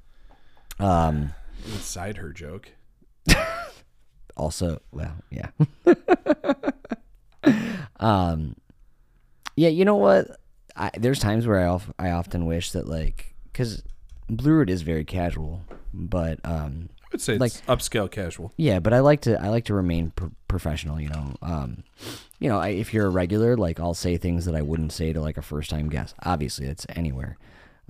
Um. 0.79 1.33
inside 1.65 2.17
her 2.17 2.31
joke. 2.31 2.69
Also, 4.37 4.81
well, 4.91 5.13
yeah. 5.29 5.49
Um, 8.01 8.55
yeah, 9.55 9.69
you 9.69 9.85
know 9.85 9.95
what? 9.95 10.27
I, 10.75 10.89
there's 10.97 11.19
times 11.19 11.45
where 11.45 11.59
I 11.59 11.67
of, 11.67 11.93
I 11.99 12.09
often 12.11 12.45
wish 12.45 12.71
that 12.71 12.87
like 12.87 13.35
because 13.43 13.83
Blue 14.29 14.53
Root 14.53 14.69
is 14.69 14.81
very 14.81 15.03
casual, 15.03 15.61
but 15.93 16.39
um, 16.45 16.89
I 17.03 17.07
would 17.11 17.21
say 17.21 17.35
it's 17.35 17.61
upscale 17.61 18.09
casual. 18.09 18.53
yeah, 18.57 18.79
but 18.79 18.93
I 18.93 18.99
like 18.99 19.21
to 19.21 19.41
I 19.41 19.49
like 19.49 19.65
to 19.65 19.73
remain 19.73 20.11
pro- 20.11 20.31
professional. 20.47 20.99
You 20.99 21.09
know, 21.09 21.35
um, 21.41 21.83
you 22.39 22.47
know, 22.49 22.59
I, 22.59 22.69
if 22.69 22.93
you're 22.93 23.07
a 23.07 23.09
regular, 23.11 23.57
like 23.57 23.79
I'll 23.79 23.93
say 23.93 24.17
things 24.17 24.45
that 24.45 24.55
I 24.55 24.61
wouldn't 24.61 24.93
say 24.93 25.11
to 25.13 25.19
like 25.21 25.37
a 25.37 25.41
first 25.41 25.69
time 25.69 25.89
guest. 25.89 26.15
Obviously, 26.23 26.67
it's 26.67 26.85
anywhere. 26.95 27.37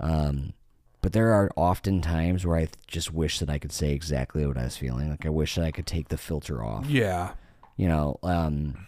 Um, 0.00 0.52
but 1.00 1.12
there 1.12 1.32
are 1.32 1.50
often 1.56 2.00
times 2.00 2.46
where 2.46 2.56
I 2.56 2.68
just 2.86 3.12
wish 3.12 3.38
that 3.40 3.50
I 3.50 3.58
could 3.58 3.72
say 3.72 3.92
exactly 3.92 4.46
what 4.46 4.56
I 4.56 4.64
was 4.64 4.76
feeling. 4.76 5.10
Like 5.10 5.26
I 5.26 5.30
wish 5.30 5.54
that 5.56 5.64
I 5.64 5.70
could 5.72 5.86
take 5.86 6.08
the 6.08 6.16
filter 6.16 6.64
off. 6.64 6.86
Yeah. 6.86 7.32
You 7.76 7.88
know, 7.88 8.18
um, 8.22 8.86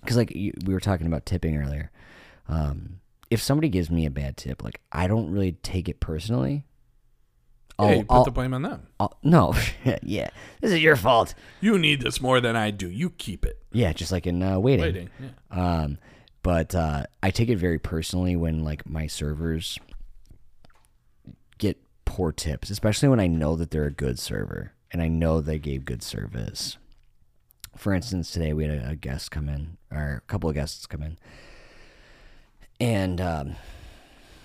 because 0.00 0.16
like 0.16 0.34
you, 0.34 0.52
we 0.64 0.74
were 0.74 0.80
talking 0.80 1.06
about 1.06 1.26
tipping 1.26 1.56
earlier. 1.56 1.90
Um, 2.48 3.00
if 3.30 3.42
somebody 3.42 3.68
gives 3.68 3.90
me 3.90 4.06
a 4.06 4.10
bad 4.10 4.36
tip, 4.36 4.62
like 4.62 4.80
I 4.92 5.06
don't 5.06 5.30
really 5.30 5.52
take 5.52 5.88
it 5.88 6.00
personally. 6.00 6.64
Yeah, 7.78 7.90
you 7.96 8.04
put 8.04 8.14
I'll- 8.14 8.24
the 8.24 8.30
blame 8.30 8.54
on 8.54 8.62
them. 8.62 8.86
I'll- 8.98 9.18
no, 9.22 9.54
yeah, 10.02 10.30
this 10.60 10.72
is 10.72 10.80
your 10.80 10.96
fault. 10.96 11.34
You 11.60 11.78
need 11.78 12.00
this 12.00 12.20
more 12.20 12.40
than 12.40 12.56
I 12.56 12.70
do. 12.70 12.88
You 12.88 13.10
keep 13.10 13.44
it. 13.44 13.58
Yeah, 13.72 13.92
just 13.92 14.12
like 14.12 14.26
in 14.26 14.42
uh, 14.42 14.58
waiting. 14.58 14.84
Waiting. 14.84 15.10
Yeah. 15.20 15.30
Um, 15.82 15.98
but 16.42 16.74
uh, 16.74 17.04
I 17.22 17.30
take 17.30 17.48
it 17.48 17.56
very 17.56 17.78
personally 17.78 18.36
when 18.36 18.64
like 18.64 18.88
my 18.88 19.06
servers 19.08 19.78
get 21.58 21.78
poor 22.04 22.32
tips, 22.32 22.70
especially 22.70 23.08
when 23.08 23.20
I 23.20 23.26
know 23.26 23.56
that 23.56 23.70
they're 23.70 23.86
a 23.86 23.90
good 23.90 24.18
server 24.18 24.72
and 24.92 25.02
I 25.02 25.08
know 25.08 25.40
they 25.40 25.58
gave 25.58 25.84
good 25.84 26.02
service. 26.02 26.78
For 27.76 27.92
instance, 27.92 28.30
today 28.30 28.52
we 28.52 28.64
had 28.64 28.78
a, 28.78 28.90
a 28.90 28.94
guest 28.96 29.30
come 29.30 29.48
in, 29.48 29.76
or 29.90 30.22
a 30.24 30.30
couple 30.30 30.48
of 30.48 30.54
guests 30.54 30.86
come 30.86 31.02
in, 31.02 31.18
and 32.80 33.20
um, 33.20 33.56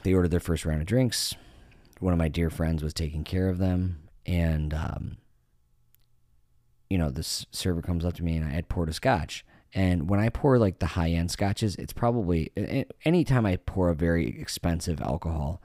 they 0.04 0.14
ordered 0.14 0.32
their 0.32 0.40
first 0.40 0.66
round 0.66 0.82
of 0.82 0.88
drinks. 0.88 1.36
One 2.00 2.14
of 2.14 2.20
my 2.20 2.30
dear 2.30 2.50
friends 2.50 2.84
was 2.84 2.94
taking 2.94 3.24
care 3.24 3.50
of 3.50 3.58
them, 3.58 4.10
and 4.26 4.74
um, 4.74 5.18
you 6.92 6.98
know, 6.98 7.10
this 7.10 7.46
server 7.52 7.82
comes 7.82 8.04
up 8.04 8.16
to 8.16 8.24
me 8.24 8.36
and 8.36 8.46
I 8.46 8.50
had 8.50 8.68
poured 8.68 8.90
a 8.90 8.94
scotch. 8.94 9.46
And 9.74 10.10
when 10.10 10.20
I 10.20 10.28
pour 10.28 10.58
like 10.58 10.80
the 10.80 10.88
high 10.88 11.12
end 11.12 11.32
scotches, 11.32 11.78
it's 11.78 11.94
probably 11.94 12.52
anytime 13.06 13.46
I 13.46 13.56
pour 13.56 13.88
a 13.88 13.96
very 13.96 14.38
expensive 14.38 15.00
alcohol 15.00 15.62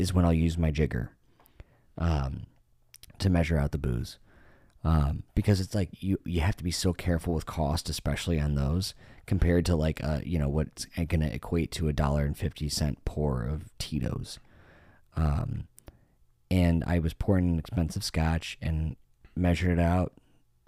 is 0.00 0.12
when 0.12 0.24
I'll 0.24 0.32
use 0.32 0.58
my 0.58 0.72
jigger 0.72 1.10
um, 1.96 2.46
to 3.20 3.30
measure 3.30 3.56
out 3.56 3.70
the 3.70 3.78
booze. 3.78 4.18
Um, 4.82 5.22
because 5.36 5.60
it's 5.60 5.76
like 5.76 5.90
you 6.02 6.18
you 6.24 6.40
have 6.40 6.56
to 6.56 6.64
be 6.64 6.72
so 6.72 6.92
careful 6.92 7.34
with 7.34 7.46
cost, 7.46 7.88
especially 7.88 8.40
on 8.40 8.56
those, 8.56 8.94
compared 9.26 9.64
to 9.66 9.76
like 9.76 10.02
uh 10.04 10.20
you 10.24 10.38
know 10.38 10.48
what's 10.48 10.84
going 10.96 11.20
to 11.20 11.34
equate 11.34 11.70
to 11.72 11.88
a 11.88 11.92
dollar 11.92 12.24
and 12.24 12.36
fifty 12.36 12.68
cent 12.68 13.04
pour 13.04 13.42
of 13.44 13.64
Tito's. 13.78 14.38
Um, 15.16 15.68
and 16.50 16.84
I 16.86 16.98
was 16.98 17.14
pouring 17.14 17.48
an 17.50 17.58
expensive 17.58 18.04
scotch 18.04 18.58
and 18.60 18.96
measured 19.36 19.78
it 19.78 19.82
out. 19.82 20.12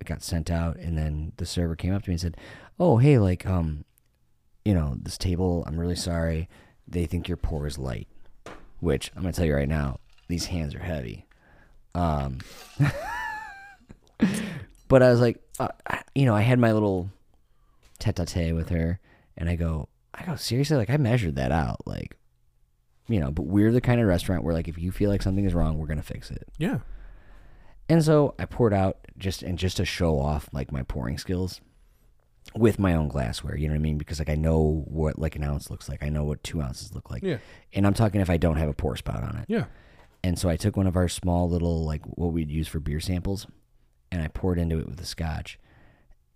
It 0.01 0.07
got 0.07 0.23
sent 0.23 0.51
out, 0.51 0.77
and 0.77 0.97
then 0.97 1.33
the 1.37 1.47
server 1.47 1.77
came 1.77 1.95
up 1.95 2.03
to 2.05 2.11
me 2.11 2.15
and 2.15 2.21
said, 2.21 2.37
"Oh, 2.79 2.99
hey, 2.99 3.19
like, 3.19 3.47
um, 3.47 3.85
you 4.65 4.75
know, 4.75 4.97
this 5.01 5.17
table. 5.17 5.65
I'm 5.67 5.79
really 5.79 5.97
sorry. 5.97 6.49
They 6.87 7.07
think 7.07 7.29
your 7.29 7.37
pour 7.37 7.67
is 7.67 7.79
light." 7.79 8.09
Which 8.81 9.11
I'm 9.17 9.23
gonna 9.23 9.33
tell 9.33 9.47
you 9.47 9.55
right 9.55 9.69
now, 9.69 10.01
these 10.29 10.47
hands 10.47 10.75
are 10.75 10.81
heavy. 10.81 11.27
Um, 11.95 12.41
but 14.89 15.03
I 15.03 15.11
was 15.11 15.21
like, 15.21 15.41
uh, 15.59 15.69
you 16.15 16.27
know, 16.27 16.35
I 16.35 16.43
had 16.43 16.59
my 16.59 16.73
little 16.73 17.11
tete-a-tete 17.97 18.55
with 18.55 18.69
her, 18.71 19.01
and 19.37 19.49
I 19.49 19.57
go, 19.57 19.89
I 20.15 20.25
go 20.25 20.37
seriously, 20.37 20.77
like 20.77 20.91
I 20.91 20.97
measured 20.97 21.37
that 21.37 21.53
out, 21.53 21.87
like, 21.87 22.17
you 23.09 23.21
know. 23.21 23.31
But 23.31 23.47
we're 23.47 23.73
the 23.73 23.81
kind 23.81 24.01
of 24.01 24.07
restaurant 24.07 24.45
where, 24.45 24.55
like, 24.55 24.69
if 24.69 24.79
you 24.79 24.93
feel 24.93 25.11
like 25.11 25.23
something 25.23 25.45
is 25.45 25.55
wrong, 25.55 25.79
we're 25.79 25.87
gonna 25.87 26.03
fix 26.03 26.31
it. 26.31 26.49
Yeah. 26.59 26.79
And 27.89 28.03
so 28.03 28.35
I 28.39 28.47
poured 28.47 28.75
out 28.75 28.99
just 29.17 29.43
and 29.43 29.59
just 29.59 29.77
to 29.77 29.85
show 29.85 30.19
off 30.19 30.49
like 30.53 30.73
my 30.73 30.83
pouring 30.83 31.19
skills 31.19 31.61
with 32.55 32.79
my 32.79 32.95
own 32.95 33.09
glassware. 33.09 33.57
You 33.57 33.69
know 33.69 33.75
what 33.75 33.81
I 33.81 33.83
mean? 33.83 33.99
Because 33.99 34.19
like 34.19 34.29
I 34.29 34.35
know 34.35 34.85
what 34.87 35.19
like 35.19 35.37
an 35.37 35.45
ounce 35.45 35.71
looks 35.71 35.89
like. 35.89 36.03
I 36.03 36.09
know 36.09 36.25
what 36.25 36.43
two 36.43 36.61
ounces 36.61 36.95
look 36.95 37.11
like. 37.11 37.23
Yeah. 37.23 37.39
And 37.73 37.87
I'm 37.87 37.95
talking 37.95 38.21
if 38.21 38.31
I 38.31 38.39
don't 38.39 38.57
have 38.57 38.69
a 38.69 38.75
pour 38.75 38.97
spout 38.97 39.23
on 39.23 39.37
it. 39.37 39.45
Yeah. 39.49 39.67
And 40.25 40.39
so 40.39 40.49
I 40.49 40.57
took 40.57 40.77
one 40.77 40.89
of 40.89 40.97
our 40.97 41.09
small 41.09 41.49
little 41.49 41.85
like 41.85 42.05
what 42.05 42.33
we'd 42.33 42.51
use 42.51 42.67
for 42.67 42.81
beer 42.81 42.99
samples, 42.99 43.47
and 44.11 44.21
I 44.21 44.29
poured 44.29 44.59
into 44.59 44.79
it 44.81 44.87
with 44.87 44.97
the 44.97 45.07
scotch, 45.07 45.59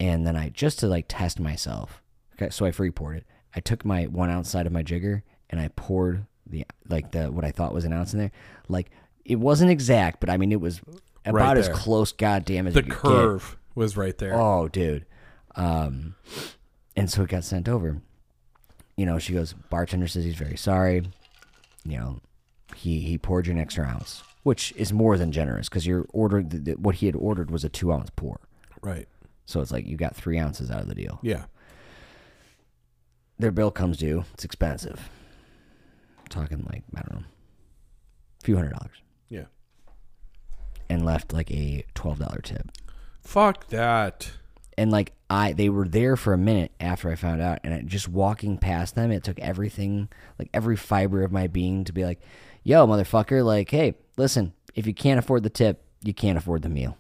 and 0.01 0.27
then 0.27 0.37
I 0.37 0.49
just 0.49 0.81
to 0.81 0.89
like 0.89 1.05
test 1.09 1.39
myself. 1.39 2.03
Okay, 2.35 2.51
so 2.51 2.65
I 2.67 2.73
free 2.73 2.91
poured 2.91 3.19
it. 3.19 3.27
I 3.55 3.61
took 3.61 3.85
my 3.85 4.05
one 4.05 4.31
ounce 4.31 4.49
side 4.51 4.67
of 4.67 4.73
my 4.73 4.83
jigger 4.83 5.23
and 5.51 5.61
I 5.61 5.69
poured 5.77 6.27
the 6.47 6.65
like 6.89 7.13
the 7.13 7.31
what 7.31 7.45
I 7.45 7.53
thought 7.53 7.73
was 7.75 7.85
an 7.85 7.93
ounce 7.93 8.13
in 8.15 8.19
there. 8.19 8.33
Like 8.69 8.91
it 9.25 9.37
wasn't 9.39 9.71
exact, 9.71 10.19
but 10.21 10.31
I 10.31 10.37
mean 10.37 10.51
it 10.51 10.61
was 10.61 10.81
about 11.25 11.59
as 11.59 11.69
close, 11.69 12.11
goddamn, 12.13 12.67
as 12.67 12.75
The 12.75 12.81
you 12.85 12.91
could 12.91 12.93
get. 12.95 13.01
curve 13.03 13.57
was 13.75 13.97
right 13.97 14.17
there. 14.19 14.35
Oh, 14.41 14.69
dude. 14.69 15.05
Um, 15.55 16.15
and 16.97 17.11
so 17.11 17.23
it 17.23 17.29
got 17.29 17.45
sent 17.45 17.69
over. 17.69 18.01
You 18.97 19.07
know, 19.07 19.19
she 19.19 19.33
goes, 19.33 19.53
bartender 19.53 20.09
says 20.09 20.25
he's 20.25 20.35
very 20.35 20.57
sorry. 20.57 21.03
You 21.85 21.99
know, 21.99 22.21
he 22.75 23.01
he 23.01 23.19
poured 23.19 23.47
you 23.47 23.53
an 23.53 23.59
extra 23.59 23.85
ounce, 23.85 24.23
which 24.45 24.73
is 24.77 24.93
more 24.93 25.17
than 25.19 25.33
generous 25.33 25.69
because 25.69 25.87
your 25.87 26.07
order, 26.13 26.43
th- 26.43 26.65
th- 26.65 26.79
what 26.79 26.97
he 26.97 27.07
had 27.07 27.17
ordered 27.17 27.51
was 27.51 27.65
a 27.65 27.69
two 27.69 27.93
ounce 27.93 28.11
pour. 28.17 28.41
Right. 28.83 29.09
So 29.51 29.61
it's 29.61 29.73
like 29.73 29.85
you 29.87 29.97
got 29.97 30.15
three 30.15 30.39
ounces 30.39 30.71
out 30.71 30.81
of 30.83 30.87
the 30.89 30.95
deal. 30.95 31.19
Yeah. 31.23 31.47
Their 33.39 33.51
bill 33.51 33.71
comes 33.71 33.97
due. 33.97 34.25
It's 34.35 34.45
expensive. 34.45 35.09
talking 36.29 36.65
like 36.73 36.85
I 36.95 37.01
don't 37.03 37.21
know, 37.21 37.27
a 38.41 38.45
few 38.45 38.55
hundred 38.57 38.75
dollars, 38.75 39.03
Yeah. 39.29 39.47
and 40.89 41.05
left 41.05 41.33
like 41.33 41.51
a 41.51 41.85
twelve 41.95 42.19
dollar 42.19 42.41
tip. 42.43 42.71
Fuck 43.23 43.69
that. 43.69 44.31
and 44.79 44.91
like 44.91 45.13
I 45.29 45.53
they 45.53 45.69
were 45.69 45.89
there 45.89 46.17
for 46.17 46.33
a 46.33 46.39
minute 46.39 46.71
after 46.81 47.11
I 47.11 47.15
found 47.17 47.41
out 47.43 47.59
and 47.65 47.75
I, 47.75 47.81
just 47.83 48.09
walking 48.09 48.57
past 48.59 48.95
them 48.95 49.11
it 49.11 49.25
took 49.25 49.39
everything 49.41 50.09
like 50.39 50.49
every 50.55 50.77
fiber 50.77 51.23
of 51.23 51.31
my 51.33 51.47
being 51.49 51.85
to 51.85 51.93
be 51.93 52.05
like 52.05 52.21
yo 52.63 52.87
motherfucker 52.87 53.45
like 53.45 53.71
hey 53.71 53.95
listen 54.17 54.53
if 54.75 54.87
you 54.87 54.95
can't 54.95 55.19
afford 55.19 55.43
the 55.43 55.51
tip 55.51 55.85
you 56.03 56.15
can't 56.15 56.39
afford 56.39 56.63
the 56.63 56.69
meal 56.71 56.97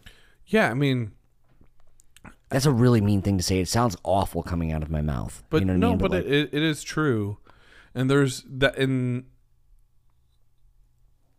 Yeah, 0.46 0.70
I 0.70 0.74
mean, 0.74 1.12
that's 2.50 2.66
a 2.66 2.70
really 2.72 3.00
mean 3.00 3.22
thing 3.22 3.36
to 3.38 3.42
say. 3.42 3.60
It 3.60 3.68
sounds 3.68 3.96
awful 4.04 4.42
coming 4.42 4.72
out 4.72 4.82
of 4.82 4.90
my 4.90 5.00
mouth. 5.00 5.42
But 5.50 5.60
you 5.60 5.66
know 5.66 5.72
what 5.74 5.78
no, 5.78 5.86
I 5.86 5.90
mean? 5.90 5.98
But 5.98 6.10
like, 6.10 6.24
it, 6.24 6.50
it 6.52 6.62
is 6.62 6.82
true, 6.82 7.38
and 7.94 8.10
there's 8.10 8.44
that 8.48 8.76
in 8.76 9.26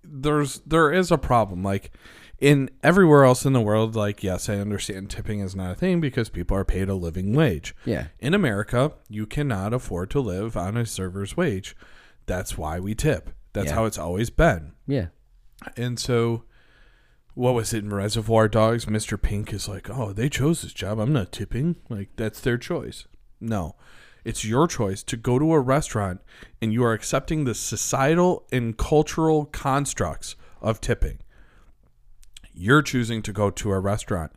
there's 0.03 0.59
there 0.65 0.91
is 0.91 1.11
a 1.11 1.17
problem. 1.17 1.63
Like 1.63 1.91
in 2.39 2.69
everywhere 2.81 3.23
else 3.23 3.45
in 3.45 3.53
the 3.53 3.61
world 3.61 3.95
like 3.95 4.23
yes 4.23 4.49
i 4.49 4.55
understand 4.55 5.11
tipping 5.11 5.41
is 5.41 5.55
not 5.55 5.73
a 5.73 5.75
thing 5.75 6.01
because 6.01 6.27
people 6.27 6.57
are 6.57 6.65
paid 6.65 6.89
a 6.89 6.95
living 6.95 7.33
wage. 7.35 7.75
Yeah. 7.85 8.07
In 8.19 8.33
america 8.33 8.93
you 9.07 9.27
cannot 9.27 9.73
afford 9.73 10.09
to 10.11 10.19
live 10.19 10.57
on 10.57 10.75
a 10.75 10.85
server's 10.85 11.37
wage. 11.37 11.75
That's 12.25 12.57
why 12.57 12.79
we 12.79 12.95
tip. 12.95 13.29
That's 13.53 13.67
Yeah. 13.67 13.75
how 13.75 13.85
it's 13.85 13.97
always 13.97 14.29
been. 14.29 14.71
Yeah. 14.87 15.07
And 15.77 15.99
so, 15.99 16.45
what 17.33 17.53
was 17.53 17.73
it 17.73 17.83
in 17.83 17.93
Reservoir 17.93 18.47
Dogs? 18.47 18.85
Mr. 18.85 19.21
Pink 19.21 19.53
is 19.53 19.67
like, 19.67 19.89
oh, 19.89 20.11
they 20.11 20.29
chose 20.29 20.61
this 20.61 20.73
job. 20.73 20.99
I'm 20.99 21.13
not 21.13 21.31
tipping. 21.31 21.77
Like, 21.89 22.09
that's 22.15 22.41
their 22.41 22.57
choice. 22.57 23.07
No, 23.39 23.75
it's 24.23 24.45
your 24.45 24.67
choice 24.67 25.01
to 25.03 25.17
go 25.17 25.39
to 25.39 25.53
a 25.53 25.59
restaurant 25.59 26.21
and 26.61 26.73
you 26.73 26.83
are 26.83 26.93
accepting 26.93 27.43
the 27.43 27.55
societal 27.55 28.45
and 28.51 28.77
cultural 28.77 29.45
constructs 29.45 30.35
of 30.61 30.81
tipping. 30.81 31.19
You're 32.53 32.83
choosing 32.83 33.21
to 33.23 33.33
go 33.33 33.49
to 33.49 33.71
a 33.71 33.79
restaurant. 33.79 34.33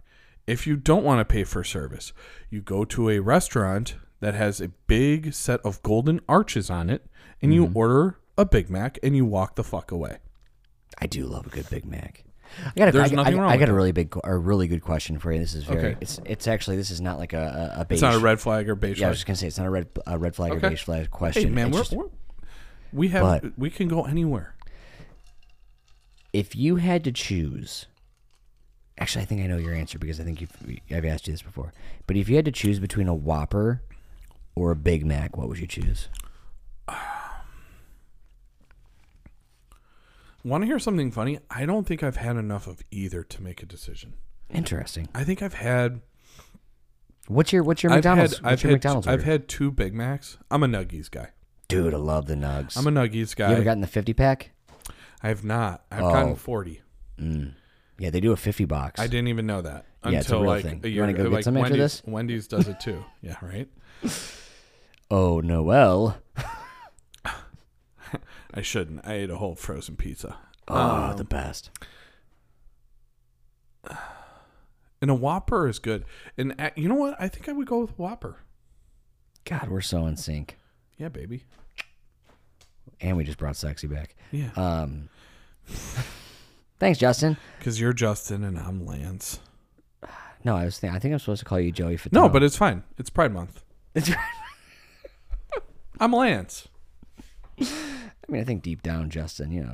If 0.46 0.66
you 0.66 0.76
don't 0.76 1.04
want 1.04 1.20
to 1.20 1.24
pay 1.24 1.44
for 1.44 1.64
service, 1.64 2.12
you 2.48 2.62
go 2.62 2.84
to 2.86 3.10
a 3.10 3.18
restaurant 3.18 3.96
that 4.20 4.34
has 4.34 4.60
a 4.60 4.68
big 4.86 5.34
set 5.34 5.60
of 5.60 5.82
golden 5.82 6.20
arches 6.28 6.70
on 6.70 6.88
it 6.88 7.06
and 7.42 7.52
you 7.52 7.66
mm-hmm. 7.66 7.76
order 7.76 8.18
a 8.38 8.44
Big 8.44 8.70
Mac 8.70 8.98
and 9.02 9.16
you 9.16 9.24
walk 9.24 9.56
the 9.56 9.64
fuck 9.64 9.90
away. 9.90 10.18
I 10.98 11.06
do 11.06 11.26
love 11.26 11.46
a 11.46 11.50
good 11.50 11.68
Big 11.68 11.84
Mac 11.84 12.23
I 12.66 12.72
got 12.78 12.88
a, 12.88 12.92
There's 12.92 13.12
I, 13.12 13.14
nothing 13.16 13.38
I, 13.38 13.42
wrong 13.42 13.50
I 13.50 13.56
got 13.56 13.68
a 13.68 13.72
really 13.74 13.92
big, 13.92 14.14
a 14.22 14.36
really 14.36 14.68
good 14.68 14.82
question 14.82 15.18
for 15.18 15.32
you. 15.32 15.38
This 15.40 15.54
is 15.54 15.64
very, 15.64 15.78
Okay. 15.78 15.96
it's, 16.00 16.20
it's 16.24 16.46
actually, 16.46 16.76
this 16.76 16.90
is 16.90 17.00
not 17.00 17.18
like 17.18 17.32
a, 17.32 17.72
a, 17.76 17.84
beige. 17.84 17.96
It's 17.96 18.02
not 18.02 18.14
a 18.14 18.18
red 18.20 18.40
flag 18.40 18.68
or 18.68 18.74
beige 18.74 19.00
Yeah, 19.00 19.06
I 19.06 19.10
was 19.10 19.18
just 19.18 19.26
gonna 19.26 19.36
say 19.36 19.46
it's 19.48 19.58
not 19.58 19.66
a 19.66 19.70
red, 19.70 19.88
a 20.06 20.18
red 20.18 20.36
flag 20.36 20.52
Okay. 20.52 20.66
or 20.66 20.70
beige 20.70 20.82
flag 20.82 21.10
question. 21.10 21.42
Hey 21.44 21.48
man, 21.50 21.70
we're, 21.70 21.78
just- 21.80 21.92
we're 21.92 22.06
we 22.92 23.08
have 23.08 23.42
But- 23.42 23.58
we 23.58 23.70
can 23.70 23.88
go 23.88 24.04
anywhere. 24.04 24.54
if 26.32 26.54
you 26.54 26.76
had 26.76 27.02
to 27.04 27.12
choose 27.12 27.86
actually 28.98 29.22
i 29.22 29.24
think 29.24 29.40
i 29.40 29.46
know 29.48 29.56
your 29.56 29.74
answer 29.74 29.98
because 29.98 30.20
i 30.20 30.24
think 30.24 30.40
you've 30.40 30.52
i've 30.92 31.04
asked 31.04 31.26
you 31.26 31.32
this 31.32 31.42
before 31.42 31.72
but 32.06 32.16
if 32.16 32.28
you 32.28 32.36
had 32.36 32.44
to 32.44 32.52
choose 32.52 32.78
between 32.78 33.08
a 33.08 33.14
whopper 33.14 33.82
or 34.54 34.70
a 34.70 34.76
big 34.76 35.04
mac 35.04 35.36
what 35.36 35.48
would 35.48 35.58
you 35.58 35.66
choose 35.66 36.08
Want 40.44 40.62
to 40.62 40.66
hear 40.66 40.78
something 40.78 41.10
funny? 41.10 41.38
I 41.50 41.64
don't 41.66 41.86
think 41.86 42.02
I've 42.02 42.16
had 42.16 42.36
enough 42.36 42.66
of 42.66 42.82
either 42.90 43.22
to 43.24 43.42
make 43.42 43.62
a 43.62 43.66
decision. 43.66 44.14
interesting 44.50 45.08
I 45.14 45.24
think 45.24 45.42
I've 45.42 45.54
had 45.54 46.00
What's 47.26 47.50
your 47.52 47.62
what's 47.62 47.82
your 47.82 47.90
I've 47.92 47.96
McDonald's? 47.98 48.34
had 48.36 48.42
what's 48.44 48.52
I've 48.52 48.62
your 48.62 48.70
had 48.70 48.74
McDonald's 48.76 49.06
I've 49.08 49.24
had 49.24 49.48
two 49.48 49.70
Big 49.70 49.94
Macs. 49.94 50.36
I'm 50.50 50.62
a 50.62 50.66
Nuggies 50.66 51.10
guy. 51.10 51.28
Dude, 51.68 51.94
I 51.94 51.96
love 51.96 52.26
the 52.26 52.34
nugs. 52.34 52.76
I'm 52.76 52.86
a 52.86 52.90
Nuggies 52.90 53.34
guy. 53.34 53.48
you 53.48 53.54
ever 53.54 53.64
gotten 53.64 53.80
the 53.80 53.86
fifty 53.86 54.12
pack? 54.12 54.50
I 55.22 55.28
have 55.28 55.42
not. 55.44 55.84
I've 55.90 56.02
Oh. 56.02 56.12
gotten 56.12 56.36
40. 56.36 56.82
Mm. 57.18 57.54
Yeah, 57.98 58.10
they 58.10 58.20
do 58.20 58.32
a 58.32 58.36
fifty 58.36 58.66
box. 58.66 59.00
I 59.00 59.06
didn't 59.06 59.28
even 59.28 59.46
know 59.46 59.62
that 59.62 59.86
Yeah, 60.04 60.18
it's 60.18 60.28
a 60.28 60.34
until 60.36 60.40
real 60.42 60.50
like 60.50 60.62
thing. 60.64 60.80
a 60.84 60.88
You 60.88 60.94
year 60.94 61.02
wanna 61.04 61.12
go 61.14 61.20
ago. 61.22 61.30
get 61.30 61.34
like 61.36 61.44
some 61.44 61.56
after 61.56 61.62
Wendy's, 61.70 61.78
this? 61.78 62.02
Wendy's 62.04 62.46
does 62.48 62.68
it 62.68 62.80
too. 62.80 63.02
yeah, 63.22 63.36
right. 63.40 63.68
Oh 65.10 65.40
Noel. 65.40 66.18
I 68.54 68.62
shouldn't. 68.62 69.06
I 69.06 69.14
ate 69.14 69.30
a 69.30 69.36
whole 69.36 69.54
frozen 69.54 69.96
pizza. 69.96 70.36
Oh, 70.68 70.76
Um, 71.10 71.16
the 71.16 71.24
best. 71.24 71.70
And 75.02 75.10
a 75.10 75.14
Whopper 75.14 75.68
is 75.68 75.78
good. 75.78 76.06
And 76.38 76.54
uh, 76.58 76.70
you 76.76 76.88
know 76.88 76.94
what? 76.94 77.14
I 77.20 77.28
think 77.28 77.46
I 77.46 77.52
would 77.52 77.66
go 77.66 77.80
with 77.80 77.98
Whopper. 77.98 78.38
God, 79.44 79.68
we're 79.68 79.82
so 79.82 80.06
in 80.06 80.16
sync. 80.16 80.56
Yeah, 80.96 81.10
baby. 81.10 81.44
And 83.02 83.14
we 83.14 83.24
just 83.24 83.36
brought 83.36 83.56
sexy 83.56 83.86
back. 83.86 84.16
Yeah. 84.30 84.48
Um, 84.56 85.10
thanks, 86.78 86.98
Justin. 86.98 87.36
Because 87.58 87.78
you're 87.78 87.92
Justin 87.92 88.44
and 88.44 88.58
I'm 88.58 88.86
Lance. 88.86 89.40
No, 90.42 90.56
I 90.56 90.64
was 90.64 90.78
thinking. 90.78 90.96
I 90.96 91.00
think 91.00 91.12
I'm 91.12 91.18
supposed 91.18 91.40
to 91.40 91.44
call 91.44 91.60
you 91.60 91.70
Joey 91.70 91.98
Fatone. 91.98 92.12
No, 92.12 92.28
but 92.30 92.42
it's 92.42 92.56
fine. 92.56 92.82
It's 92.96 93.10
Pride 93.10 93.32
Month. 93.32 93.62
It's, 93.94 94.10
I'm 96.00 96.12
Lance. 96.12 96.66
Mean, 98.32 98.40
I 98.40 98.44
think 98.44 98.62
deep 98.62 98.82
down, 98.82 99.10
Justin. 99.10 99.50
You 99.52 99.64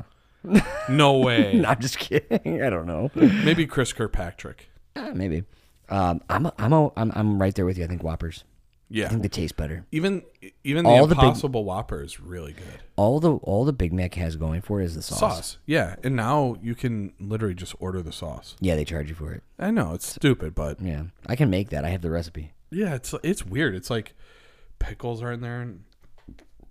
know. 0.44 0.61
No 0.88 1.18
way. 1.18 1.53
No, 1.55 1.68
I'm 1.68 1.80
just 1.80 1.98
kidding. 1.98 2.62
I 2.62 2.70
don't 2.70 2.86
know. 2.86 3.11
Maybe 3.14 3.66
Chris 3.66 3.92
Kirkpatrick. 3.92 4.70
Uh, 4.96 5.12
maybe. 5.14 5.44
Um, 5.88 6.20
I'm 6.30 6.46
a, 6.46 6.53
I'm 6.59 6.72
a, 6.72 6.92
I'm 6.96 7.12
I'm 7.14 7.40
right 7.40 7.55
there 7.55 7.66
with 7.66 7.76
you. 7.78 7.84
I 7.84 7.88
think 7.88 8.03
Whoppers. 8.03 8.44
Yeah, 8.92 9.07
I 9.07 9.09
think 9.11 9.22
they 9.22 9.28
taste 9.28 9.57
better. 9.57 9.84
Even 9.92 10.22
even 10.64 10.82
the 10.84 10.90
All 10.90 11.07
the 11.07 11.14
big- 11.14 11.22
Impossible 11.24 11.64
Whopper 11.64 12.03
is 12.03 12.18
really 12.18 12.53
good. 12.53 12.80
All 12.96 13.20
the 13.20 13.34
all 13.34 13.64
the 13.64 13.72
Big 13.72 13.92
Mac 13.92 14.14
has 14.14 14.34
going 14.34 14.62
for 14.62 14.80
it 14.80 14.84
is 14.86 14.96
the 14.96 15.03
sauce. 15.03 15.18
Sauce. 15.20 15.59
Yeah. 15.64 15.94
And 16.03 16.16
now 16.16 16.57
you 16.61 16.74
can 16.74 17.12
literally 17.20 17.55
just 17.55 17.74
order 17.78 18.03
the 18.03 18.11
sauce. 18.11 18.57
Yeah, 18.61 18.74
they 18.74 18.84
charge 18.84 19.09
you 19.09 19.14
for 19.14 19.32
it. 19.32 19.44
I 19.61 19.70
know 19.70 19.94
it's 19.94 20.09
stupid, 20.09 20.57
but 20.57 20.80
Yeah, 20.80 21.05
I 21.26 21.36
can 21.36 21.51
make 21.51 21.70
that. 21.70 21.84
I 21.84 21.90
have 21.90 22.03
the 22.03 22.11
recipe. 22.11 22.53
yeah, 22.70 22.94
it's 22.96 23.14
it's 23.22 23.46
weird. 23.46 23.76
It's 23.76 23.90
like 23.90 24.14
pickles 24.80 25.22
are 25.22 25.30
in 25.30 25.40
there 25.40 25.61
and 25.61 25.84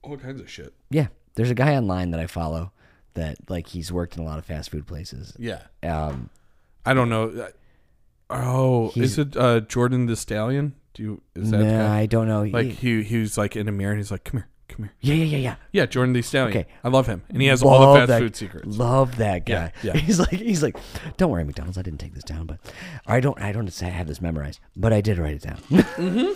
all 0.02 0.18
kinds 0.18 0.42
of 0.42 0.50
shit. 0.50 0.74
Yeah, 0.90 1.08
there's 1.40 1.50
a 1.50 1.56
guy 1.56 1.74
online 1.78 2.12
that 2.12 2.20
I 2.20 2.28
follow 2.28 2.74
that 3.14 3.38
like 3.50 3.68
he's 3.68 3.94
worked 3.94 4.18
in 4.18 4.24
a 4.24 4.26
lot 4.26 4.40
of 4.40 4.44
fast 4.46 4.72
food 4.72 4.86
places. 4.86 5.34
Yeah. 5.40 5.62
Um, 5.82 6.30
I 6.86 6.94
don't 6.94 7.08
know. 7.08 7.48
Oh, 8.30 8.92
is 8.94 9.18
it 9.18 9.38
uh, 9.38 9.62
Jordan 9.62 10.06
the 10.06 10.18
Stallion? 10.18 10.76
Do 10.94 11.02
you 11.02 11.22
is 11.36 11.52
that 11.52 11.60
nah. 11.64 11.94
I 11.94 12.08
don't 12.08 12.28
know. 12.28 12.44
Like 12.44 12.68
he 12.68 13.04
he 13.04 13.20
was 13.20 13.38
like 13.38 13.56
in 13.56 13.70
a 13.70 13.72
mirror 13.72 13.92
and 13.92 14.00
he's 14.02 14.12
like, 14.12 14.26
"Come 14.26 14.42
here, 14.42 14.50
come 14.68 14.86
here." 14.86 14.94
yeah, 15.00 15.14
yeah, 15.14 15.24
yeah, 15.24 15.38
yeah. 15.38 15.56
Yeah, 15.72 15.86
Jordan 15.86 16.12
the 16.12 16.22
Stallion. 16.22 16.58
Okay. 16.58 16.70
I 16.84 16.90
love 16.90 17.08
him, 17.08 17.24
and 17.30 17.42
he 17.42 17.48
has 17.48 17.64
all 17.64 17.94
the 17.94 18.00
fast 18.00 18.08
that- 18.10 18.20
food 18.20 18.36
secrets. 18.36 18.68
Love 18.78 19.16
that 19.16 19.46
guy. 19.46 19.72
Yeah, 19.82 19.94
yeah. 19.94 20.02
He's 20.02 20.20
like, 20.20 20.32
he's 20.32 20.62
like, 20.62 20.78
don't 21.16 21.32
worry, 21.32 21.46
McDonald's. 21.46 21.78
I 21.78 21.84
didn't 21.84 22.02
take 22.02 22.16
this 22.16 22.26
down, 22.26 22.48
but 22.48 22.60
I 23.08 23.22
don't, 23.22 23.40
I 23.42 23.54
don't 23.54 23.72
say 23.72 23.88
I 23.88 23.92
have 23.92 24.08
this 24.08 24.20
memorized, 24.20 24.60
but 24.76 24.92
I 24.92 25.00
did 25.00 25.18
write 25.18 25.36
it 25.36 25.44
down. 25.44 25.58
mm-hmm. 25.70 26.34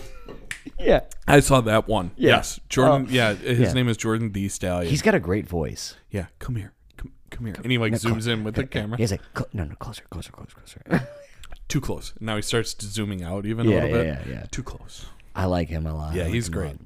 Yeah, 0.80 1.00
I 1.28 1.40
saw 1.40 1.60
that 1.62 1.86
one. 1.88 2.10
Yeah. 2.16 2.36
Yes, 2.36 2.58
Jordan. 2.68 3.06
Oh. 3.08 3.12
yeah, 3.12 3.34
his 3.34 3.58
Yeah. 3.58 3.72
name 3.74 3.88
is 3.88 3.96
Jordan 3.96 4.32
the 4.32 4.48
Stallion. 4.48 4.90
he's 4.90 5.02
got 5.02 5.14
a 5.14 5.20
great 5.20 5.46
voice. 5.46 5.94
yeah, 6.10 6.26
come 6.38 6.56
here, 6.56 6.72
come, 6.96 7.12
come 7.30 7.46
here, 7.46 7.54
and 7.62 7.70
he 7.70 7.78
like 7.78 7.92
No, 7.92 7.98
zooms 7.98 8.26
in 8.26 8.44
with 8.44 8.54
the 8.54 8.66
camera. 8.76 8.96
He's 8.98 9.10
like, 9.10 9.20
no, 9.52 9.64
no, 9.64 9.74
closer, 9.76 10.04
closer, 10.10 10.32
closer, 10.32 10.54
closer. 10.54 11.08
Too 11.68 11.80
close. 11.80 12.12
Now 12.20 12.36
he 12.36 12.42
starts 12.42 12.76
zooming 12.82 13.22
out 13.22 13.46
even 13.46 13.66
a 13.66 13.70
Yeah, 13.70 13.74
little 13.82 13.90
bit. 13.90 14.06
yeah, 14.06 14.22
yeah, 14.26 14.32
yeah. 14.40 14.46
Too 14.50 14.62
close. 14.62 15.06
I 15.34 15.46
like 15.46 15.68
him 15.68 15.86
a 15.86 15.94
lot. 15.94 16.14
Yeah, 16.14 16.24
like 16.24 16.32
he's 16.34 16.48
great. 16.48 16.76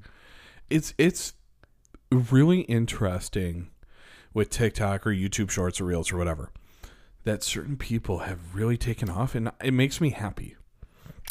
It's 0.70 0.94
it's 0.98 1.34
really 2.10 2.60
interesting 2.62 3.70
with 4.34 4.50
TikTok 4.50 5.06
or 5.06 5.10
YouTube 5.10 5.50
Shorts 5.50 5.80
or 5.80 5.84
Reels 5.84 6.12
or 6.12 6.16
whatever 6.18 6.50
that 7.24 7.42
certain 7.42 7.76
people 7.76 8.20
have 8.20 8.54
really 8.54 8.76
taken 8.76 9.10
off, 9.10 9.34
and 9.34 9.50
it 9.62 9.72
makes 9.72 10.00
me 10.00 10.10
happy. 10.10 10.56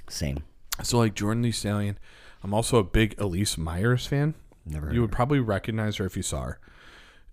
Same. 0.09 0.43
So 0.83 0.99
like 0.99 1.15
Jordan 1.15 1.41
the 1.41 1.51
Stallion, 1.51 1.97
I'm 2.47 2.53
also 2.53 2.77
a 2.77 2.83
big 2.83 3.13
Elyse 3.17 3.57
Myers 3.57 4.07
fan. 4.07 4.33
Never. 4.65 4.93
You 4.93 5.01
would 5.01 5.11
probably 5.11 5.39
recognize 5.41 5.97
her 5.97 6.05
if 6.05 6.15
you 6.15 6.23
saw 6.23 6.43
her. 6.43 6.59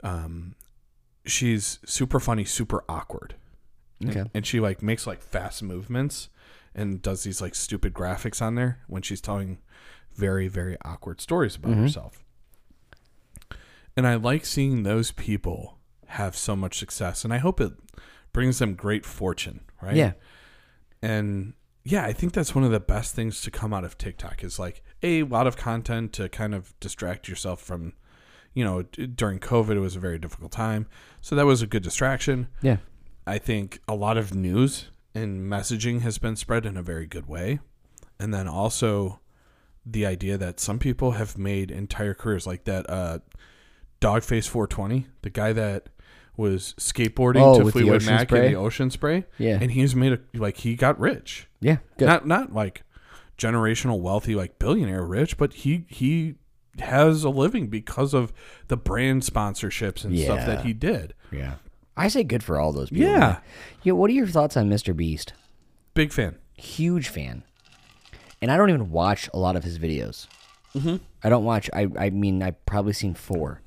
Um, 0.03 0.57
she's 1.25 1.79
super 1.85 2.19
funny, 2.19 2.45
super 2.45 2.83
awkward, 2.89 3.37
okay. 4.05 4.25
and 4.35 4.45
she 4.45 4.59
like 4.59 4.83
makes 4.83 5.07
like 5.07 5.23
fast 5.23 5.63
movements 5.63 6.29
and 6.75 7.01
does 7.01 7.23
these 7.23 7.41
like 7.41 7.55
stupid 7.55 7.95
graphics 7.95 8.43
on 8.43 8.57
there 8.57 8.81
when 8.89 9.03
she's 9.03 9.21
telling 9.21 9.59
very 10.17 10.49
very 10.49 10.77
awkward 10.85 11.21
stories 11.21 11.55
about 11.57 11.73
Mhm. 11.73 11.83
herself. 11.83 12.25
And 13.97 14.07
I 14.07 14.17
like 14.17 14.45
seeing 14.45 14.83
those 14.83 15.13
people 15.13 15.79
have 16.09 16.37
so 16.37 16.57
much 16.57 16.77
success, 16.79 17.25
and 17.25 17.33
I 17.33 17.39
hope 17.39 17.61
it 17.61 17.73
brings 18.33 18.59
them 18.59 18.75
great 18.75 19.07
fortune, 19.07 19.61
right? 19.81 19.95
Yeah. 19.95 20.13
And 21.01 21.55
yeah, 21.85 22.05
I 22.05 22.13
think 22.13 22.33
that's 22.33 22.55
one 22.55 22.65
of 22.65 22.73
the 22.73 22.81
best 22.81 23.15
things 23.15 23.41
to 23.43 23.51
come 23.51 23.73
out 23.73 23.85
of 23.85 23.97
TikTok 23.97 24.43
is 24.43 24.59
like 24.59 24.83
a 25.05 25.23
lot 25.25 25.47
of 25.47 25.57
content 25.57 26.13
to 26.15 26.29
kind 26.29 26.55
of 26.55 26.75
distract 26.81 27.29
yourself 27.29 27.61
from, 27.61 27.93
you 28.55 28.65
know, 28.65 28.83
during 28.83 29.39
COVID, 29.39 29.77
it 29.77 29.81
was 29.81 29.95
a 29.97 30.01
very 30.01 30.19
difficult 30.19 30.51
time. 30.51 30.87
So 31.21 31.37
that 31.37 31.47
was 31.47 31.63
a 31.63 31.67
good 31.67 31.83
distraction. 31.83 32.49
Yeah. 32.63 32.79
I 33.27 33.39
think 33.39 33.81
a 33.87 33.95
lot 33.95 34.17
of 34.19 34.35
news 34.35 34.87
and 35.15 35.49
messaging 35.51 36.01
has 36.01 36.19
been 36.19 36.37
spread 36.37 36.67
in 36.67 36.77
a 36.77 36.83
very 36.83 37.07
good 37.07 37.27
way. 37.29 37.61
And 38.19 38.33
then 38.35 38.49
also 38.49 39.21
the 39.87 40.07
idea 40.07 40.39
that 40.39 40.59
some 40.61 40.79
people 40.79 41.13
have 41.13 41.37
made 41.37 41.71
entire 41.71 42.15
careers 42.15 42.47
like 42.47 42.65
that 42.65 42.89
uh 42.89 43.19
Dogface 44.01 44.49
420, 44.49 45.07
the 45.23 45.31
guy 45.31 45.53
that 45.53 45.89
was 46.37 46.75
skateboarding 46.79 47.41
Oh, 47.43 47.63
to 47.63 47.71
Fleetwood 47.71 48.05
Mac 48.05 48.29
spray? 48.29 48.47
and 48.47 48.55
the 48.55 48.59
ocean 48.59 48.91
spray. 48.91 49.25
Yeah. 49.39 49.59
And 49.61 49.71
he's 49.71 49.95
made 49.95 50.13
a 50.15 50.19
like 50.35 50.59
he 50.59 50.75
got 50.75 50.99
rich. 50.99 51.49
Yeah. 51.61 51.79
Good. 51.97 52.07
Not 52.07 52.27
not 52.27 52.53
like 52.53 52.83
generational 53.39 54.01
wealthy 54.01 54.35
like 54.35 54.59
billionaire 54.59 55.05
rich, 55.05 55.37
but 55.37 55.53
he 55.55 55.85
he 55.89 56.35
has 56.81 57.23
a 57.25 57.31
living 57.31 57.69
because 57.69 58.15
of 58.15 58.33
the 58.69 58.77
brand 58.77 59.23
sponsorships 59.23 60.05
and 60.05 60.19
stuff 60.19 60.45
that 60.47 60.65
he 60.65 60.73
did. 60.73 61.15
yeah. 61.31 61.55
I 61.97 62.09
say 62.09 62.25
good 62.25 62.43
for 62.43 62.59
all 62.59 62.73
those 62.73 62.91
people. 62.91 63.07
Yeah. 63.07 63.19
man. 63.19 63.37
Yeah. 63.85 63.93
What 63.93 64.11
are 64.11 64.15
your 64.15 64.27
thoughts 64.27 64.57
on 64.57 64.69
Mr. 64.69 64.97
Beast? 64.97 65.33
Big 65.95 66.13
fan. 66.13 66.37
Huge 66.57 67.07
fan. 67.09 67.45
And 68.43 68.51
I 68.51 68.57
don't 68.57 68.69
even 68.71 68.91
watch 68.91 69.31
a 69.33 69.39
lot 69.39 69.55
of 69.55 69.63
his 69.63 69.79
videos. 69.79 70.27
Mm-hmm. 70.75 70.97
I 71.23 71.29
don't 71.29 71.45
watch. 71.45 71.71
I 71.73 71.87
I 71.97 72.11
mean, 72.11 72.43
I've 72.43 72.67
probably 72.67 72.95
seen 72.95 73.15
four. 73.15 73.61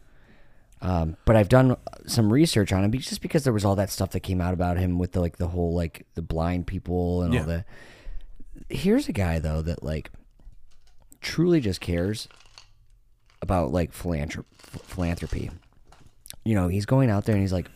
Um, 0.81 1.15
but 1.25 1.35
I've 1.37 1.49
done 1.49 1.75
some 2.05 2.31
research 2.31 2.71
on 2.73 2.83
him 2.83 2.91
just 2.91 3.21
because 3.21 3.43
there 3.45 3.53
was 3.53 3.65
all 3.65 3.75
that 3.77 3.89
stuff 3.89 4.11
that 4.11 4.19
came 4.19 4.41
out 4.41 4.53
about 4.53 4.77
him 4.77 4.99
with 4.99 5.13
the 5.13 5.21
like 5.21 5.37
the 5.37 5.47
whole 5.47 5.73
like 5.73 6.05
the 6.15 6.21
blind 6.21 6.67
people 6.67 7.21
and 7.23 7.33
Yeah. 7.33 7.39
all 7.39 7.45
that. 7.47 7.65
Here's 8.69 9.07
a 9.07 9.13
guy 9.13 9.39
though 9.39 9.61
that 9.61 9.83
like 9.83 10.11
truly 11.21 11.59
just 11.59 11.81
cares 11.81 12.27
about 13.41 13.71
like 13.71 13.91
philanthrop- 13.93 14.45
philanthropy. 14.59 15.49
You 16.43 16.55
know, 16.55 16.67
he's 16.67 16.85
going 16.85 17.09
out 17.09 17.25
there 17.25 17.35
and 17.35 17.41
he's 17.41 17.53
like, 17.53 17.69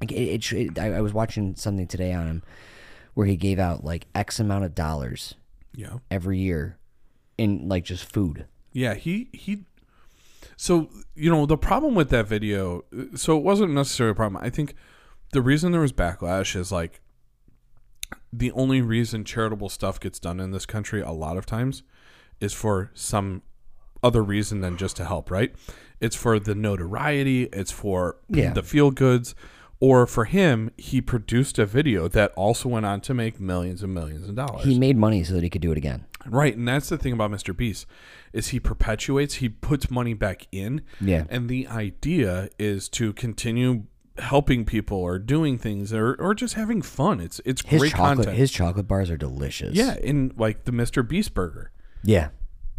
like, 0.00 0.12
it, 0.12 0.14
it, 0.14 0.52
it, 0.52 0.78
I, 0.78 0.94
I 0.94 1.00
was 1.00 1.12
watching 1.12 1.54
something 1.56 1.86
today 1.86 2.12
on 2.12 2.26
him 2.26 2.42
where 3.14 3.26
he 3.26 3.36
gave 3.36 3.58
out 3.58 3.84
like 3.84 4.06
X 4.14 4.40
amount 4.40 4.64
of 4.64 4.74
dollars 4.74 5.34
Yeah. 5.74 5.98
every 6.10 6.38
year 6.38 6.78
in 7.38 7.68
like 7.68 7.84
just 7.84 8.10
food. 8.10 8.46
Yeah, 8.72 8.94
he 8.94 9.28
he. 9.32 9.64
So 10.56 10.88
you 11.14 11.30
know 11.30 11.44
the 11.46 11.58
problem 11.58 11.94
with 11.94 12.10
that 12.10 12.26
video. 12.26 12.84
So 13.14 13.36
it 13.36 13.42
wasn't 13.44 13.72
necessarily 13.72 14.12
a 14.12 14.14
problem. 14.14 14.42
I 14.42 14.48
think 14.50 14.74
the 15.32 15.42
reason 15.42 15.72
there 15.72 15.80
was 15.80 15.92
backlash 15.92 16.56
is 16.56 16.72
like 16.72 17.00
the 18.32 18.52
only 18.52 18.80
reason 18.82 19.24
charitable 19.24 19.68
stuff 19.68 20.00
gets 20.00 20.18
done 20.18 20.40
in 20.40 20.50
this 20.50 20.66
country 20.66 21.00
a 21.00 21.10
lot 21.12 21.36
of 21.36 21.46
times 21.46 21.82
is 22.40 22.52
for 22.52 22.90
some 22.94 23.42
other 24.02 24.22
reason 24.22 24.60
than 24.60 24.76
just 24.76 24.96
to 24.96 25.04
help. 25.04 25.30
Right? 25.30 25.54
It's 26.00 26.16
for 26.16 26.38
the 26.38 26.54
notoriety. 26.54 27.44
It's 27.52 27.70
for 27.72 28.16
Yeah. 28.28 28.52
the 28.52 28.62
feel 28.62 28.90
goods. 28.90 29.34
Or 29.80 30.06
for 30.06 30.26
him, 30.26 30.70
he 30.76 31.00
produced 31.00 31.58
a 31.58 31.66
video 31.66 32.06
that 32.06 32.30
also 32.36 32.68
went 32.68 32.86
on 32.86 33.00
to 33.00 33.14
make 33.14 33.40
millions 33.40 33.82
and 33.82 33.92
millions 33.92 34.28
of 34.28 34.36
dollars. 34.36 34.64
He 34.64 34.78
made 34.78 34.96
money 34.96 35.24
so 35.24 35.34
that 35.34 35.42
he 35.42 35.50
could 35.50 35.60
do 35.60 35.72
it 35.72 35.76
again. 35.76 36.04
Right, 36.24 36.56
and 36.56 36.68
that's 36.68 36.88
the 36.88 36.96
thing 36.96 37.12
about 37.12 37.32
Mr. 37.32 37.56
Beast 37.56 37.84
is 38.32 38.48
he 38.48 38.60
perpetuates, 38.60 39.34
he 39.34 39.48
puts 39.48 39.90
money 39.90 40.14
back 40.14 40.46
in, 40.52 40.82
Yeah. 41.00 41.24
and 41.28 41.48
the 41.48 41.66
idea 41.66 42.48
is 42.60 42.88
to 42.90 43.12
continue 43.14 43.86
helping 44.18 44.64
people 44.64 44.98
or 44.98 45.18
doing 45.18 45.56
things 45.58 45.92
or, 45.92 46.14
or 46.14 46.34
just 46.34 46.54
having 46.54 46.82
fun. 46.82 47.20
It's 47.20 47.40
it's 47.44 47.62
His 47.64 47.80
great 47.80 47.92
chocolate 47.92 48.16
content. 48.18 48.36
his 48.36 48.50
chocolate 48.50 48.86
bars 48.88 49.10
are 49.10 49.16
delicious. 49.16 49.74
yeah, 49.74 49.96
in 49.96 50.32
like 50.36 50.64
the 50.64 50.72
Mr. 50.72 51.06
Beast 51.06 51.34
burger. 51.34 51.70
Yeah. 52.04 52.28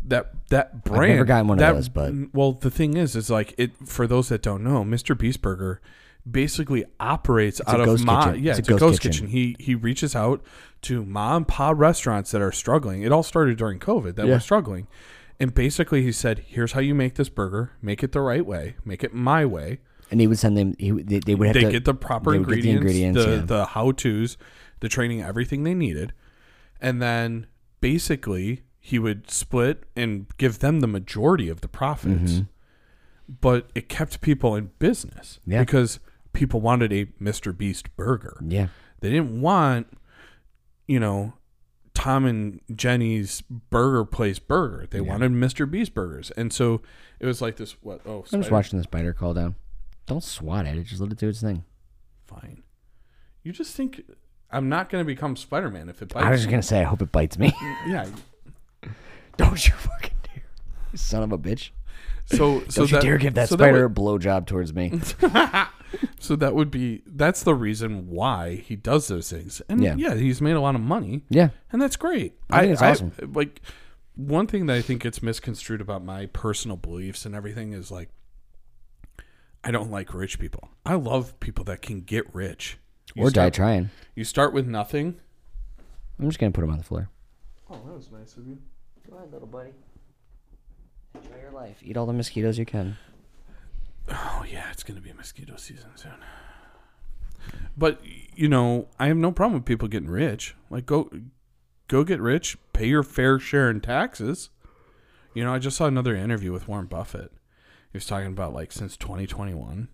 That 0.05 0.33
that 0.49 0.83
brand. 0.83 1.03
I've 1.03 1.09
never 1.15 1.25
gotten 1.25 1.47
one 1.47 1.59
of 1.63 1.75
those, 1.75 1.89
but- 1.89 2.13
well, 2.33 2.51
the 2.53 2.69
thing 2.69 2.97
is, 2.97 3.15
is 3.15 3.29
like 3.29 3.53
it 3.57 3.71
for 3.85 4.05
those 4.05 4.29
that 4.29 4.41
don't 4.41 4.63
know, 4.63 4.83
Mr. 4.83 5.17
Beast 5.17 5.41
burger 5.41 5.81
basically 6.29 6.85
operates 6.99 7.59
a 7.61 7.69
out 7.69 7.81
of 7.81 8.03
ma 8.05 8.25
kitchen. 8.27 8.43
yeah 8.43 8.51
It's 8.51 8.59
it's, 8.59 8.67
a 8.69 8.71
ghost 8.71 8.79
ghost 8.79 9.01
kitchen. 9.01 9.27
kitchen. 9.27 9.27
he 9.27 9.55
he 9.59 9.75
reaches 9.75 10.15
out 10.15 10.41
to 10.83 11.03
mom 11.03 11.35
and 11.37 11.47
pop 11.49 11.77
restaurants 11.77 12.31
that 12.31 12.41
are 12.41 12.51
struggling 12.53 13.01
it 13.01 13.11
all 13.11 13.23
started 13.23 13.57
during 13.57 13.77
covid 13.77 14.15
that 14.15 14.25
Yeah. 14.27 14.35
were 14.35 14.39
struggling 14.39 14.87
and 15.37 15.53
basically 15.53 16.01
he 16.01 16.13
said 16.13 16.39
here's 16.47 16.71
how 16.71 16.79
you 16.79 16.95
make 16.95 17.15
this 17.15 17.27
burger 17.27 17.71
make 17.81 18.03
it 18.05 18.13
the 18.13 18.21
right 18.21 18.45
way 18.45 18.75
make 18.85 19.03
it 19.03 19.13
my 19.13 19.45
way 19.45 19.79
And 20.13 20.21
he 20.21 20.27
would 20.27 20.37
send 20.37 20.55
them. 20.55 20.75
He, 20.77 20.91
they, 20.91 21.19
they 21.19 21.33
would 21.33 21.47
have 21.47 21.55
they 21.55 21.63
to 21.63 21.71
get 21.71 21.85
the 21.85 21.93
proper 21.95 22.31
get 22.31 22.37
the 22.37 22.39
ingredients, 22.41 22.83
the, 22.83 22.89
ingredients, 23.21 23.25
yeah. 23.27 23.45
the 23.45 23.65
how 23.65 23.91
to's, 23.91 24.37
the 24.79 24.87
training, 24.87 25.23
everything 25.23 25.63
they 25.63 25.73
needed, 25.73 26.13
and 26.79 27.01
then 27.01 27.47
basically 27.81 28.61
he 28.79 28.99
would 28.99 29.31
split 29.31 29.83
and 29.95 30.27
give 30.37 30.59
them 30.59 30.81
the 30.81 30.87
majority 30.87 31.49
of 31.49 31.61
the 31.61 31.67
profits. 31.67 32.41
But 33.41 33.69
it 33.73 33.89
kept 33.89 34.21
people 34.21 34.55
in 34.55 34.69
business 34.77 35.39
Mm-hmm. 35.41 35.51
Yeah. 35.53 35.59
because 35.61 35.99
people 36.33 36.61
wanted 36.61 36.93
a 36.93 37.05
Mr. 37.21 37.57
Beast 37.57 37.95
burger. 37.95 38.37
Yeah. 38.45 38.67
They 38.99 39.09
didn't 39.09 39.41
want, 39.41 39.87
you 40.87 40.99
know, 40.99 41.33
Tom 41.93 42.25
and 42.25 42.59
Jenny's 42.75 43.41
burger 43.41 44.03
place 44.05 44.39
burger. 44.39 44.87
They 44.89 45.01
wanted 45.01 45.31
Mr. 45.31 45.69
Beast 45.69 45.93
burgers, 45.93 46.31
and 46.31 46.51
so 46.51 46.81
it 47.19 47.25
was 47.25 47.41
like 47.41 47.55
this. 47.57 47.77
What? 47.81 48.01
Oh, 48.05 48.25
I'm 48.33 48.41
just 48.41 48.51
watching 48.51 48.77
the 48.79 48.83
spider 48.83 49.13
call 49.13 49.33
down. 49.33 49.55
Don't 50.05 50.23
swat 50.23 50.65
at 50.65 50.77
it. 50.77 50.83
Just 50.83 51.01
let 51.01 51.11
it 51.11 51.17
do 51.17 51.29
its 51.29 51.41
thing. 51.41 51.63
Fine. 52.27 52.63
You 53.43 53.51
just 53.51 53.75
think 53.75 54.01
I'm 54.51 54.69
not 54.69 54.89
going 54.89 55.01
to 55.01 55.05
become 55.05 55.35
Spider 55.35 55.69
Man 55.69 55.89
if 55.89 56.01
it 56.01 56.09
bites 56.13 56.25
I 56.25 56.29
was 56.31 56.39
just 56.41 56.47
me. 56.47 56.51
gonna 56.51 56.63
say, 56.63 56.81
I 56.81 56.83
hope 56.83 57.01
it 57.01 57.11
bites 57.11 57.37
me. 57.37 57.53
Yeah. 57.87 58.07
Don't 59.37 59.65
you 59.67 59.73
fucking 59.73 60.13
dare, 60.23 60.43
you 60.91 60.97
son 60.97 61.23
of 61.23 61.31
a 61.31 61.37
bitch! 61.37 61.71
So 62.25 62.63
so 62.69 62.81
Don't 62.81 62.91
you 62.91 62.97
that, 62.97 63.01
dare 63.03 63.17
give 63.17 63.33
that 63.33 63.49
so 63.49 63.55
spider 63.55 63.87
would- 63.87 63.97
a 63.97 64.01
blowjob 64.01 64.45
towards 64.45 64.73
me. 64.73 64.99
so 66.19 66.35
that 66.35 66.53
would 66.53 66.69
be 66.71 67.01
that's 67.05 67.43
the 67.43 67.55
reason 67.55 68.09
why 68.09 68.55
he 68.55 68.75
does 68.75 69.07
those 69.07 69.29
things. 69.29 69.61
And 69.69 69.81
Yeah. 69.83 69.95
yeah, 69.97 70.15
he's 70.15 70.41
made 70.41 70.53
a 70.53 70.61
lot 70.61 70.75
of 70.75 70.81
money, 70.81 71.23
yeah, 71.29 71.49
and 71.71 71.81
that's 71.81 71.95
great. 71.95 72.33
I 72.49 72.61
think 72.61 72.73
it's 72.73 72.81
awesome. 72.81 73.11
like 73.33 73.61
one 74.15 74.45
thing 74.47 74.67
that 74.67 74.75
I 74.75 74.81
think 74.81 75.01
gets 75.01 75.23
misconstrued 75.23 75.81
about 75.81 76.03
my 76.05 76.27
personal 76.27 76.77
beliefs 76.77 77.25
and 77.25 77.33
everything 77.33 77.73
is 77.73 77.89
like 77.91 78.09
I 79.63 79.71
don't 79.71 79.91
like 79.91 80.13
rich 80.13 80.39
people. 80.39 80.69
I 80.85 80.95
love 80.95 81.39
people 81.39 81.63
that 81.65 81.81
can 81.81 82.01
get 82.01 82.33
rich. 82.33 82.77
You 83.15 83.23
or 83.23 83.29
die 83.29 83.43
start, 83.43 83.53
trying. 83.53 83.89
You 84.15 84.23
start 84.23 84.53
with 84.53 84.67
nothing. 84.67 85.19
I'm 86.19 86.27
just 86.27 86.39
gonna 86.39 86.51
put 86.51 86.63
him 86.63 86.71
on 86.71 86.77
the 86.77 86.83
floor. 86.83 87.09
Oh, 87.69 87.81
that 87.85 87.93
was 87.93 88.11
nice 88.11 88.35
of 88.35 88.47
you. 88.47 88.57
Go 89.09 89.17
ahead, 89.17 89.31
little 89.31 89.47
buddy. 89.47 89.71
Enjoy 91.15 91.39
your 91.41 91.51
life. 91.51 91.77
Eat 91.81 91.97
all 91.97 92.05
the 92.05 92.13
mosquitoes 92.13 92.57
you 92.57 92.65
can. 92.65 92.97
Oh 94.09 94.45
yeah, 94.49 94.69
it's 94.71 94.83
gonna 94.83 95.01
be 95.01 95.13
mosquito 95.13 95.55
season 95.57 95.91
soon. 95.95 96.11
But 97.77 98.01
you 98.35 98.47
know, 98.47 98.87
I 98.99 99.07
have 99.07 99.17
no 99.17 99.31
problem 99.31 99.55
with 99.55 99.65
people 99.65 99.87
getting 99.87 100.09
rich. 100.09 100.55
Like 100.69 100.85
go 100.85 101.09
go 101.87 102.03
get 102.03 102.19
rich, 102.19 102.57
pay 102.73 102.87
your 102.87 103.03
fair 103.03 103.39
share 103.39 103.69
in 103.69 103.81
taxes. 103.81 104.49
You 105.33 105.43
know, 105.43 105.53
I 105.53 105.59
just 105.59 105.77
saw 105.77 105.85
another 105.85 106.15
interview 106.15 106.51
with 106.51 106.67
Warren 106.67 106.85
Buffett. 106.85 107.31
He 107.93 107.97
was 107.97 108.05
talking 108.05 108.27
about 108.27 108.53
like 108.53 108.71
since 108.73 108.97
2021, 108.97 109.87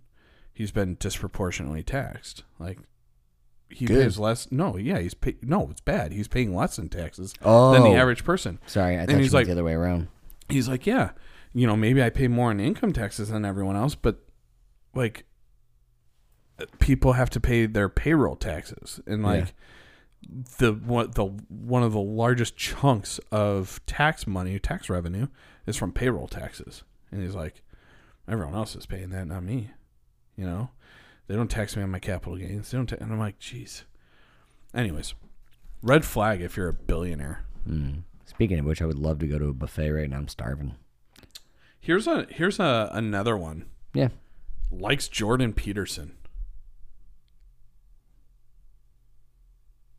he's 0.53 0.71
been 0.71 0.95
disproportionately 0.99 1.83
taxed. 1.83 2.43
Like 2.57 2.79
he 3.69 3.85
Good. 3.85 4.01
pays 4.01 4.17
less. 4.17 4.51
No, 4.51 4.77
yeah, 4.77 4.97
he's 4.99 5.13
pay, 5.13 5.35
no, 5.43 5.67
it's 5.69 5.81
bad. 5.81 6.13
He's 6.13 6.27
paying 6.29 6.55
less 6.55 6.79
in 6.79 6.89
taxes 6.89 7.33
Oh, 7.43 7.73
than 7.73 7.83
the 7.83 7.89
oh. 7.89 7.95
average 7.97 8.23
person. 8.23 8.57
Sorry, 8.65 8.97
I 8.97 9.05
thought 9.05 9.15
you 9.15 9.21
he's 9.21 9.33
like- 9.33 9.45
the 9.45 9.51
other 9.51 9.63
way 9.65 9.73
around. 9.73 10.07
he's 10.47 10.67
like, 10.67 10.87
yeah, 10.87 11.11
you 11.53 11.67
know, 11.67 11.75
maybe 11.75 12.01
I 12.01 12.09
pay 12.09 12.27
more 12.27 12.49
in 12.51 12.59
income 12.59 12.93
taxes 12.93 13.29
than 13.29 13.43
everyone 13.45 13.75
else, 13.75 13.93
but 13.95 14.19
like 14.95 15.25
people 16.79 17.13
have 17.13 17.29
to 17.31 17.39
pay 17.39 17.65
their 17.65 17.89
payroll 17.89 18.35
taxes 18.35 18.99
and 19.05 19.23
like 19.23 19.53
the 20.57 20.73
what 20.73 21.15
the 21.15 21.25
one 21.25 21.83
of 21.83 21.93
the 21.93 21.99
largest 21.99 22.57
chunks 22.57 23.19
of 23.31 23.79
tax 23.85 24.25
money, 24.27 24.57
tax 24.59 24.89
revenue 24.89 25.27
is 25.67 25.75
from 25.77 25.91
payroll 25.91 26.27
taxes. 26.27 26.83
And 27.11 27.21
he's 27.23 27.35
like, 27.35 27.61
everyone 28.29 28.55
else 28.55 28.75
is 28.75 28.85
paying 28.85 29.09
that, 29.09 29.27
not 29.27 29.43
me. 29.43 29.71
You 30.35 30.45
know, 30.45 30.69
they 31.27 31.35
don't 31.35 31.49
tax 31.49 31.75
me 31.75 31.83
on 31.83 31.91
my 31.91 31.99
capital 31.99 32.37
gains. 32.37 32.71
They 32.71 32.77
don't, 32.77 32.87
ta- 32.87 32.97
and 32.99 33.11
I'm 33.11 33.19
like, 33.19 33.39
jeez. 33.39 33.83
Anyways, 34.73 35.13
red 35.81 36.05
flag 36.05 36.41
if 36.41 36.55
you're 36.55 36.69
a 36.69 36.73
billionaire. 36.73 37.43
Mm. 37.67 38.03
Speaking 38.25 38.59
of 38.59 38.65
which, 38.65 38.81
I 38.81 38.85
would 38.85 38.99
love 38.99 39.19
to 39.19 39.27
go 39.27 39.39
to 39.39 39.49
a 39.49 39.53
buffet 39.53 39.89
right 39.91 40.09
now. 40.09 40.17
I'm 40.17 40.27
starving. 40.27 40.75
Here's 41.79 42.07
a 42.07 42.27
here's 42.29 42.59
a 42.59 42.89
another 42.91 43.35
one. 43.35 43.65
Yeah. 43.93 44.09
Likes 44.71 45.07
Jordan 45.07 45.53
Peterson. 45.53 46.15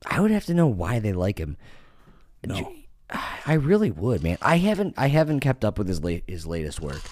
I 0.07 0.21
would 0.21 0.31
have 0.31 0.47
to 0.47 0.55
know 0.55 0.67
why 0.67 0.99
they 0.99 1.13
like 1.13 1.39
him. 1.39 1.57
No. 2.47 2.73
I 3.47 3.55
really 3.55 3.91
would, 3.91 4.23
man. 4.23 4.39
I 4.41 4.59
haven't 4.59 4.95
I 4.97 5.09
haven't 5.09 5.41
kept 5.41 5.65
up 5.65 5.79
with 5.79 5.89
his 5.89 6.03
late 6.03 6.25
his 6.27 6.47
latest 6.47 6.81
work. 6.81 7.03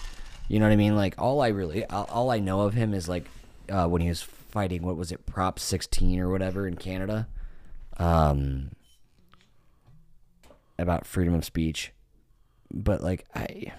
You 0.49 0.59
know 0.59 0.65
what 0.65 0.73
I 0.73 0.77
mean? 0.77 0.95
Like 0.97 1.13
all 1.17 1.41
I 1.41 1.47
really 1.49 1.85
all, 1.85 2.05
all 2.09 2.31
I 2.31 2.39
know 2.39 2.61
of 2.61 2.73
him 2.73 2.93
is 2.93 3.07
like 3.07 3.25
uh, 3.69 3.87
when 3.87 4.01
he 4.01 4.09
was 4.09 4.21
fighting 4.21 4.81
what 4.81 4.97
was 4.97 5.11
it 5.11 5.25
Prop 5.25 5.59
16 5.59 6.19
or 6.19 6.29
whatever 6.29 6.67
in 6.67 6.75
Canada, 6.75 7.27
um, 7.97 8.71
about 10.79 11.05
freedom 11.05 11.33
of 11.35 11.45
speech. 11.45 11.93
But 12.71 13.01
like 13.01 13.25
I. 13.33 13.71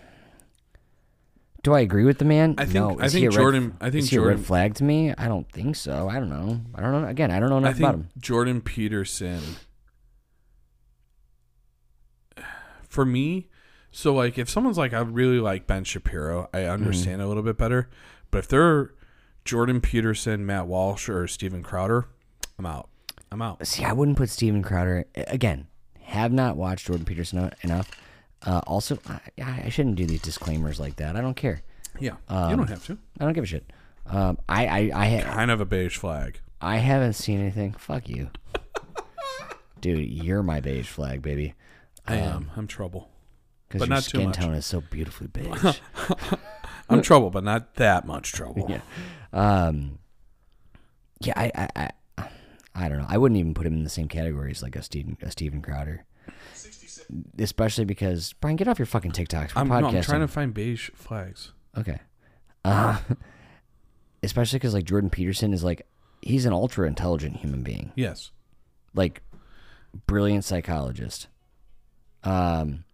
Do 1.63 1.75
I 1.75 1.81
agree 1.81 2.05
with 2.05 2.17
the 2.19 2.25
man? 2.25 2.55
I 2.57 2.63
think- 2.65 2.75
no. 2.75 2.99
I 2.99 3.05
Is 3.05 3.13
he 3.13 3.21
think 3.21 3.35
a 3.35 3.37
red- 3.37 3.43
Jordan- 3.43 3.77
I 3.83 3.91
think 3.91 4.05
is 4.05 4.11
he 4.11 4.17
a 4.17 4.23
red 4.23 4.41
flag 4.41 4.75
to 4.77 4.85
me. 4.85 5.13
I 5.19 5.29
don't 5.29 5.47
think 5.53 5.77
so. 5.77 6.09
I 6.09 6.15
don't 6.15 6.31
know. 6.31 6.63
I 6.75 6.81
don't 6.81 6.91
know. 7.03 7.07
Again, 7.07 7.31
I 7.31 7.39
don't 7.39 7.51
know 7.51 7.59
enough 7.59 7.71
I 7.71 7.73
think 7.75 7.83
about 7.83 7.95
him. 7.97 8.09
Jordan 8.19 8.61
Peterson 8.63 9.41
for 12.89 13.05
me, 13.05 13.50
so 13.91 14.15
like 14.15 14.39
if 14.39 14.49
someone's 14.49 14.79
like 14.79 14.93
I 14.93 15.01
really 15.01 15.41
like 15.41 15.67
Ben 15.67 15.85
Shapiro, 15.85 16.49
I 16.53 16.59
Mm-hmm. 16.61 16.71
understand 16.73 17.23
a 17.23 17.27
little 17.27 17.43
bit 17.43 17.57
better. 17.59 17.89
But 18.31 18.39
if 18.39 18.49
they're 18.49 18.93
Jordan 19.45 19.81
Peterson, 19.81 20.45
Matt 20.47 20.67
Walsh, 20.67 21.09
or 21.09 21.27
Steven 21.27 21.63
Crowder, 21.63 22.07
I'm 22.59 22.67
out. 22.67 22.89
I'm 23.33 23.43
out. 23.43 23.67
See, 23.67 23.85
I 23.85 23.93
wouldn't 23.93 24.17
put 24.17 24.29
Steven 24.31 24.63
Crowder 24.63 25.07
again. 25.15 25.67
Have 26.03 26.33
not 26.33 26.57
watched 26.57 26.87
Jordan 26.87 27.05
Peterson 27.07 27.51
enough. 27.63 27.91
Uh, 28.43 28.61
also, 28.67 28.99
I, 29.09 29.21
I 29.65 29.69
shouldn't 29.69 29.97
do 29.97 30.07
these 30.07 30.23
disclaimers 30.23 30.81
like 30.81 30.97
that. 30.97 31.15
I 31.17 31.21
don't 31.21 31.37
care. 31.37 31.63
Yeah, 32.01 32.17
Um, 32.29 32.51
you 32.51 32.57
don't 32.57 32.69
have 32.69 32.85
to. 32.87 32.99
I 33.21 33.25
don't 33.25 33.33
give 33.35 33.45
a 33.45 33.47
shit. 33.47 33.71
Um, 34.07 34.39
I 34.49 34.67
I 34.67 34.91
I, 34.95 35.09
ha- 35.21 35.33
Kind 35.35 35.51
of 35.51 35.61
a 35.61 35.65
beige 35.67 35.97
flag. 35.99 36.41
I 36.61 36.77
haven't 36.79 37.13
seen 37.15 37.39
anything. 37.41 37.73
Fuck 37.75 38.09
you, 38.09 38.31
dude. 39.81 40.09
You're 40.09 40.43
my 40.43 40.61
beige 40.61 40.89
flag, 40.89 41.23
baby. 41.23 41.55
I 42.07 42.17
am. 42.17 42.51
I'm 42.57 42.67
trouble. 42.67 43.10
Because 43.71 43.79
But 43.79 43.89
your 43.89 43.95
not 43.95 44.03
too 44.03 44.09
skin 44.09 44.25
much. 44.27 44.37
tone 44.37 44.55
is 44.55 44.67
so 44.67 44.81
beautifully 44.81 45.27
beige. 45.33 45.79
I'm 46.89 47.03
trouble, 47.03 47.31
but 47.31 47.45
not 47.45 47.77
that 47.77 48.05
much 48.07 48.33
trouble. 48.33 48.67
yeah. 48.69 48.81
Um. 49.33 49.99
Yeah, 51.21 51.35
I, 51.37 51.53
I 51.55 51.91
I 52.17 52.29
I 52.75 52.89
don't 52.89 52.99
know. 52.99 53.07
I 53.09 53.17
wouldn't 53.17 53.39
even 53.39 53.55
put 53.55 53.67
him 53.67 53.75
in 53.75 53.85
the 53.85 53.91
same 53.91 54.09
category 54.09 54.51
as 54.51 54.61
like 54.63 54.75
a 54.75 54.83
Steven 54.83 55.17
a 55.23 55.31
Steven 55.31 55.63
Crowder. 55.63 56.05
Especially 57.39 57.85
because 57.85 58.33
Brian, 58.41 58.57
get 58.57 58.67
off 58.69 58.79
your 58.79 58.87
fucking 58.87 59.13
TikToks. 59.13 59.53
I'm, 59.57 59.69
no, 59.69 59.75
I'm 59.75 60.03
trying 60.03 60.21
to 60.21 60.29
find 60.29 60.53
beige 60.55 60.91
flags. 60.95 61.53
Okay. 61.77 61.99
Uh, 62.65 62.99
especially 64.23 64.59
because 64.59 64.75
like 64.75 64.85
Jordan 64.85 65.11
Peterson 65.11 65.53
is 65.53 65.63
like 65.65 65.87
he's 66.23 66.45
an 66.47 66.53
ultra 66.53 66.87
intelligent 66.87 67.37
human 67.37 67.63
being, 67.63 67.93
Yes. 67.97 68.31
like 68.95 69.23
brilliant 70.07 70.45
psychologist. 70.45 71.29
Um, 72.23 72.85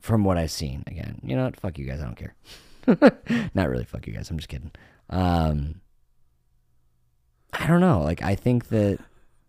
from 0.00 0.24
what 0.24 0.38
I've 0.38 0.50
seen, 0.50 0.84
again, 0.86 1.20
you 1.22 1.36
know 1.36 1.44
what? 1.44 1.58
Fuck 1.58 1.78
you 1.78 1.84
guys. 1.84 2.00
I 2.00 2.04
don't 2.04 2.16
care. 2.16 2.34
Not 3.54 3.68
really. 3.68 3.84
Fuck 3.84 4.06
you 4.06 4.12
guys. 4.12 4.30
I'm 4.30 4.38
just 4.38 4.48
kidding. 4.48 4.72
Um, 5.10 5.80
I 7.52 7.66
don't 7.66 7.80
know. 7.80 8.02
Like 8.02 8.22
I 8.22 8.34
think 8.34 8.68
that 8.68 8.98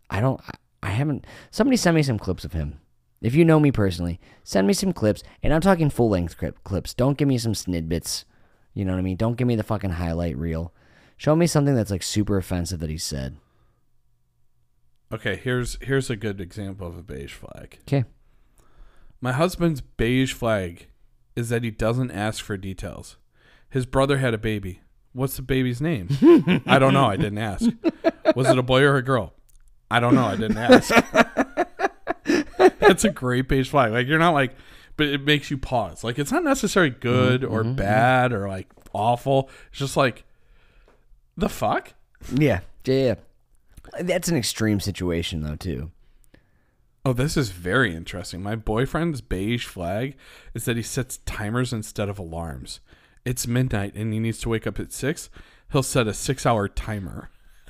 I 0.10 0.22
don't. 0.22 0.41
I, 0.82 0.89
haven't. 0.89 1.26
Somebody 1.52 1.78
send 1.78 1.95
me 1.95 2.04
some 2.04 2.20
clips 2.20 2.45
of 2.45 2.54
him. 2.54 2.80
If 3.22 3.36
you 3.36 3.43
know 3.43 3.60
me 3.60 3.72
personally, 3.72 4.20
send 4.43 4.66
me 4.66 4.74
some 4.74 4.93
clips, 4.93 5.24
and 5.43 5.54
I'm 5.54 5.62
talking 5.62 5.89
full 5.89 6.10
length 6.10 6.38
clips. 6.64 6.93
Don't 6.93 7.18
give 7.18 7.28
me 7.28 7.38
some 7.38 7.54
snidbits. 7.54 8.24
You 8.74 8.86
know 8.86 8.93
what 8.93 9.00
I 9.00 9.04
mean? 9.04 9.18
Don't 9.18 9.36
give 9.36 9.47
me 9.47 9.56
the 9.56 9.64
fucking 9.64 9.91
highlight 9.91 10.38
reel. 10.38 10.74
Show 11.18 11.36
me 11.36 11.47
something 11.47 11.76
that's 11.76 11.91
like 11.91 12.04
super 12.04 12.38
offensive 12.38 12.80
that 12.80 12.89
he 12.89 12.97
said. 12.97 13.38
Okay, 15.12 15.36
here's 15.36 15.78
here's 15.82 16.10
a 16.10 16.16
good 16.16 16.39
example 16.39 16.88
of 16.88 16.97
a 16.97 17.04
beige 17.04 17.34
flag. 17.34 17.80
Okay. 17.82 18.06
My 19.22 19.34
husband's 19.34 19.82
beige 19.82 20.34
flag 20.34 20.88
is 21.36 21.49
that 21.49 21.63
he 21.63 21.72
doesn't 21.72 22.11
ask 22.11 22.43
for 22.43 22.57
details. 22.57 23.17
His 23.70 23.86
brother 23.86 24.17
had 24.17 24.34
a 24.34 24.38
baby. 24.38 24.82
What's 25.13 25.36
the 25.36 25.41
baby's 25.41 25.82
name? 25.82 26.07
I 26.65 26.80
don't 26.80 26.93
know. 26.93 27.05
I 27.05 27.17
didn't 27.17 27.39
ask. 27.39 27.70
Was 28.36 28.49
it 28.49 28.57
a 28.57 28.63
boy 28.63 28.82
or 28.84 28.97
a 28.97 29.03
girl? 29.03 29.34
I 29.91 29.99
don't 29.99 30.15
know. 30.15 30.26
I 30.26 30.36
didn't 30.36 30.57
ask. 30.57 30.93
That's 32.80 33.03
a 33.03 33.09
great 33.09 33.47
beige 33.47 33.70
flag. 33.70 33.91
Like 33.91 34.07
you're 34.07 34.20
not 34.20 34.34
like, 34.34 34.55
but 34.97 35.07
it 35.07 35.22
makes 35.22 35.49
you 35.51 35.57
pause. 35.57 36.03
Like 36.03 36.20
it's 36.20 36.32
not 36.32 36.43
necessarily 36.43 36.91
good 36.91 37.43
or 37.43 37.63
mm-hmm. 37.63 37.76
bad 37.76 38.32
or 38.32 38.47
like 38.47 38.67
awful. 38.93 39.49
It's 39.70 39.80
just 39.80 39.97
like 39.97 40.24
The 41.38 41.49
fuck? 41.49 41.93
Yeah, 42.34 42.61
yeah, 42.86 42.95
yeah. 42.95 43.15
That's 44.01 44.28
an 44.28 44.38
extreme 44.38 44.80
situation 44.80 45.41
though 45.41 45.55
too. 45.55 45.91
Oh, 47.06 47.14
this 47.14 47.38
is 47.38 47.52
very 47.52 47.95
interesting. 47.95 48.43
My 48.43 48.56
boyfriend's 48.56 49.22
beige 49.22 49.66
flag 49.66 50.16
is 50.54 50.66
that 50.66 50.76
he 50.76 50.84
sets 50.84 51.20
timers 51.26 51.72
instead 51.72 52.10
of 52.10 52.20
alarms. 52.20 52.82
It's 53.24 53.47
midnight 53.47 53.95
and 53.95 54.12
he 54.14 54.20
needs 54.20 54.39
to 54.39 54.50
wake 54.50 54.68
up 54.68 54.80
at 54.80 54.91
six. 54.91 55.30
He'll 55.72 55.84
set 55.84 56.08
a 56.08 56.14
six-hour 56.14 56.68
timer. 56.70 57.30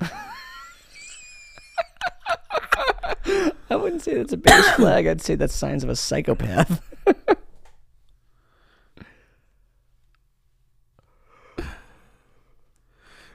I 3.70 3.76
wouldn't 3.76 4.02
say 4.02 4.14
that's 4.14 4.32
a 4.32 4.36
beige 4.36 4.64
flag. 4.76 5.06
I'd 5.06 5.20
say 5.20 5.36
that's 5.36 5.54
signs 5.54 5.84
of 5.84 5.90
a 5.90 5.96
psychopath. 5.96 6.82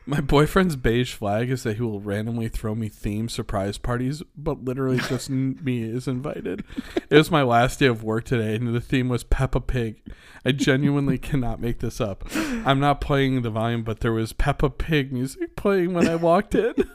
My 0.07 0.21
boyfriend's 0.21 0.75
beige 0.75 1.13
flag 1.13 1.49
is 1.49 1.63
that 1.63 1.77
he 1.77 1.81
will 1.81 1.99
randomly 1.99 2.47
throw 2.47 2.75
me 2.75 2.89
theme 2.89 3.27
surprise 3.27 3.79
parties, 3.79 4.21
but 4.37 4.63
literally 4.63 4.99
just 4.99 5.31
me 5.31 5.81
is 5.83 6.07
invited. 6.07 6.63
It 7.09 7.17
was 7.17 7.31
my 7.31 7.43
last 7.43 7.79
day 7.79 7.85
of 7.85 8.03
work 8.03 8.25
today, 8.25 8.55
and 8.55 8.73
the 8.75 8.81
theme 8.81 9.09
was 9.09 9.23
Peppa 9.23 9.61
Pig. 9.61 10.01
I 10.43 10.51
genuinely 10.51 11.17
cannot 11.17 11.59
make 11.61 11.79
this 11.79 12.01
up. 12.01 12.23
I'm 12.35 12.79
not 12.79 12.99
playing 12.99 13.41
the 13.43 13.49
volume, 13.51 13.83
but 13.83 13.99
there 14.01 14.11
was 14.11 14.33
Peppa 14.33 14.69
Pig 14.69 15.13
music 15.13 15.55
playing 15.55 15.93
when 15.93 16.07
I 16.07 16.15
walked 16.15 16.55
in. 16.55 16.73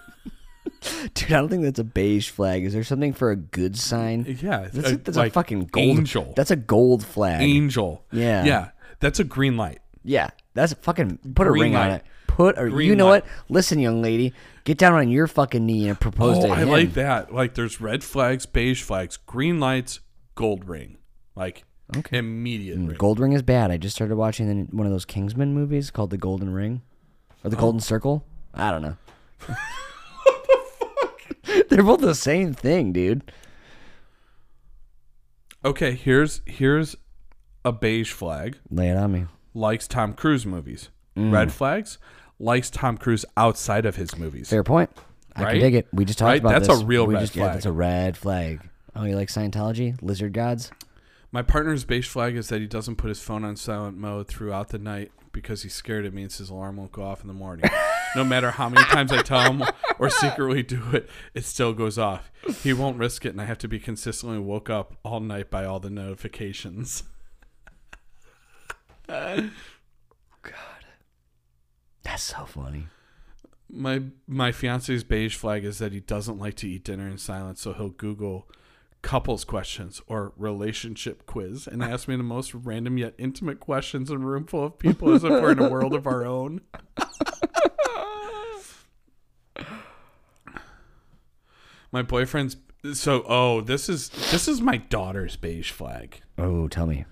Dude, 1.14 1.32
I 1.32 1.36
don't 1.40 1.48
think 1.48 1.62
that's 1.62 1.78
a 1.78 1.84
beige 1.84 2.28
flag. 2.30 2.64
Is 2.64 2.72
there 2.74 2.84
something 2.84 3.12
for 3.12 3.30
a 3.30 3.36
good 3.36 3.76
sign? 3.78 4.24
Yeah, 4.42 4.68
That's, 4.72 4.90
a, 4.92 4.96
that's 4.96 5.16
like 5.16 5.30
a 5.32 5.34
fucking 5.34 5.66
gold. 5.66 5.98
angel. 5.98 6.32
That's 6.36 6.50
a 6.50 6.56
gold 6.56 7.04
flag. 7.04 7.40
angel. 7.42 8.04
Yeah. 8.12 8.44
yeah, 8.44 8.70
that's 8.98 9.20
a 9.20 9.24
green 9.24 9.56
light. 9.56 9.80
Yeah, 10.04 10.30
that's 10.61 10.72
a 10.72 10.76
fucking 10.76 11.18
put 11.34 11.46
a 11.46 11.50
Green 11.50 11.62
ring 11.62 11.76
on 11.76 11.88
light. 11.90 11.96
it. 11.96 12.04
Put 12.26 12.58
a 12.58 12.68
Green 12.70 12.88
you 12.88 12.96
know 12.96 13.08
light. 13.08 13.24
what? 13.24 13.32
Listen, 13.48 13.78
young 13.78 14.00
lady, 14.02 14.32
get 14.64 14.78
down 14.78 14.94
on 14.94 15.08
your 15.08 15.26
fucking 15.26 15.64
knee 15.66 15.88
and 15.88 15.98
propose 16.00 16.38
Oh, 16.38 16.46
to 16.46 16.52
I 16.52 16.61
him. 16.62 16.68
like 16.68 16.94
that. 16.94 17.34
Like, 17.34 17.54
there's 17.54 17.80
red 17.80 18.04
flags, 18.04 18.46
beige 18.46 18.82
flags, 18.82 19.16
green 19.16 19.58
lights, 19.61 20.00
gold 20.34 20.68
ring. 20.68 20.96
Like, 21.34 21.64
Okay. 21.96 22.18
immediate 22.18 22.78
mm, 22.78 22.86
ring. 22.88 22.96
Gold 22.96 23.18
Ring 23.18 23.32
is 23.32 23.42
bad. 23.42 23.70
I 23.72 23.76
just 23.76 23.96
started 23.96 24.14
watching 24.16 24.46
the, 24.48 24.76
one 24.76 24.86
of 24.86 24.92
those 24.92 25.04
Kingsman 25.04 25.52
movies 25.52 25.90
called 25.90 26.11
The 26.11 26.18
Golden 26.18 26.52
Ring 26.52 26.82
or 27.42 27.50
The 27.50 27.56
Oh. 27.56 27.61
Golden 27.61 27.80
Circle. 27.80 28.24
I 28.54 28.70
don't 28.70 28.82
know. 28.82 28.96
what 29.46 30.46
the 30.46 30.58
fuck? 30.78 31.68
They're 31.68 31.82
both 31.82 32.00
the 32.00 32.14
same 32.14 32.52
thing, 32.54 32.92
dude. 32.92 33.32
Okay, 35.64 35.92
here's 35.92 36.40
here's 36.46 36.96
a 37.64 37.72
beige 37.72 38.12
flag. 38.12 38.58
Lay 38.70 38.88
it 38.88 38.96
on 38.96 39.12
me. 39.12 39.26
Likes 39.55 39.88
Tom 39.88 40.14
Cruise 40.14 40.46
movies. 40.46 40.90
Mm. 41.16 41.32
Red 41.32 41.53
flags 41.53 41.98
likes 42.38 42.70
Tom 42.70 42.96
Cruise 42.96 43.24
outside 43.36 43.84
of 43.84 43.96
his 43.96 44.16
movies. 44.16 44.48
Fair 44.48 44.64
point. 44.64 44.90
I 45.36 45.42
Right? 45.42 45.51
can 45.53 45.61
dig 45.61 45.74
it. 45.74 45.88
We 45.92 46.05
just 46.05 46.18
talked 46.18 46.26
Right? 46.28 46.40
about 46.40 46.53
That's 46.53 46.68
this. 46.68 46.80
a 46.80 46.84
real 46.84 47.07
we 47.07 47.14
red 47.14 47.20
just, 47.20 47.36
Yeah, 47.36 47.44
flag. 47.44 47.55
that's 47.55 47.66
a 47.66 47.72
red 47.72 48.16
flag. 48.16 48.61
Oh, 48.96 49.05
you 49.05 49.14
like 49.16 49.28
Scientology? 49.28 49.96
Lizard 50.03 50.32
gods? 50.32 50.70
My 51.32 51.42
partner's 51.42 51.84
beige 51.84 52.09
flag 52.09 52.36
is 52.36 52.48
that 52.48 52.61
he 52.61 52.66
doesn't 52.66 52.96
put 52.96 53.09
his 53.09 53.20
phone 53.22 53.44
on 53.44 53.57
silent 53.57 53.96
mode 53.96 54.26
throughout 54.26 54.70
the 54.70 54.78
night 54.78 55.12
because 55.32 55.62
he's 55.62 55.74
scared 55.74 56.05
it 56.05 56.12
means 56.12 56.38
his 56.38 56.51
alarm 56.51 56.76
won't 56.76 56.90
go 56.90 57.05
off 57.05 57.20
in 57.20 57.28
the 57.28 57.34
morning. 57.34 57.70
no 58.16 58.24
matter 58.24 58.51
how 58.51 58.68
many 58.68 58.84
times 58.86 59.12
I 59.12 59.22
tell 59.22 59.53
him 59.53 59.62
or 60.01 60.11
secretly 60.11 60.64
do 60.64 60.82
it, 60.92 61.09
it 61.34 61.44
still 61.44 61.72
goes 61.72 61.98
off. 61.98 62.32
He 62.64 62.72
won't 62.72 62.96
risk 62.98 63.24
it, 63.24 63.28
and 63.28 63.40
I 63.40 63.44
have 63.44 63.59
to 63.59 63.68
be 63.68 63.78
consistently 63.78 64.40
woke 64.40 64.68
up 64.68 64.96
all 65.05 65.20
night 65.20 65.51
by 65.51 65.64
all 65.64 65.78
the 65.78 65.90
notifications. 65.90 67.05
God, 69.11 70.84
that's 72.02 72.22
so 72.22 72.44
funny. 72.44 72.86
My 73.68 74.02
my 74.26 74.52
fiance's 74.52 75.02
beige 75.04 75.36
flag 75.36 75.64
is 75.64 75.78
that 75.78 75.92
he 75.92 76.00
doesn't 76.00 76.38
like 76.38 76.54
to 76.56 76.68
eat 76.68 76.84
dinner 76.84 77.08
in 77.08 77.18
silence, 77.18 77.61
so 77.61 77.72
he'll 77.72 77.90
Google 77.90 78.48
couples 79.02 79.44
questions 79.44 80.00
or 80.06 80.32
relationship 80.36 81.24
quiz 81.26 81.66
and 81.66 81.82
ask 81.82 82.06
me 82.06 82.14
the 82.16 82.22
most 82.22 82.54
random 82.54 82.98
yet 82.98 83.14
intimate 83.16 83.58
questions 83.58 84.11
in 84.11 84.16
a 84.16 84.26
room 84.26 84.44
full 84.44 84.64
of 84.64 84.78
people 84.78 85.12
as 85.12 85.24
if 85.24 85.30
we're 85.30 85.52
in 85.52 85.58
a 85.58 85.70
world 85.70 85.94
of 85.94 86.06
our 86.06 86.24
own. 86.24 86.61
my 91.90 92.02
boyfriend's 92.02 92.58
so 92.92 93.24
oh 93.26 93.61
this 93.61 93.88
is 93.88 94.11
this 94.30 94.46
is 94.46 94.61
my 94.61 94.76
daughter's 94.76 95.36
beige 95.36 95.70
flag. 95.70 96.20
Oh, 96.38 96.68
tell 96.68 96.86
me. 96.86 97.06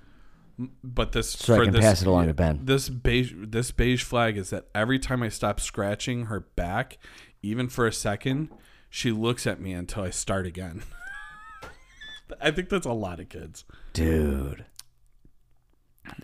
But 0.82 1.12
this 1.12 1.30
So 1.30 1.54
I 1.54 1.64
can 1.64 1.72
this, 1.72 1.84
pass 1.84 2.02
it 2.02 2.08
along 2.08 2.26
to 2.26 2.34
Ben. 2.34 2.60
This 2.64 2.88
beige 2.88 3.32
this 3.36 3.70
beige 3.70 4.02
flag 4.02 4.36
is 4.36 4.50
that 4.50 4.66
every 4.74 4.98
time 4.98 5.22
I 5.22 5.28
stop 5.28 5.60
scratching 5.60 6.26
her 6.26 6.40
back, 6.40 6.98
even 7.42 7.68
for 7.68 7.86
a 7.86 7.92
second, 7.92 8.50
she 8.90 9.12
looks 9.12 9.46
at 9.46 9.60
me 9.60 9.72
until 9.72 10.02
I 10.02 10.10
start 10.10 10.46
again. 10.46 10.82
I 12.40 12.50
think 12.50 12.68
that's 12.68 12.86
a 12.86 12.92
lot 12.92 13.20
of 13.20 13.28
kids. 13.28 13.64
Dude. 13.92 14.64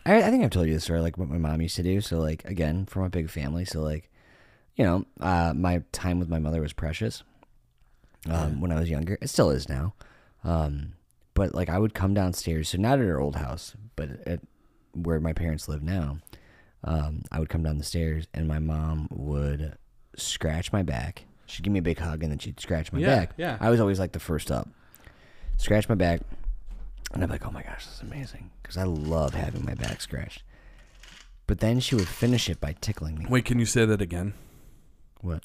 I, 0.07 0.23
I 0.23 0.31
think 0.31 0.43
I've 0.43 0.51
told 0.51 0.67
you 0.67 0.75
this 0.75 0.85
story, 0.85 1.01
like 1.01 1.19
what 1.19 1.29
my 1.29 1.39
mom 1.39 1.61
used 1.61 1.77
to 1.77 1.83
do. 1.83 2.01
So, 2.01 2.19
like, 2.19 2.45
again, 2.45 2.87
from 2.87 3.05
a 3.05 3.11
big 3.11 3.31
family. 3.31 3.65
So, 3.65 3.81
like, 3.83 4.11
you 4.77 4.85
know, 4.85 5.05
uh, 5.21 5.53
my 5.55 5.83
time 5.93 6.19
with 6.19 6.29
my 6.29 6.39
mother 6.39 6.61
was 6.61 6.73
precious 6.73 7.23
um, 8.29 8.61
when 8.61 8.73
I 8.73 8.81
was 8.81 8.91
younger. 8.91 9.19
It 9.21 9.29
still 9.29 9.51
is 9.51 9.69
now. 9.69 9.95
Um, 10.43 10.95
but, 11.35 11.55
like, 11.55 11.69
I 11.69 11.79
would 11.79 11.95
come 11.95 12.15
downstairs. 12.15 12.69
So, 12.71 12.79
not 12.79 13.01
at 13.01 13.07
our 13.07 13.21
old 13.21 13.37
house, 13.37 13.75
but 13.97 14.09
at 14.27 14.41
where 14.95 15.21
my 15.21 15.33
parents 15.33 15.69
live 15.69 15.83
now. 15.83 16.19
Um, 16.85 17.23
I 17.33 17.41
would 17.41 17.49
come 17.49 17.63
down 17.63 17.79
the 17.79 17.85
stairs 17.85 18.27
and 18.35 18.47
my 18.47 18.59
mom 18.59 19.09
would 19.11 19.77
scratch 20.17 20.73
my 20.73 20.83
back. 20.83 21.25
She'd 21.47 21.63
give 21.63 21.73
me 21.73 21.79
a 21.79 21.83
big 21.83 21.99
hug 21.99 22.23
and 22.23 22.31
then 22.31 22.39
she'd 22.39 22.61
scratch 22.61 22.93
my 22.93 22.99
Yeah, 22.99 23.07
back. 23.17 23.31
yeah. 23.39 23.57
I 23.61 23.71
was 23.71 23.81
always 23.81 23.99
like 23.99 24.13
the 24.13 24.21
first 24.21 24.51
up. 24.51 24.69
Scratch 25.57 25.89
my 25.89 25.95
back. 25.95 26.21
And 27.13 27.23
I'm 27.23 27.31
like, 27.31 27.47
oh 27.47 27.51
my 27.51 27.63
gosh, 27.63 27.87
this 27.87 27.95
is 27.97 28.01
amazing. 28.03 28.51
Because 28.63 28.77
I 28.77 28.83
love 28.85 29.35
having 29.35 29.65
my 29.65 29.75
back 29.75 30.01
scratched. 30.01 30.43
But 31.47 31.61
then 31.61 31.81
she 31.81 31.95
would 31.95 32.09
finish 32.09 32.49
it 32.49 32.61
by 32.61 32.75
tickling 32.81 33.19
me. 33.19 33.27
Wait, 33.29 33.45
can 33.45 33.59
you 33.59 33.67
say 33.67 33.85
that 33.87 34.01
again? 34.03 34.35
What? 35.21 35.43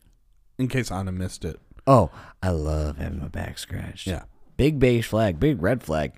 In 0.58 0.68
case 0.68 0.92
Anna 0.92 1.12
missed 1.12 1.46
it. 1.46 1.60
Oh, 1.88 2.10
I 2.44 2.50
love 2.50 2.98
having 2.98 3.20
my 3.22 3.28
back 3.30 3.58
scratched. 3.58 4.08
Yeah. 4.08 4.24
Big 4.60 4.78
beige 4.78 5.08
flag, 5.08 5.40
big 5.40 5.62
red 5.62 5.82
flag. 5.82 6.12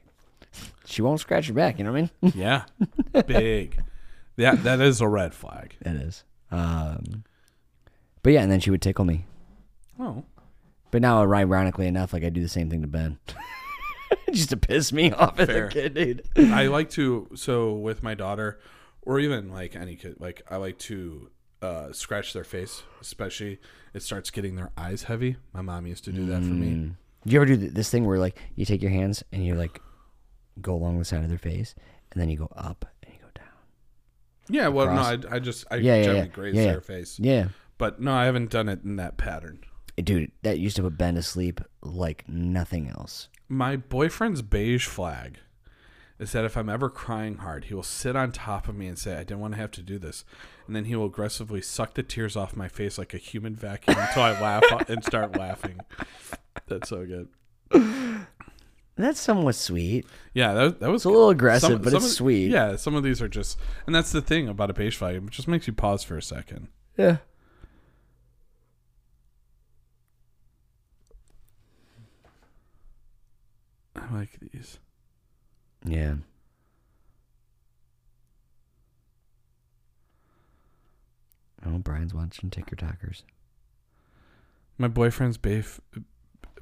She 0.86 1.04
won't 1.04 1.20
scratch 1.20 1.48
your 1.48 1.54
back, 1.54 1.78
you 1.78 1.84
know 1.84 1.92
what 1.92 2.10
I 2.24 2.24
mean? 2.24 2.34
Yeah. 2.36 2.64
Big. 3.28 3.80
Yeah, 4.36 4.56
that 4.56 4.82
is 4.82 5.00
a 5.00 5.08
red 5.08 5.36
flag. 5.36 5.76
That 5.84 5.96
is. 5.96 6.24
Um, 6.50 7.24
but 8.24 8.34
yeah, 8.34 8.42
and 8.42 8.52
then 8.52 8.60
she 8.60 8.72
would 8.72 8.82
tickle 8.82 9.06
me. 9.06 9.26
Oh. 10.00 10.24
But 10.90 11.04
now, 11.04 11.22
ironically 11.22 11.86
enough, 11.86 12.14
like 12.14 12.24
I 12.24 12.30
do 12.30 12.42
the 12.42 12.48
same 12.48 12.68
thing 12.68 12.82
to 12.82 12.88
Ben. 12.88 13.20
Just 14.32 14.50
to 14.50 14.58
piss 14.58 14.92
me 14.92 15.12
off 15.12 15.40
as 15.40 15.48
Fair. 15.48 15.68
a 15.68 15.70
kid, 15.70 15.94
dude. 15.94 16.28
I 16.36 16.66
like 16.66 16.90
to 16.92 17.30
so 17.36 17.74
with 17.74 18.02
my 18.02 18.16
daughter, 18.16 18.60
or 19.04 19.20
even 19.20 19.52
like 19.52 19.76
any 19.76 19.96
kid, 19.96 20.16
like 20.20 20.42
I 20.50 20.56
like 20.56 20.80
to 20.80 21.30
uh, 21.62 21.92
scratch 21.92 22.34
their 22.34 22.44
face, 22.44 22.82
especially 23.02 23.60
it 23.94 24.02
starts 24.02 24.32
getting 24.32 24.56
their 24.56 24.72
eyes 24.76 25.04
heavy. 25.04 25.36
My 25.54 25.62
mom 25.62 25.86
used 25.86 26.06
to 26.06 26.12
do 26.12 26.26
that 26.26 26.42
for 26.42 26.50
me. 26.50 26.94
Do 27.26 27.34
you 27.34 27.38
ever 27.42 27.46
do 27.46 27.58
this 27.58 27.90
thing 27.90 28.06
where 28.06 28.18
like 28.18 28.40
you 28.56 28.66
take 28.66 28.82
your 28.82 28.92
hands 28.92 29.24
and 29.32 29.46
you 29.46 29.56
like 29.56 29.80
go 30.62 30.74
along 30.74 31.00
the 31.00 31.06
side 31.06 31.24
of 31.24 31.30
their 31.30 31.38
face, 31.38 31.76
and 32.12 32.22
then 32.22 32.30
you 32.30 32.38
go 32.38 32.50
up 32.56 32.86
and 33.04 33.14
you 33.14 33.20
go 33.20 33.28
down? 33.36 33.48
Yeah, 34.50 34.68
well, 34.70 34.88
no, 34.88 35.02
I, 35.02 35.36
I 35.36 35.40
just 35.40 35.66
I 35.72 35.76
Yeah, 35.78 35.96
yeah, 36.02 36.12
yeah. 36.14 36.26
graze 36.26 36.56
Yeah, 36.56 36.62
yeah. 36.64 36.72
their 36.72 36.82
face, 36.82 37.20
Yeah, 37.20 37.48
but 37.78 38.02
no, 38.02 38.14
I 38.14 38.26
haven't 38.26 38.50
done 38.50 38.68
it 38.70 38.84
in 38.84 38.96
that 38.98 39.18
pattern. 39.18 39.62
Eh, 39.98 40.02
dude, 40.02 40.32
that 40.42 40.60
used 40.60 40.76
to 40.78 40.82
put 40.84 40.98
Ben 40.98 41.16
to 41.16 41.22
sleep 41.22 41.62
like 41.82 42.28
nothing 42.28 42.90
else. 42.90 43.30
My 43.48 43.76
boyfriend's 43.76 44.42
beige 44.42 44.88
flag 44.88 45.40
is 46.20 46.32
that 46.34 46.46
if 46.46 46.56
I'm 46.56 46.70
ever 46.70 46.90
crying 46.90 47.38
hard, 47.38 47.66
he 47.66 47.74
will 47.74 47.84
sit 47.84 48.16
on 48.16 48.32
top 48.32 48.68
of 48.68 48.76
me 48.76 48.88
and 48.88 48.98
say, 48.98 49.14
"I 49.16 49.24
didn't 49.24 49.40
want 49.40 49.54
to 49.56 49.60
have 49.60 49.72
to 49.72 49.82
do 49.82 49.98
this," 50.00 50.24
and 50.68 50.76
then 50.76 50.86
he 50.86 50.96
will 50.96 51.08
aggressively 51.08 51.62
suck 51.62 51.94
the 51.96 52.04
tears 52.04 52.36
off 52.36 52.56
my 52.56 52.68
face 52.68 52.98
like 52.98 53.14
a 53.14 53.18
human 53.18 53.56
vacuum 53.56 53.98
until 54.00 54.24
I 54.24 54.40
laugh 54.40 54.64
and 54.90 55.04
start 55.04 55.36
laughing. 55.38 55.80
That's 56.68 56.90
so 56.90 57.06
good. 57.06 57.28
That's 58.98 59.20
somewhat 59.20 59.56
sweet. 59.56 60.06
Yeah, 60.34 60.54
that, 60.54 60.80
that 60.82 60.90
was 60.90 61.00
It's 61.02 61.06
a 61.06 61.10
little 61.10 61.30
aggressive, 61.30 61.70
Some- 61.72 61.82
but 61.82 61.90
some 61.92 61.98
it's 61.98 62.06
of- 62.08 62.12
sweet. 62.12 62.52
Yeah, 62.52 62.76
some 62.76 62.94
of 62.96 63.04
these 63.04 63.22
are 63.22 63.28
just, 63.28 63.58
and 63.86 63.96
that's 63.96 64.12
the 64.12 64.22
thing 64.22 64.48
about 64.48 64.70
a 64.70 64.74
beige 64.74 64.96
flag. 64.98 65.16
It 65.16 65.30
just 65.30 65.48
makes 65.48 65.66
you 65.68 65.74
pause 65.74 66.04
for 66.04 66.18
a 66.18 66.22
second. 66.22 66.68
Yeah. 66.98 67.18
I 73.96 74.14
like 74.14 74.40
these. 74.40 74.80
Yeah. 75.86 76.16
Oh, 81.66 81.78
Brian's 81.78 82.14
watching 82.14 82.50
TikTokers. 82.50 83.24
My 84.78 84.88
boyfriend's 84.88 85.38
beige 85.38 85.78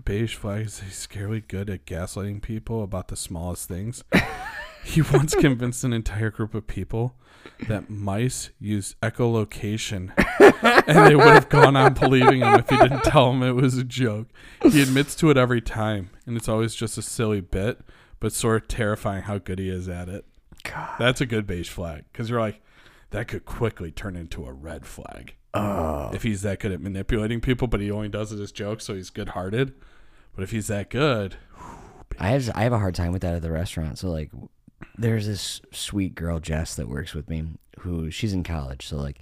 beige 0.05 0.35
flag 0.35 0.65
is 0.67 0.79
he's 0.79 1.07
scarily 1.07 1.45
good 1.47 1.69
at 1.69 1.85
gaslighting 1.85 2.41
people 2.41 2.83
about 2.83 3.07
the 3.09 3.15
smallest 3.15 3.67
things. 3.67 4.03
he 4.83 5.01
once 5.01 5.35
convinced 5.35 5.83
an 5.83 5.93
entire 5.93 6.29
group 6.29 6.53
of 6.53 6.67
people 6.67 7.15
that 7.67 7.89
mice 7.89 8.49
use 8.59 8.95
echolocation 9.01 10.11
and 10.87 11.07
they 11.07 11.15
would 11.15 11.25
have 11.25 11.49
gone 11.49 11.75
on 11.75 11.93
believing 11.93 12.41
him 12.41 12.55
if 12.55 12.69
he 12.69 12.77
didn't 12.77 13.03
tell 13.03 13.31
them 13.31 13.43
it 13.43 13.51
was 13.55 13.77
a 13.77 13.83
joke. 13.83 14.27
He 14.63 14.81
admits 14.81 15.15
to 15.15 15.29
it 15.29 15.37
every 15.37 15.61
time, 15.61 16.09
and 16.25 16.35
it's 16.37 16.49
always 16.49 16.75
just 16.75 16.97
a 16.97 17.01
silly 17.01 17.41
bit, 17.41 17.79
but 18.19 18.33
sort 18.33 18.61
of 18.61 18.67
terrifying 18.67 19.23
how 19.23 19.37
good 19.37 19.59
he 19.59 19.69
is 19.69 19.87
at 19.87 20.09
it. 20.09 20.25
God. 20.63 20.95
That's 20.99 21.21
a 21.21 21.25
good 21.25 21.47
beige 21.47 21.69
flag 21.69 22.03
because 22.11 22.29
you're 22.29 22.39
like, 22.41 22.61
that 23.11 23.27
could 23.27 23.45
quickly 23.45 23.91
turn 23.91 24.15
into 24.15 24.45
a 24.45 24.51
red 24.53 24.85
flag 24.85 25.35
Oh. 25.53 26.11
if 26.13 26.21
he's 26.23 26.41
that 26.43 26.59
good 26.59 26.71
at 26.71 26.79
manipulating 26.81 27.41
people, 27.41 27.67
but 27.67 27.79
he 27.81 27.89
only 27.89 28.09
does 28.09 28.31
it 28.31 28.39
as 28.39 28.51
jokes, 28.51 28.85
so 28.85 28.93
he's 28.93 29.09
good 29.09 29.29
hearted. 29.29 29.73
But 30.39 30.43
if 30.45 30.51
he's 30.51 30.67
that 30.67 30.89
good, 30.89 31.35
I 32.17 32.29
have 32.29 32.49
I 32.55 32.63
have 32.63 32.71
a 32.71 32.79
hard 32.79 32.95
time 32.95 33.11
with 33.11 33.23
that 33.23 33.35
at 33.35 33.41
the 33.41 33.51
restaurant. 33.51 33.97
So 33.97 34.09
like, 34.09 34.31
there's 34.97 35.27
this 35.27 35.59
sweet 35.73 36.15
girl 36.15 36.39
Jess 36.39 36.75
that 36.75 36.87
works 36.87 37.13
with 37.13 37.29
me 37.29 37.57
who 37.79 38.09
she's 38.09 38.31
in 38.31 38.45
college. 38.45 38.87
So 38.87 38.95
like, 38.95 39.19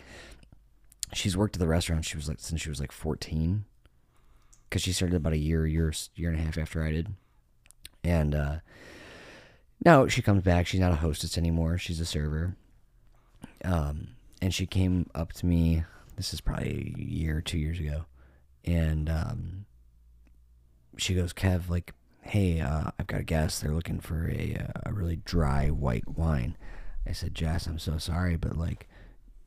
she's 1.16 1.36
worked 1.36 1.56
at 1.56 1.60
the 1.60 1.68
restaurant. 1.68 2.06
She 2.06 2.18
was 2.18 2.28
like 2.28 2.40
since 2.40 2.62
she 2.62 2.70
was 2.70 2.80
like 2.80 2.92
14, 2.92 3.66
because 4.70 4.84
she 4.84 4.94
started 4.94 5.16
about 5.16 5.34
a 5.34 5.40
year, 5.40 5.66
year, 5.66 5.92
year 6.14 6.30
and 6.30 6.40
a 6.40 6.44
half 6.44 6.56
after 6.56 6.84
I 6.84 6.92
did. 6.92 7.08
And 8.04 8.36
uh, 8.36 8.58
now 9.84 10.06
she 10.08 10.22
comes 10.22 10.44
back. 10.44 10.68
She's 10.68 10.82
not 10.82 10.92
a 10.92 10.98
hostess 10.98 11.36
anymore. 11.36 11.80
She's 11.80 12.00
a 12.00 12.06
server. 12.06 12.56
Um, 13.66 14.10
and 14.40 14.54
she 14.54 14.68
came 14.68 15.10
up 15.16 15.34
to 15.34 15.48
me. 15.48 15.84
This 16.16 16.32
is 16.32 16.42
probably 16.42 16.94
a 16.96 17.02
year, 17.02 17.42
two 17.42 17.58
years 17.58 17.80
ago, 17.80 18.06
and 18.66 19.10
um, 19.10 19.66
she 20.98 21.14
goes, 21.14 21.34
"Kev, 21.34 21.70
like, 21.70 21.94
hey, 22.22 22.60
uh, 22.62 22.92
I've 23.00 23.08
got 23.08 23.22
a 23.22 23.24
guest. 23.24 23.62
They're 23.62 23.74
looking 23.74 24.00
for 24.00 24.30
a 24.30 24.56
uh, 24.56 24.90
a 24.90 24.94
really 24.94 25.18
dry 25.18 25.70
white 25.70 26.08
wine." 26.08 26.58
I 27.08 27.12
said, 27.14 27.36
"Jess, 27.36 27.68
I'm 27.68 27.80
so 27.80 27.98
sorry, 27.98 28.36
but 28.36 28.58
like, 28.58 28.88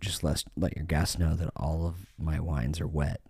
just 0.01 0.25
let 0.25 0.45
let 0.57 0.77
your 0.77 0.87
guests 0.87 1.19
know 1.19 1.35
that 1.35 1.51
all 1.57 1.87
of 1.87 2.07
my 2.19 2.41
wines 2.41 2.81
are 2.81 2.89
wet." 2.89 3.21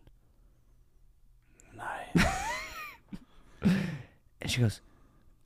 nice. 1.77 2.27
And 4.43 4.51
she 4.51 4.63
goes, 4.63 4.81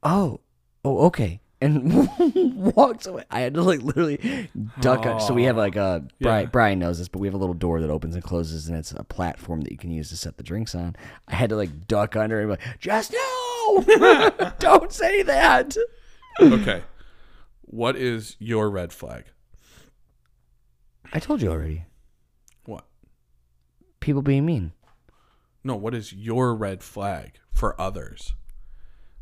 "Oh, 0.04 0.40
oh, 0.84 1.06
okay." 1.06 1.40
And 1.64 2.74
walked 2.76 3.06
away. 3.06 3.24
I 3.30 3.40
had 3.40 3.54
to 3.54 3.62
like 3.62 3.80
literally 3.82 4.48
duck. 4.80 5.06
up. 5.06 5.20
So 5.22 5.32
we 5.34 5.44
have 5.44 5.56
like 5.56 5.76
a 5.76 6.06
Brian, 6.20 6.44
Yeah. 6.44 6.50
Brian 6.50 6.78
knows 6.78 6.98
this, 6.98 7.08
but 7.08 7.20
we 7.20 7.26
have 7.26 7.34
a 7.34 7.38
little 7.38 7.54
door 7.54 7.80
that 7.80 7.90
opens 7.90 8.14
and 8.14 8.22
closes, 8.22 8.68
and 8.68 8.76
it's 8.76 8.92
a 8.92 9.04
platform 9.04 9.62
that 9.62 9.72
you 9.72 9.78
can 9.78 9.90
use 9.90 10.08
to 10.10 10.16
set 10.16 10.36
the 10.36 10.42
drinks 10.42 10.74
on. 10.74 10.94
I 11.28 11.34
had 11.36 11.50
to 11.50 11.56
like 11.56 11.86
duck 11.86 12.16
under 12.16 12.38
and 12.40 12.48
be 12.48 12.50
like, 12.52 12.78
"Just 12.80 13.12
no, 13.12 14.52
don't 14.58 14.92
say 14.92 15.22
that." 15.22 15.76
okay. 16.40 16.82
What 17.62 17.96
is 17.96 18.36
your 18.38 18.70
red 18.70 18.92
flag? 18.92 19.24
I 21.12 21.18
told 21.18 21.42
you 21.42 21.50
already. 21.50 21.84
What? 22.66 22.84
People 24.00 24.22
being 24.22 24.44
mean. 24.44 24.72
No, 25.62 25.76
what 25.76 25.94
is 25.94 26.12
your 26.12 26.54
red 26.54 26.82
flag 26.82 27.38
for 27.52 27.80
others? 27.80 28.34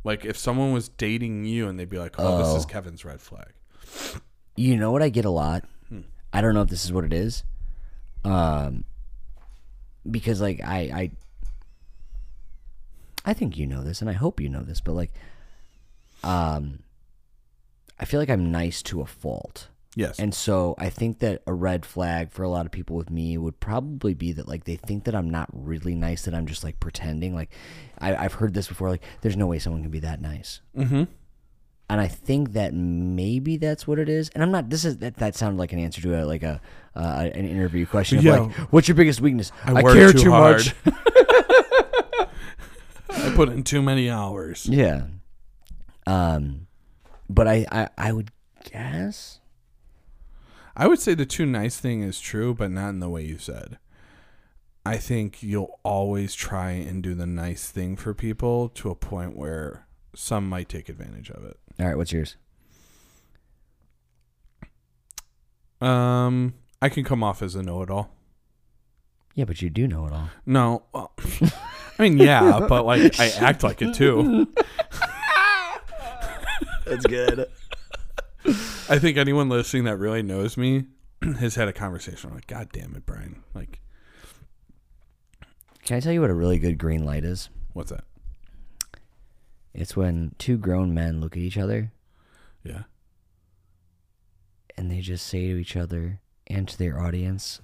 Like 0.05 0.25
if 0.25 0.37
someone 0.37 0.73
was 0.73 0.89
dating 0.89 1.45
you 1.45 1.69
and 1.69 1.79
they'd 1.79 1.89
be 1.89 1.99
like, 1.99 2.17
"Oh, 2.19 2.39
this 2.39 2.55
is 2.57 2.65
Oh. 2.65 2.69
Kevin's 2.69 3.05
red 3.05 3.21
flag." 3.21 3.53
You 4.57 4.77
know 4.77 4.91
what 4.91 5.03
I 5.03 5.09
get 5.09 5.25
a 5.25 5.31
lot? 5.31 5.65
Hmm. 5.89 6.01
I 6.33 6.41
don't 6.41 6.55
know 6.55 6.63
if 6.63 6.69
this 6.69 6.85
is 6.85 6.93
what 6.93 7.05
it 7.05 7.13
is. 7.13 7.45
Um 8.25 8.85
because 10.11 10.41
like 10.41 10.61
I 10.65 10.79
I 10.81 11.11
I 13.25 13.33
think 13.35 13.57
you 13.57 13.67
know 13.67 13.83
this 13.85 14.01
and 14.01 14.11
I 14.11 14.15
hope 14.15 14.41
you 14.41 14.49
know 14.49 14.63
this, 14.63 14.81
but 14.81 14.93
like 14.93 15.13
um 16.25 16.81
I 17.99 18.05
feel 18.05 18.19
like 18.19 18.31
I'm 18.31 18.51
nice 18.51 18.83
to 18.85 19.01
a 19.01 19.07
fault. 19.07 19.69
Yes. 19.95 20.19
And 20.19 20.35
so 20.35 20.75
I 20.79 20.89
think 20.89 21.19
that 21.19 21.43
a 21.47 21.53
red 21.53 21.85
flag 21.85 22.33
for 22.33 22.43
a 22.43 22.49
lot 22.49 22.65
of 22.65 22.73
people 22.73 22.97
with 22.97 23.11
me 23.11 23.37
would 23.37 23.61
probably 23.61 24.15
be 24.15 24.33
that 24.33 24.49
like 24.49 24.65
they 24.65 24.77
think 24.77 25.05
that 25.05 25.15
I'm 25.15 25.29
not 25.29 25.49
really 25.53 25.95
nice, 25.95 26.23
that 26.23 26.35
I'm 26.35 26.47
just 26.47 26.65
like 26.65 26.81
pretending. 26.81 27.35
Like 27.35 27.51
I, 27.99 28.15
I've 28.17 28.35
heard 28.35 28.55
this 28.55 28.69
before, 28.69 28.89
like 28.89 29.03
there's 29.21 29.37
no 29.37 29.47
way 29.47 29.59
someone 29.59 29.83
can 29.83 29.91
be 29.91 30.01
that 30.01 30.21
nice. 30.21 30.61
mm-hmm. 30.77 31.05
And 31.91 32.01
I 32.01 32.09
think 32.09 32.53
that 32.53 32.73
maybe 32.73 33.59
that's 33.59 33.87
what 33.87 33.99
it 33.99 34.09
is. 34.09 34.31
And 34.31 34.43
I'm 34.43 34.51
not. 34.51 34.71
This 34.71 34.87
is 34.87 34.97
that. 34.99 35.17
That 35.17 35.35
sounded 35.35 35.59
like 35.59 35.75
an 35.75 35.79
answer 35.79 36.01
to 36.01 36.23
a 36.23 36.25
like 36.25 36.43
a 36.43 36.59
uh, 36.97 37.29
an 37.35 37.45
interview 37.45 37.85
question. 37.85 38.17
Of 38.17 38.25
Yeah. 38.25 38.39
like, 38.39 38.57
what's 38.73 38.89
your 38.89 38.95
biggest 38.95 39.21
weakness? 39.21 39.53
I, 39.63 39.75
work 39.83 39.93
care 39.93 40.11
too, 40.11 40.19
too 40.21 40.31
much. 40.31 40.75
I 43.11 43.33
put 43.35 43.51
in 43.51 43.63
too 43.63 43.83
many 43.83 44.09
hours. 44.09 44.65
Yeah. 44.65 45.03
Um, 46.07 46.67
but 47.29 47.47
I, 47.47 47.67
I 47.71 47.89
I 47.99 48.13
would 48.13 48.31
guess. 48.65 49.41
I 50.77 50.87
would 50.87 51.01
say 51.01 51.15
the 51.15 51.27
too 51.27 51.47
nice 51.47 51.79
thing 51.79 52.03
is 52.03 52.21
true, 52.21 52.55
but 52.55 52.71
not 52.71 52.91
in 52.91 53.01
the 53.01 53.11
way 53.11 53.25
you 53.25 53.39
said. 53.39 53.79
I 54.85 54.97
think 54.97 55.43
you'll 55.43 55.79
always 55.85 56.35
try 56.35 56.71
and 56.71 57.03
do 57.03 57.15
the 57.15 57.27
nice 57.27 57.71
thing 57.71 57.97
for 57.97 58.15
people 58.15 58.69
to 58.71 58.91
a 58.91 58.95
point 58.95 59.37
where 59.37 59.87
some 60.15 60.49
might 60.49 60.69
take 60.69 60.89
advantage 60.89 61.31
of 61.31 61.45
it. 61.45 61.59
All 61.79 61.87
right. 61.87 61.97
What's 61.97 62.13
yours? 62.13 62.37
Um, 65.81 66.55
I 66.81 66.89
can 66.89 67.05
come 67.05 67.23
off 67.23 67.43
as 67.43 67.55
a 67.55 67.63
know-it-all. 67.63 68.11
Yeah, 69.35 69.47
but 69.47 69.63
you 69.63 69.71
do 69.71 69.89
know 69.89 70.07
it 70.07 70.13
all. 70.13 70.29
No, 70.45 70.83
well, 70.93 71.13
I 71.99 72.03
mean, 72.03 72.19
yeah, 72.19 72.67
but 72.69 72.85
like 72.85 73.19
I 73.19 73.31
act 73.31 73.63
like 73.63 73.81
it 73.81 73.95
too. 73.95 74.47
That's 76.87 77.07
good. 77.07 77.47
I 78.93 78.99
think 78.99 79.17
anyone 79.17 79.49
listening 79.49 79.85
that 79.85 79.97
really 79.97 80.23
knows 80.23 80.59
me 80.59 80.85
has 81.39 81.55
had 81.55 81.67
a 81.67 81.73
conversation 81.73 82.35
like, 82.35 82.47
God 82.47 82.69
damn 82.73 82.95
it, 82.95 83.07
Brian! 83.07 83.43
Like, 83.55 83.81
Can 85.83 85.97
I 85.97 86.01
tell 86.01 86.13
you 86.13 86.21
what 86.21 86.29
a 86.29 86.35
really 86.35 86.59
good 86.59 86.77
green 86.77 87.03
light 87.05 87.25
is? 87.25 87.49
what's 87.73 87.89
that? 87.89 88.05
It's 89.73 89.97
when 89.97 90.35
two 90.37 90.59
grown 90.59 90.93
men 90.93 91.23
look 91.23 91.33
at 91.39 91.43
each 91.43 91.57
other 91.57 91.91
Yeah. 92.63 92.83
and 94.77 94.91
they 94.91 95.01
just 95.01 95.27
say 95.27 95.47
to 95.49 95.57
each 95.57 95.75
other 95.75 96.21
and 96.49 96.69
to 96.69 96.77
their 96.77 97.01
audience, 97.01 97.63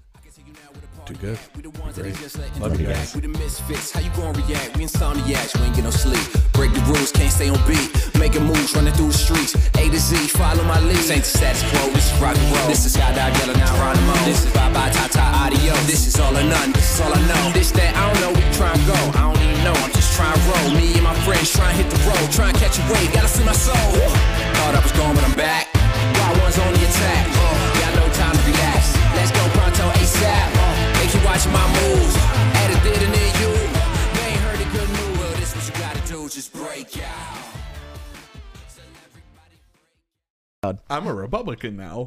Too 1.08 1.16
good. 1.24 1.38
We 1.56 1.62
the 1.64 1.72
ones 1.80 1.96
that 1.96 2.04
Great. 2.04 2.20
are 2.20 2.28
just 2.28 2.36
letting 2.36 2.60
Love 2.60 2.76
you 2.76 2.84
guys. 2.84 3.16
We 3.16 3.24
the 3.24 3.32
misfits. 3.32 3.96
How 3.96 4.04
you 4.04 4.12
gonna 4.12 4.36
react? 4.44 4.76
We 4.76 4.84
insomniacs. 4.84 5.56
We 5.56 5.64
ain't 5.64 5.76
get 5.80 5.88
no 5.88 5.90
sleep. 5.90 6.20
Break 6.52 6.76
the 6.76 6.84
rules, 6.84 7.16
can't 7.16 7.32
stay 7.32 7.48
on 7.48 7.56
beat. 7.64 7.88
Making 8.20 8.44
moves, 8.44 8.76
running 8.76 8.92
through 8.92 9.08
the 9.08 9.16
streets. 9.16 9.56
A 9.80 9.88
to 9.88 9.96
Z, 9.96 10.36
follow 10.36 10.60
my 10.68 10.76
lead. 10.84 11.00
This 11.00 11.08
ain't 11.08 11.24
the 11.24 11.32
status 11.32 11.64
quo. 11.72 11.88
This 11.96 12.12
is 12.12 12.20
rock 12.20 12.36
and 12.36 12.52
roll. 12.52 12.68
This 12.68 12.84
is 12.84 12.92
Skydive 12.92 13.32
Yellow, 13.40 13.56
now 13.56 13.72
Geronimo. 13.72 14.12
This 14.28 14.44
is 14.44 14.52
bye 14.52 14.68
bye, 14.68 14.92
ta 14.92 15.08
ta, 15.08 15.24
audio. 15.48 15.72
This 15.88 16.04
is 16.04 16.20
all 16.20 16.36
or 16.36 16.44
none. 16.44 16.76
This 16.76 16.92
is 16.92 17.00
all 17.00 17.16
I 17.16 17.20
know. 17.24 17.56
This 17.56 17.72
that 17.72 17.96
I 17.96 18.04
don't 18.04 18.20
know. 18.20 18.32
We 18.36 18.44
try 18.52 18.68
and 18.68 18.84
go. 18.84 19.00
I 19.16 19.32
don't 19.32 19.40
even 19.40 19.64
know. 19.64 19.76
I'm 19.80 19.92
just 19.96 20.12
trying 20.12 20.36
to 20.36 20.44
roll. 20.44 20.76
Me 20.76 20.92
and 20.92 21.08
my 21.08 21.16
friends 21.24 21.48
trying 21.56 21.72
to 21.72 21.80
hit 21.80 21.88
the 21.88 21.96
road. 22.04 22.20
Trying 22.36 22.52
to 22.52 22.60
catch 22.60 22.76
a 22.76 22.84
wave. 22.92 23.08
Gotta 23.16 23.32
free 23.32 23.48
my 23.48 23.56
soul. 23.56 23.96
Thought 24.60 24.76
I 24.76 24.80
was 24.84 24.92
gone, 24.92 25.16
but 25.16 25.24
I'm 25.24 25.32
back. 25.40 25.72
Wild 26.20 26.36
ones 26.44 26.60
on 26.60 26.68
the 26.76 26.84
attack. 26.84 27.37
Watch 31.38 31.52
my 31.52 31.66
moves. 31.80 32.16
Add 32.16 32.70
a 32.70 32.82
did 32.82 33.02
and 33.02 33.14
then 33.14 33.32
you. 33.40 33.48
You 33.48 34.22
ain't 34.26 34.40
heard 34.40 34.60
a 34.60 34.64
good. 34.72 34.88
Well, 35.18 35.34
this 35.36 35.54
what 35.54 35.64
you 35.68 35.74
gotta 35.80 36.00
do. 36.08 36.28
Just 36.28 36.52
break 36.52 36.98
out. 40.64 40.78
I'm 40.90 41.06
a 41.06 41.14
Republican 41.14 41.76
now. 41.76 42.06